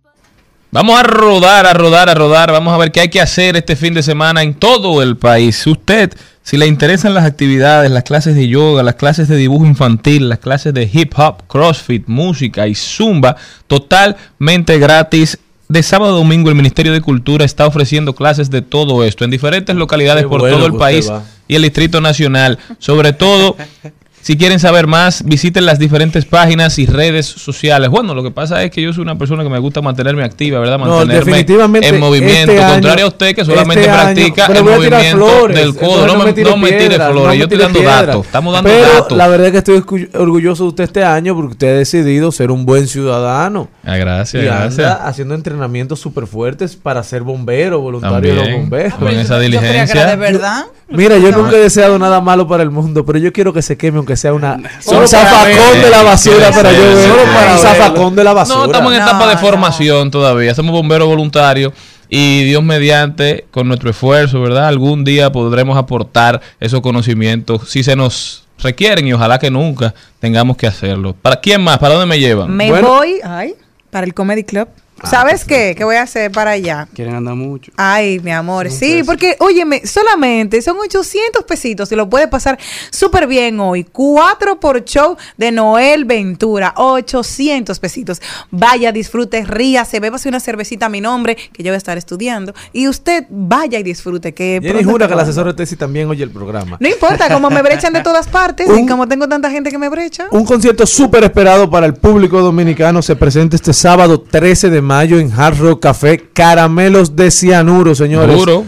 [0.72, 2.52] Vamos a rodar, a rodar, a rodar.
[2.52, 5.68] Vamos a ver qué hay que hacer este fin de semana en todo el país.
[5.68, 6.14] Usted,
[6.44, 10.40] si le interesan las actividades, las clases de yoga, las clases de dibujo infantil, las
[10.40, 13.36] clases de hip hop, crossfit, música y zumba,
[13.68, 15.40] totalmente gratis.
[15.68, 19.32] De sábado a domingo el Ministerio de Cultura está ofreciendo clases de todo esto en
[19.32, 21.24] diferentes localidades Qué por bueno todo el país va.
[21.50, 22.58] y el Distrito Nacional.
[22.80, 23.58] Sobre todo,
[24.28, 27.90] si quieren saber más, visiten las diferentes páginas y redes sociales.
[27.90, 30.60] Bueno, lo que pasa es que yo soy una persona que me gusta mantenerme activa,
[30.60, 30.78] ¿verdad?
[30.80, 32.52] No, Mantenerme definitivamente en movimiento.
[32.52, 36.08] este año- Contrario a usted que solamente este año- practica el movimiento flores, del codo.
[36.08, 38.26] No, me, tire no me tire piedras, flores, no me yo estoy dando datos.
[38.26, 39.18] Estamos dando Pero datos.
[39.18, 42.52] la verdad es que estoy orgulloso de usted este año porque usted ha decidido ser
[42.52, 43.70] un buen ciudadano.
[43.86, 44.80] Ah, gracias, y gracias.
[44.80, 48.94] anda haciendo entrenamientos súper fuertes para ser bombero, voluntario de los bomberos.
[48.96, 50.06] con esa Yo diligencia.
[50.06, 50.66] de verdad.
[50.90, 53.78] Mira, yo nunca he deseado nada malo para el mundo, pero yo quiero que se
[53.78, 57.12] queme aunque sea una Solo un para zafacón de la basura para yo ver.
[57.12, 58.58] un zafacón de la basura.
[58.60, 60.54] No, estamos en etapa de No, formación todavía.
[60.56, 61.74] Somos bomberos voluntarios
[62.10, 64.68] y Dios mediante, con nuestro esfuerzo, ¿verdad?
[64.68, 70.58] Algún día podremos aportar esos conocimientos si se nos requieren y ojalá que nunca tengamos
[70.58, 71.16] que hacerlo.
[71.22, 71.78] ¿Para quién más?
[71.78, 72.56] ¿Para dónde me llevan?
[72.56, 73.54] Me Bueno, voy, ay,
[73.92, 74.68] para el Comedy Club.
[75.04, 75.76] ¿Sabes qué?
[75.78, 76.88] ¿Qué voy a hacer para allá?
[76.94, 77.72] Quieren andar mucho.
[77.78, 82.58] Ay, mi amor, sí, porque, óyeme, solamente son 800 pesitos y lo puede pasar
[82.90, 83.84] súper bien hoy.
[83.84, 88.22] Cuatro por show de Noel Ventura, 800 pesitos.
[88.52, 92.54] Vaya, disfrute, ríase, bébase una cervecita a mi nombre, que yo voy a estar estudiando,
[92.74, 94.34] y usted vaya y disfrute.
[94.34, 96.78] Que Jenny jura que el asesor de tesis también oye el programa.
[96.80, 99.90] No importa, como me brechan de todas partes, y como tengo tanta gente que me
[99.90, 100.28] brecha.
[100.32, 104.87] Un concierto súper esperado para el público dominicano se presenta este sábado 13 de mayo
[104.90, 106.30] en Hard Rock Café.
[106.34, 108.38] Caramelos de cianuro, señores.
[108.38, 108.66] Duro.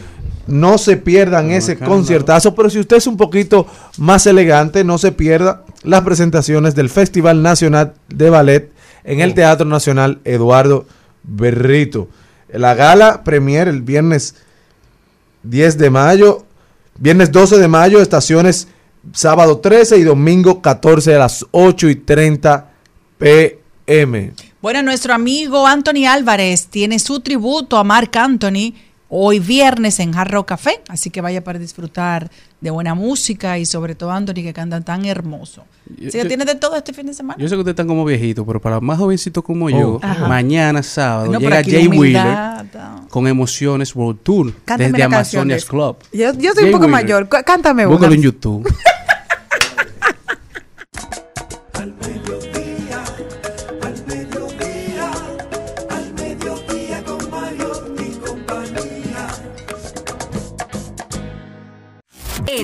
[0.48, 3.68] No se pierdan ese conciertazo, pero si usted es un poquito
[3.98, 8.72] más elegante, no se pierda las presentaciones del Festival Nacional de Ballet
[9.04, 10.86] en el Teatro Nacional Eduardo
[11.24, 12.10] Berrito.
[12.52, 14.36] La gala premier el viernes
[15.44, 16.46] 10 de mayo,
[16.98, 18.68] viernes 12 de mayo, estaciones
[19.14, 22.72] sábado 13 y domingo 14 a las 8 y 30
[23.20, 24.34] pm.
[24.62, 28.74] Bueno, nuestro amigo Anthony Álvarez tiene su tributo a Marc Anthony
[29.08, 32.30] hoy viernes en Jarro Café, así que vaya para disfrutar
[32.62, 35.64] de buena música y sobre todo Anthony que canta tan hermoso.
[35.98, 37.42] Yo- ¿Sí que yo- tiene de todo este fin de semana?
[37.42, 39.70] Yo sé que ustedes están como viejitos, pero para más jovencitos como Oh.
[39.70, 40.28] yo, Ajá.
[40.28, 45.66] mañana sábado No, llega Jay humildad, Wheeler con Emociones World Tour Cántame desde Amazonias.
[45.66, 45.96] Club.
[46.12, 47.04] Yo, yo soy Jay un poco Wheeler.
[47.06, 47.96] mayor, cántame una.
[47.96, 48.68] Búscalo en YouTube.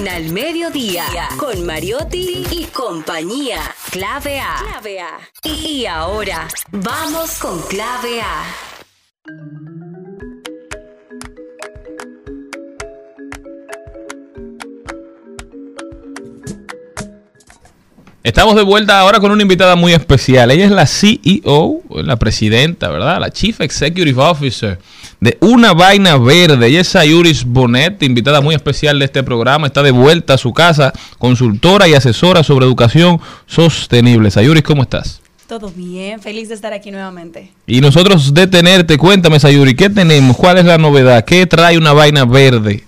[0.05, 1.05] En Al Mediodía,
[1.37, 3.59] con Mariotti y compañía.
[3.89, 5.19] Clave A.
[5.43, 8.43] Y ahora, vamos con Clave A.
[18.21, 20.51] Estamos de vuelta ahora con una invitada muy especial.
[20.51, 23.19] Ella es la CEO, la presidenta, ¿verdad?
[23.19, 24.77] La Chief Executive Officer
[25.19, 26.67] de Una Vaina Verde.
[26.67, 29.67] Ella es Sayuris Bonet, invitada muy especial de este programa.
[29.67, 34.31] Está de vuelta a su casa, consultora y asesora sobre educación sostenible.
[34.31, 35.21] Sayuris, ¿cómo estás?
[35.47, 37.51] Todo bien, feliz de estar aquí nuevamente.
[37.67, 40.35] Y nosotros detenerte, cuéntame, Sayuri, ¿qué tenemos?
[40.35, 41.23] ¿Cuál es la novedad?
[41.23, 42.83] ¿Qué trae Una Vaina Verde?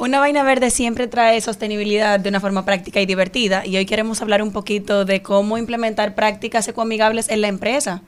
[0.00, 4.22] Una vaina verde siempre trae sostenibilidad de una forma práctica y divertida y hoy queremos
[4.22, 8.00] hablar un poquito de cómo implementar prácticas ecoamigables en la empresa.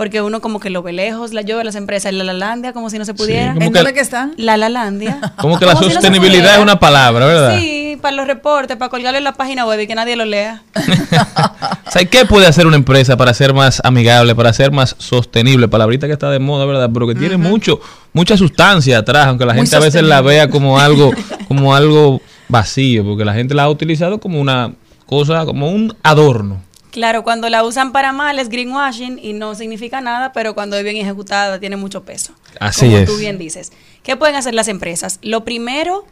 [0.00, 2.72] Porque uno como que lo ve lejos, la yo veo las empresas en la Lalandia
[2.72, 3.52] como si no se pudiera.
[3.52, 4.32] como ¿En que- dónde que están?
[4.38, 5.20] La Lalandia.
[5.36, 7.58] Como que la Como si no se sostenibilidad es una palabra, ¿verdad?
[7.58, 10.62] Sí, para los reportes, para colgarlo en la página web y que nadie lo lea.
[11.86, 15.68] O sea, ¿qué puede hacer una empresa para ser más amigable, para ser más sostenible?
[15.68, 16.88] Palabrita que está de moda, ¿verdad?
[16.94, 17.78] Pero que tiene mucho,
[18.14, 21.10] mucha sustancia atrás, aunque la Muy gente a veces la vea como algo,
[21.46, 24.72] como algo vacío, porque la gente la ha utilizado como una
[25.04, 26.62] cosa, como un adorno.
[26.90, 30.84] Claro, cuando la usan para mal es greenwashing y no significa nada, pero cuando es
[30.84, 32.34] bien ejecutada tiene mucho peso.
[32.58, 33.04] Así como es.
[33.06, 33.72] tú bien dices.
[34.02, 35.18] ¿Qué pueden hacer las empresas?
[35.22, 36.04] Lo primero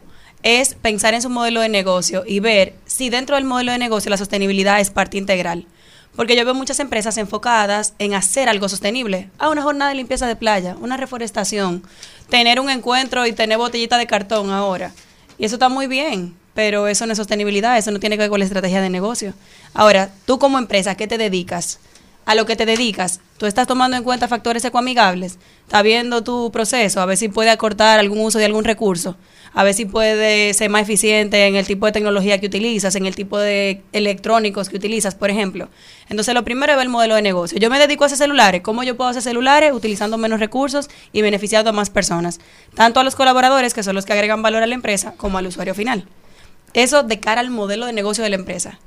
[0.43, 4.09] es pensar en su modelo de negocio y ver si dentro del modelo de negocio
[4.09, 5.65] la sostenibilidad es parte integral.
[6.15, 9.29] Porque yo veo muchas empresas enfocadas en hacer algo sostenible.
[9.37, 11.83] Ah, una jornada de limpieza de playa, una reforestación,
[12.29, 14.91] tener un encuentro y tener botellita de cartón ahora.
[15.37, 18.29] Y eso está muy bien, pero eso no es sostenibilidad, eso no tiene que ver
[18.29, 19.33] con la estrategia de negocio.
[19.73, 21.79] Ahora, tú como empresa, ¿qué te dedicas?
[22.25, 26.51] A lo que te dedicas, tú estás tomando en cuenta factores ecoamigables, estás viendo tu
[26.51, 29.15] proceso, a ver si puede acortar algún uso de algún recurso,
[29.53, 33.05] a ver si puede ser más eficiente en el tipo de tecnología que utilizas, en
[33.05, 35.69] el tipo de electrónicos que utilizas, por ejemplo.
[36.09, 37.57] Entonces, lo primero es ver el modelo de negocio.
[37.57, 38.61] Yo me dedico a hacer celulares.
[38.63, 42.41] ¿Cómo yo puedo hacer celulares utilizando menos recursos y beneficiando a más personas?
[42.75, 45.47] Tanto a los colaboradores, que son los que agregan valor a la empresa, como al
[45.47, 46.05] usuario final.
[46.73, 48.79] Eso de cara al modelo de negocio de la empresa.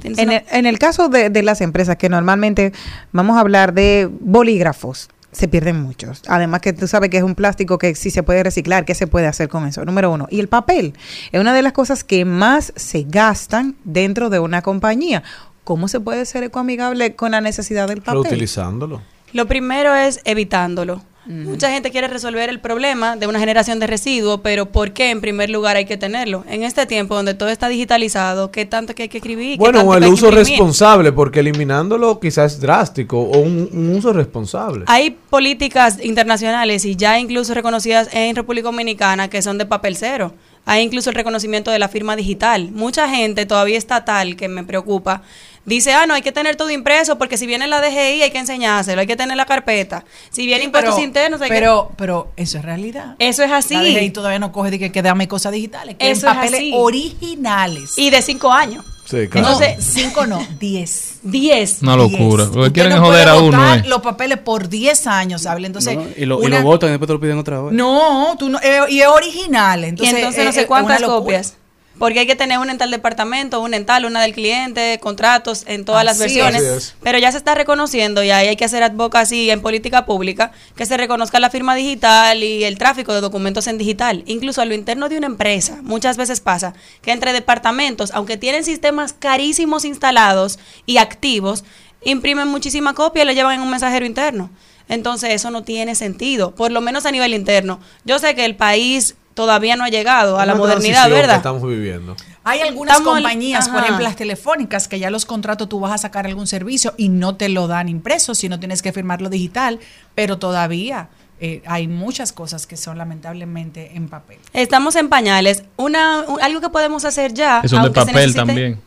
[0.00, 2.72] ¿Tienes En el, en el caso de, de las empresas que normalmente
[3.12, 6.22] vamos a hablar de bolígrafos, se pierden muchos.
[6.26, 9.06] Además que tú sabes que es un plástico que sí se puede reciclar, ¿qué se
[9.06, 9.84] puede hacer con eso?
[9.84, 10.26] Número uno.
[10.30, 10.94] Y el papel
[11.32, 15.22] es una de las cosas que más se gastan dentro de una compañía.
[15.64, 18.22] ¿Cómo se puede ser ecoamigable con la necesidad del papel?
[18.22, 19.02] Reutilizándolo.
[19.32, 21.02] Lo primero es evitándolo.
[21.28, 25.20] Mucha gente quiere resolver el problema de una generación de residuos, pero ¿por qué en
[25.20, 26.42] primer lugar hay que tenerlo?
[26.48, 29.58] En este tiempo donde todo está digitalizado, ¿qué tanto que hay que escribir?
[29.58, 34.14] ¿Qué Bueno, o el uso responsable, porque eliminándolo quizás es drástico, o un, un uso
[34.14, 34.84] responsable.
[34.86, 40.32] Hay políticas internacionales y ya incluso reconocidas en República Dominicana que son de papel cero.
[40.64, 42.70] Hay incluso el reconocimiento de la firma digital.
[42.72, 45.22] Mucha gente todavía estatal, que me preocupa,
[45.68, 48.38] dice, ah, no, hay que tener todo impreso porque si viene la DGI hay que
[48.38, 50.04] enseñárselo, hay que tener la carpeta.
[50.30, 53.16] Si viene Sí, impuestos pero- internos hay pero, pero eso es realidad.
[53.18, 53.28] que...
[53.28, 53.74] Eso es así.
[53.74, 55.96] La DGI todavía no coge de que, que dame cosas digitales.
[55.98, 56.72] Que Eso es papeles así.
[56.74, 57.96] originales.
[57.96, 58.84] Y de cinco años.
[59.04, 61.14] Sí, No, Entonces- cinco no, diez.
[61.22, 61.78] Diez.
[61.82, 62.44] Una locura.
[62.64, 63.74] Que quieren no joder a uno.
[63.74, 63.82] eh.
[63.86, 65.64] los papeles por 10 años, ¿sabes?
[65.64, 67.72] Entonces, No, y, lo, y una- lo votan y después te lo piden otra vez.
[67.72, 69.84] No, tú no, eh, y es original.
[69.84, 71.56] Entonces, y entonces no eh, sé eh, cuántas copias.
[71.98, 75.64] Porque hay que tener una en tal departamento, una en tal, una del cliente, contratos
[75.66, 76.62] en todas las versiones.
[76.62, 76.94] es.
[77.02, 80.86] Pero ya se está reconociendo y ahí hay que hacer advocacy en política pública, que
[80.86, 84.22] se reconozca la firma digital y el tráfico de documentos en digital.
[84.26, 88.64] Incluso a lo interno de una empresa, muchas veces pasa que entre departamentos, aunque tienen
[88.64, 91.64] sistemas carísimos instalados y activos,
[92.04, 94.50] imprimen muchísima copia y le llevan en un mensajero interno.
[94.88, 97.78] Entonces eso no tiene sentido, por lo menos a nivel interno.
[98.04, 101.36] Yo sé que el país todavía no ha llegado a la modernidad, transición que ¿verdad?
[101.36, 102.16] estamos viviendo.
[102.42, 105.92] Hay algunas Estamos al- compañías, por ejemplo las telefónicas, que ya los contratos tú vas
[105.92, 109.78] a sacar algún servicio y no te lo dan impreso, sino tienes que firmarlo digital,
[110.16, 111.08] pero todavía
[111.40, 114.38] eh, hay muchas cosas que son lamentablemente en papel.
[114.52, 115.62] Estamos en pañales.
[115.76, 117.60] Una, un- algo que podemos hacer ya.
[117.62, 118.80] Que son de papel necesite- también.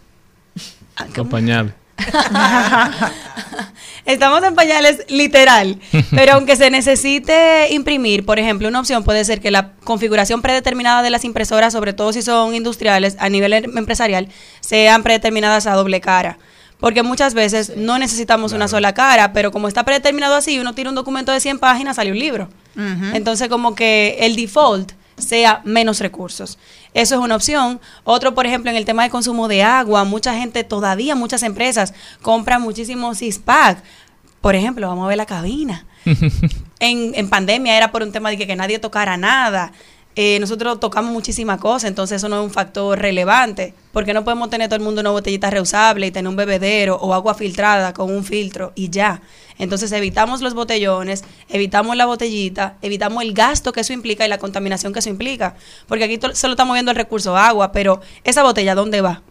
[1.16, 1.74] Los pañales.
[4.06, 5.80] Estamos en pañales literal,
[6.12, 11.02] pero aunque se necesite imprimir, por ejemplo, una opción puede ser que la configuración predeterminada
[11.04, 14.28] de las impresoras, sobre todo si son industriales a nivel em- empresarial,
[14.60, 16.40] sean predeterminadas a doble cara.
[16.80, 20.90] Porque muchas veces no necesitamos una sola cara, pero como está predeterminado así, uno tira
[20.90, 22.50] un documento de 100 páginas, sale un libro.
[23.14, 26.58] Entonces, como que el default sea menos recursos.
[26.94, 27.80] Eso es una opción.
[28.04, 31.94] Otro, por ejemplo, en el tema de consumo de agua, mucha gente, todavía muchas empresas
[32.22, 33.84] compran muchísimos CISPAC.
[34.42, 35.86] Por ejemplo, vamos a ver la cabina.
[36.84, 39.72] En, en pandemia era por un tema de que, que nadie tocara nada.
[40.16, 44.50] Eh, nosotros tocamos muchísimas cosas, entonces eso no es un factor relevante, porque no podemos
[44.50, 48.12] tener todo el mundo una botellita reusable y tener un bebedero o agua filtrada con
[48.12, 49.22] un filtro y ya.
[49.62, 54.40] Entonces evitamos los botellones, evitamos la botellita, evitamos el gasto que eso implica y la
[54.40, 55.54] contaminación que eso implica,
[55.88, 59.22] porque aquí solo estamos viendo el recurso agua, pero esa botella ¿dónde va?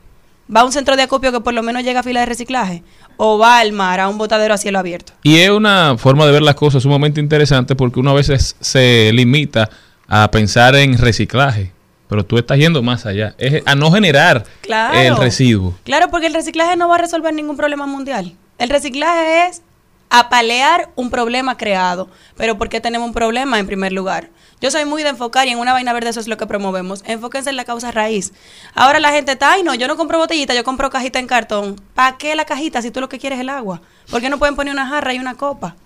[0.55, 2.85] ¿Va a un centro de acopio que por lo menos llega a fila de reciclaje?
[3.17, 5.13] ¿O va al mar, a un botadero a cielo abierto?
[5.25, 9.11] Y es una forma de ver las cosas sumamente interesante porque uno a veces se
[9.13, 9.69] limita
[10.07, 11.73] a pensar en reciclaje,
[12.09, 14.97] pero tú estás yendo más allá, es a no generar Claro.
[14.97, 15.75] el residuo.
[15.83, 18.37] Claro, porque el reciclaje no va a resolver ningún problema mundial.
[18.59, 19.63] El reciclaje es
[20.11, 22.11] apalear un problema creado.
[22.37, 24.29] Pero ¿por qué tenemos un problema en primer lugar?
[24.61, 27.03] Yo soy muy de enfocar y en una vaina verde eso es lo que promovemos.
[27.07, 28.33] Enfóquense en la causa raíz.
[28.75, 31.81] Ahora la gente está, ay no, yo no compro botellita, yo compro cajita en cartón.
[31.95, 33.81] ¿Para qué la cajita si tú lo que quieres es el agua?
[34.11, 35.77] ¿Por qué no pueden poner una jarra y una copa?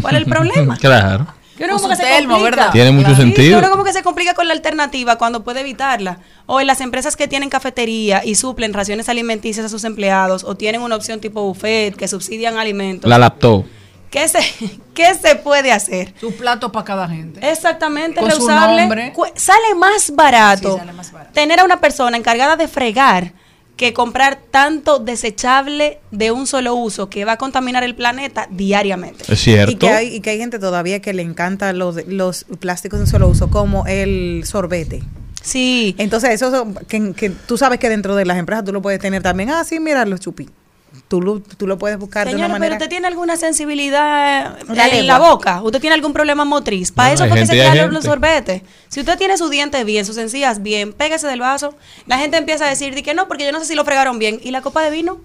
[0.00, 0.76] ¿Cuál es el problema?
[0.84, 1.26] Claro.
[1.58, 2.56] Uno Con como que se termo, complica.
[2.56, 2.72] ¿verdad?
[2.72, 3.58] Tiene mucho sentido.
[3.58, 6.18] uno como que se complica con la alternativa cuando puede evitarla.
[6.46, 10.56] O en las empresas que tienen cafetería y suplen raciones alimenticias a sus empleados o
[10.56, 13.08] tienen una opción tipo buffet que subsidian alimentos.
[13.08, 13.64] La laptop.
[14.10, 14.38] ¿Qué se,
[14.94, 16.14] ¿Qué se puede hacer?
[16.20, 17.40] Su plato para cada gente.
[17.50, 18.80] Exactamente, Con reusable.
[18.82, 19.12] nombre.
[19.12, 21.32] Cu- Sale más barato, Sí, sale más barato.
[21.34, 23.32] tener a una persona encargada de fregar
[23.76, 29.24] que comprar tanto desechable de un solo uso que va a contaminar el planeta diariamente.
[29.28, 29.72] Es cierto.
[29.72, 33.06] Y que, hay, y que hay gente todavía que le encanta los, los plásticos en
[33.06, 35.02] solo uso, como el sorbete.
[35.42, 35.94] Sí.
[35.98, 39.22] Entonces, eso que, que tú sabes que dentro de las empresas tú lo puedes tener
[39.22, 39.50] también.
[39.50, 40.48] Ah, sí, mira los chupi.
[41.08, 42.76] Tú lo, tú lo puedes buscar de Señora, una pero manera.
[42.76, 45.62] usted tiene alguna sensibilidad eh, La en la boca.
[45.62, 46.92] Usted tiene algún problema motriz.
[46.92, 48.62] Para No, eso hay fue que se crearon los sorbetes.
[48.88, 51.74] Si usted tiene sus dientes bien, sus encías bien, pégase del vaso.
[52.06, 54.18] La gente empieza a decir di que no, porque yo no sé si lo fregaron
[54.18, 54.40] bien.
[54.42, 55.20] ¿Y la copa de vino?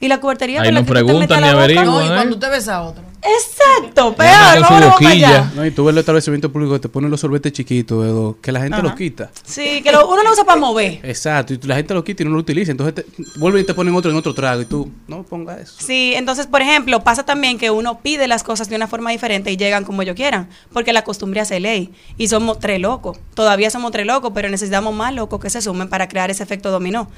[0.00, 0.62] ¿Y la cubertería?
[0.62, 1.64] Ahí con la no que usted preguntan ni la boca?
[1.64, 2.08] averiguan, No, y ¿eh?
[2.14, 3.02] cuando usted besa a otro.
[3.22, 4.30] Exacto, peor.
[4.62, 5.52] vámonos para allá.
[5.54, 8.50] No, y tú ves los establecimientos públicos que te ponen los sorbetes chiquitos, Edo, que
[8.50, 8.82] la gente Ajá.
[8.82, 9.30] los quita.
[9.44, 11.00] Sí, que lo- uno lo usa para mover.
[11.02, 12.70] Exacto, y la gente lo quita y no lo utiliza.
[12.70, 13.06] Entonces te,
[13.38, 15.74] vuelven y te ponen otro en otro trago y tú, no ponga eso.
[15.78, 19.52] Sí, entonces, por ejemplo, pasa también que uno pide las cosas de una forma diferente
[19.52, 21.92] y llegan como ellos quieran, porque la costumbre hace ley.
[22.16, 23.18] Y somos tres locos.
[23.34, 26.70] Todavía somos tres locos, pero necesitamos más locos que se sumen para crear ese efecto
[26.70, 27.10] dominó.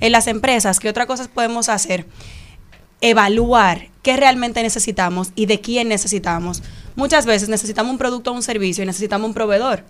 [0.00, 2.06] En las empresas, ¿qué otras cosas podemos hacer?
[3.02, 6.62] Evaluar qué realmente necesitamos y de quién necesitamos.
[6.96, 9.84] Muchas veces necesitamos un producto o un servicio y necesitamos un proveedor.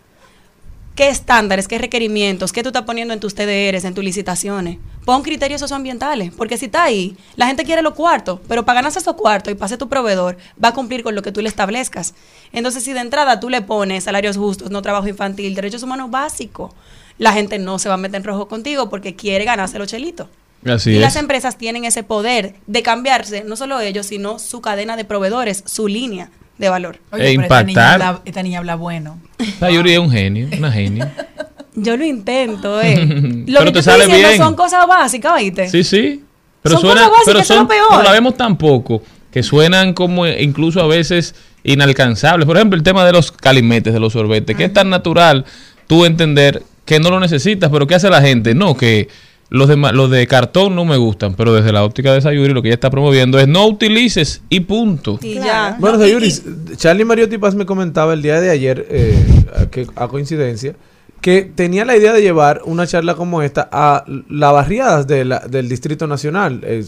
[1.00, 4.76] ¿Qué estándares, qué requerimientos, qué tú estás poniendo en tus TDRs, en tus licitaciones?
[5.06, 8.98] Pon criterios socioambientales, porque si está ahí, la gente quiere los cuartos, pero para ganarse
[8.98, 12.12] esos cuartos y pase tu proveedor, va a cumplir con lo que tú le establezcas.
[12.52, 16.74] Entonces, si de entrada tú le pones salarios justos, no trabajo infantil, derechos humanos básicos,
[17.16, 20.28] la gente no se va a meter en rojo contigo porque quiere ganarse los chelitos.
[20.66, 21.00] Así y es.
[21.00, 25.64] las empresas tienen ese poder de cambiarse, no solo ellos, sino su cadena de proveedores,
[25.64, 26.96] su línea de valor.
[26.96, 28.02] E pero esta niña, impactar.
[28.02, 29.18] habla, esta niña habla bueno.
[29.58, 31.08] Sayuri es un genio, una genio.
[31.74, 32.96] Yo lo intento, eh.
[33.46, 34.40] Lo Pero que te sale diciendo bien.
[34.40, 35.68] son cosas básicas, ¿oíste?
[35.68, 36.22] Sí, sí.
[36.62, 37.86] Pero Son suena, cosas básicas, pero son, lo peor.
[37.90, 41.34] pero la vemos tan poco que suenan como incluso a veces
[41.64, 42.44] inalcanzables.
[42.46, 45.46] Por ejemplo, el tema de los calimetes, de los sorbetes, que es tan natural
[45.86, 48.54] tú entender que no lo necesitas, pero ¿qué hace la gente?
[48.54, 49.08] No, que
[49.50, 52.52] los de, ma- los de cartón no me gustan, pero desde la óptica de Sayuri
[52.54, 55.18] lo que ella está promoviendo es no utilices y punto.
[55.22, 55.76] Y ya.
[55.80, 56.32] Bueno, Sayuri,
[56.76, 60.74] Charlie Mariotti Paz me comentaba el día de ayer, eh, a, que, a coincidencia,
[61.20, 65.40] que tenía la idea de llevar una charla como esta a las barriadas de la-
[65.40, 66.84] del Distrito Nacional, eh,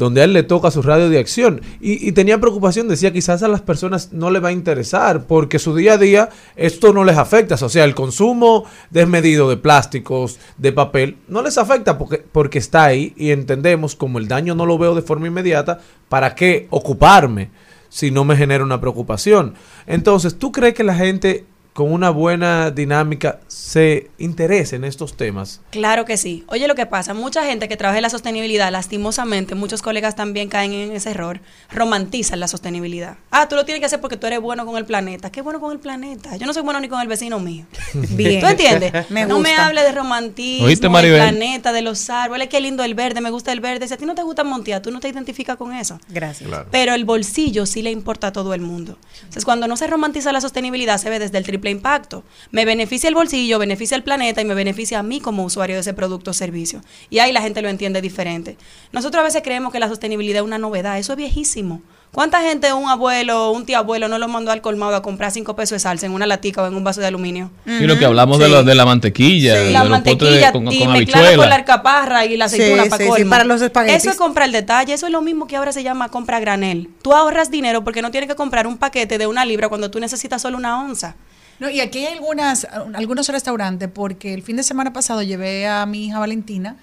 [0.00, 1.60] donde a él le toca su radio de acción.
[1.80, 5.58] Y, y tenía preocupación, decía, quizás a las personas no le va a interesar, porque
[5.58, 7.54] su día a día esto no les afecta.
[7.54, 12.84] O sea, el consumo desmedido de plásticos, de papel, no les afecta porque, porque está
[12.84, 17.50] ahí y entendemos, como el daño no lo veo de forma inmediata, ¿para qué ocuparme
[17.90, 19.54] si no me genera una preocupación?
[19.86, 25.60] Entonces, ¿tú crees que la gente con una buena dinámica se interese en estos temas?
[25.70, 26.44] Claro que sí.
[26.48, 30.48] Oye, lo que pasa, mucha gente que trabaja en la sostenibilidad, lastimosamente, muchos colegas también
[30.48, 31.40] caen en ese error,
[31.70, 33.16] romantizan la sostenibilidad.
[33.30, 35.30] Ah, tú lo tienes que hacer porque tú eres bueno con el planeta.
[35.30, 36.36] ¿Qué bueno con el planeta?
[36.36, 37.66] Yo no soy bueno ni con el vecino mío.
[38.10, 38.40] Bien.
[38.40, 38.92] ¿Tú entiendes?
[39.10, 39.66] Me no me gusta.
[39.66, 43.52] hable de romantismo, ¿Oíste, del planeta, de los árboles, qué lindo el verde, me gusta
[43.52, 43.86] el verde.
[43.86, 45.98] Si a ti no te gusta Montear, tú no te identificas con eso.
[46.08, 46.50] Gracias.
[46.70, 48.98] Pero el bolsillo sí le importa a todo el mundo.
[49.20, 52.24] Entonces, cuando no se romantiza la sostenibilidad, se ve desde el triple impacto.
[52.50, 55.80] Me beneficia el bolsillo, beneficia el planeta y me beneficia a mí como usuario de
[55.80, 56.82] ese producto o servicio.
[57.10, 58.56] Y ahí la gente lo entiende diferente.
[58.92, 60.98] Nosotros a veces creemos que la sostenibilidad es una novedad.
[60.98, 61.82] Eso es viejísimo.
[62.12, 65.54] ¿Cuánta gente, un abuelo, un tío abuelo, no lo mandó al colmado a comprar cinco
[65.54, 67.52] pesos de salsa en una latica o en un vaso de aluminio?
[67.64, 70.80] Y lo que hablamos de, lo- de la mantequilla, de la de- mantequilla con, y
[70.80, 73.30] con mezclarla con la alcaparra y la aceituna sí, para sí, colmo.
[73.30, 73.96] para los espaguetis.
[74.02, 76.90] Eso es comprar el detalle, eso es lo mismo que ahora se llama compra granel.
[77.00, 80.00] Tú ahorras dinero porque no tienes que comprar un paquete de una libra cuando tú
[80.00, 81.14] necesitas solo una onza.
[81.60, 85.84] No, y aquí hay algunas, algunos restaurantes, porque el fin de semana pasado llevé a
[85.84, 86.76] mi hija Valentina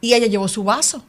[0.00, 1.04] y ella llevó su vaso.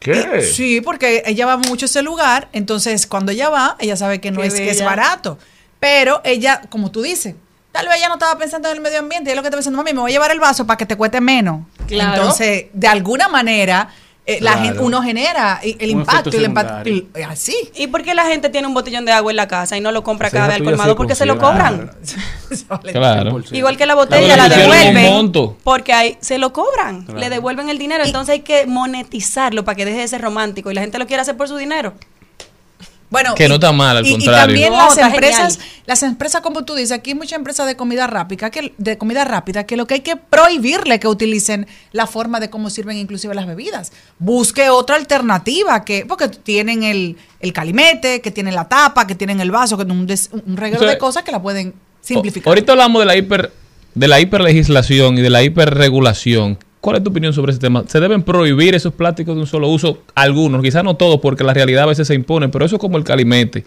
[0.00, 0.42] ¿Qué?
[0.42, 4.30] Sí, porque ella va mucho a ese lugar, entonces cuando ella va, ella sabe que
[4.30, 5.38] no Qué es que es barato.
[5.78, 7.34] Pero ella, como tú dices,
[7.70, 9.76] tal vez ella no estaba pensando en el medio ambiente, ella lo que estaba pensando,
[9.76, 11.66] mami, me voy a llevar el vaso para que te cueste menos.
[11.86, 12.14] Claro.
[12.14, 13.90] Entonces, de alguna manera,
[14.26, 16.88] eh, la gente, uno genera el Un impacto el impacto.
[16.88, 17.54] y- Así.
[17.76, 19.92] ¿Y por qué la gente tiene un botellón de agua en la casa y no
[19.92, 20.96] lo compra cada vez al colmado?
[20.96, 21.90] Porque se lo cobran.
[22.92, 23.40] Claro.
[23.50, 27.68] Igual que la botella Claro, la un devuelven porque ahí se lo cobran, le devuelven
[27.68, 30.98] el dinero, entonces hay que monetizarlo para que deje de ser romántico y la gente
[30.98, 31.94] lo quiere hacer por su dinero.
[33.14, 34.40] Bueno, Que no está mal, al y, y contrario.
[34.46, 35.72] también No, las empresas, genial.
[35.86, 39.24] las empresas como tú dices, aquí hay muchas empresas de comida rápida que de comida
[39.24, 43.34] rápida que lo que hay que prohibirle que utilicen la forma de cómo sirven inclusive
[43.34, 43.92] las bebidas.
[44.18, 49.40] Busque otra alternativa que porque tienen el, el calimete, que tienen la tapa, que tienen
[49.40, 52.48] el vaso, que un, des- un reguero O sea, de cosas que la pueden simplificar.
[52.50, 53.52] Ahorita hablamos de la hiper
[53.94, 56.58] de la hiperlegislación y de la hiperregulación.
[56.84, 57.82] ¿Cuál es tu opinión sobre ese tema?
[57.86, 60.02] ¿Se deben prohibir esos plásticos de un solo uso?
[60.14, 62.98] Algunos, quizás no todos, porque la realidad a veces se impone, pero eso es como
[62.98, 63.64] el calimete,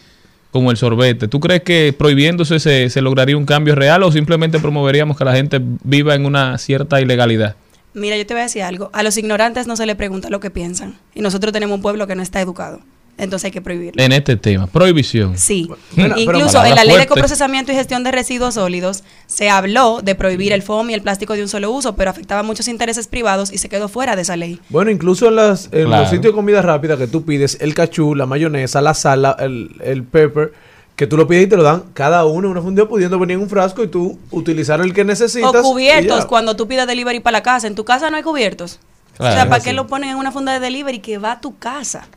[0.52, 1.28] como el sorbete.
[1.28, 5.36] ¿Tú crees que prohibiéndose se, se lograría un cambio real o simplemente promoveríamos que la
[5.36, 7.56] gente viva en una cierta ilegalidad?
[7.96, 8.92] Mira, yo te voy a decir algo.
[8.94, 11.00] A los ignorantes no se les pregunta lo que piensan.
[11.16, 12.82] Y nosotros tenemos un pueblo que no está educado.
[13.18, 14.02] Entonces hay que prohibirlo.
[14.04, 15.38] En este tema, prohibición.
[15.38, 15.68] Sí.
[15.96, 20.14] Bueno, Incluso en la ley de coprocesamiento y gestión de residuos sólidos se habló de
[20.14, 23.52] prohibir el foam y el plástico de un solo uso, pero afectaba muchos intereses privados
[23.52, 24.60] y se quedó fuera de esa ley.
[24.70, 26.02] Bueno, incluso en, las, en Claro.
[26.04, 29.36] los sitios de comida rápida que tú pides el cachú, la mayonesa, la sal, la-
[29.40, 30.54] el, el pepper,
[30.96, 33.36] que tú lo pides y te lo dan cada uno en una fundida pudiendo venir
[33.38, 35.56] en un frasco y tú utilizar el que necesitas.
[35.56, 37.68] O cubiertos, cuando tú pidas delivery para la casa.
[37.68, 38.80] En tu casa no hay cubiertos.
[39.18, 41.42] Claro, o sea, ¿para qué lo ponen en una funda de delivery que va a
[41.42, 42.08] tu casa?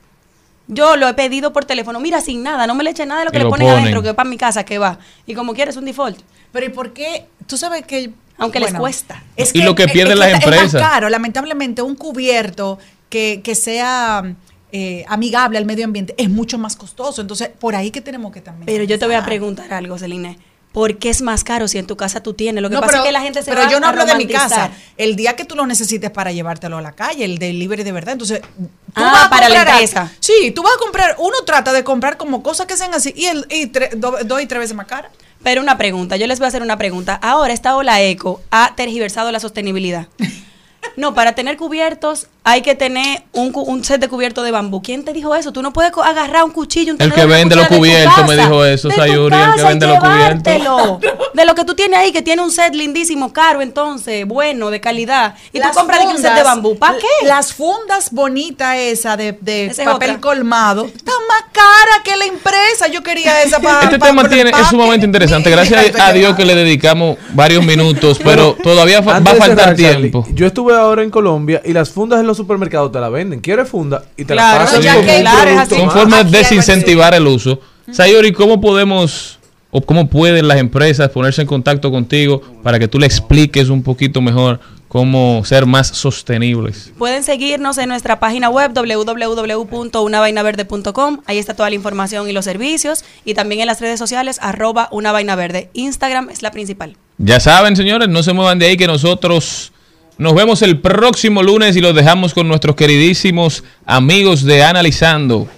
[0.72, 1.98] Yo lo he pedido por teléfono.
[2.00, 3.66] Mira, sin nada, no me le eche nada de lo que Y le lo ponen,
[3.66, 3.80] ponen.
[3.82, 4.98] adentro, que va para mi casa, que va.
[5.26, 6.20] Y como quieres, un default.
[6.52, 7.26] Pero ¿y por qué?
[7.46, 8.10] Tú sabes que...
[8.38, 9.22] Aunque les cuesta.
[9.36, 10.66] Es Y lo que es- pierden es las está- empresas.
[10.68, 12.78] Es más caro, lamentablemente, un cubierto
[13.10, 14.34] que, que sea
[14.72, 17.20] eh, amigable al medio ambiente es mucho más costoso.
[17.20, 18.66] Entonces, por ahí que tenemos que también.
[18.66, 20.38] Pero yo te voy a preguntar algo, Celine.
[20.72, 22.62] ¿Por qué es más caro si en tu casa tú tienes?
[22.62, 24.04] Lo que No, pasa pero, es que la gente se pero va yo no hablo
[24.06, 24.70] de mi casa.
[24.96, 28.12] El día que tú lo necesites para llevártelo a la calle, el delivery de verdad.
[28.12, 30.12] Entonces, tú Ah, vas a para la comprar empresa.
[30.20, 31.16] Sí, tú vas a comprar.
[31.18, 34.40] Uno trata de comprar como cosas que sean así y, el, y tre- do- dos
[34.40, 35.10] y tres veces más cara.
[35.42, 37.18] Pero una pregunta, yo les voy a hacer una pregunta.
[37.20, 40.06] Ahora esta ola eco ha tergiversado la sostenibilidad.
[40.96, 44.80] No, para tener cubiertos hay que tener un, cu- un set de cubiertos de bambú.
[44.82, 45.52] ¿Quién te dijo eso?
[45.52, 48.64] Tú no puedes agarrar un cuchillo, un El que vende los de cubiertos me dijo
[48.64, 51.00] eso, de Sayuri, el que vende los cubiertos.
[51.34, 54.80] De lo que tú tienes ahí, que tiene un set lindísimo, caro entonces, bueno, de
[54.80, 55.34] calidad.
[55.52, 56.76] Y Las tú compras de un set de bambú.
[56.78, 57.26] ¿Para qué?
[57.26, 60.20] Las fundas bonitas esa de, de Esa es papel otra.
[60.20, 62.88] colmado está más cara que la impresa.
[62.90, 65.50] Yo quería esa para Este tema tiene, es sumamente interesante.
[65.50, 69.48] Gracias a Dios que le dedicamos varios minutos, pero todavía fa- va a de faltar
[69.48, 70.26] cerrar, Charlie, tiempo.
[70.32, 73.40] Yo estuve ahora en Colombia y las fundas en los supermercados te la venden.
[73.40, 74.04] ¿Quieres funda?
[74.16, 76.38] Y te Claro, la pasan ya como que un claro, es producto Son formas de
[76.38, 77.60] desincentivar el uso.
[77.90, 79.38] Sayori, ¿cómo podemos
[79.70, 83.82] o cómo pueden las empresas ponerse en contacto contigo para que tú le expliques un
[83.82, 86.92] poquito mejor cómo ser más sostenibles?
[86.98, 91.20] Pueden seguirnos en nuestra página web www.unavainaverde.com.
[91.26, 93.04] Ahí está toda la información y los servicios.
[93.24, 95.68] Y también en las redes sociales, arroba una vaina verde.
[95.72, 96.96] Instagram es la principal.
[97.18, 99.72] Ya saben, señores, no se muevan de ahí que nosotros
[100.20, 105.48] nos vemos el próximo lunes y los dejamos con nuestros queridísimos amigos de Analizando.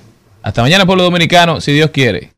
[0.40, 2.30] Hasta mañana, pueblo dominicano, si Dios quiere.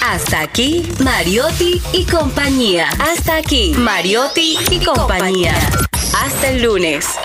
[0.00, 2.88] Hasta aquí, Mariotti y compañía.
[3.00, 5.54] Hasta aquí, Mariotti y compañía.
[6.16, 7.18] Hasta el lunes.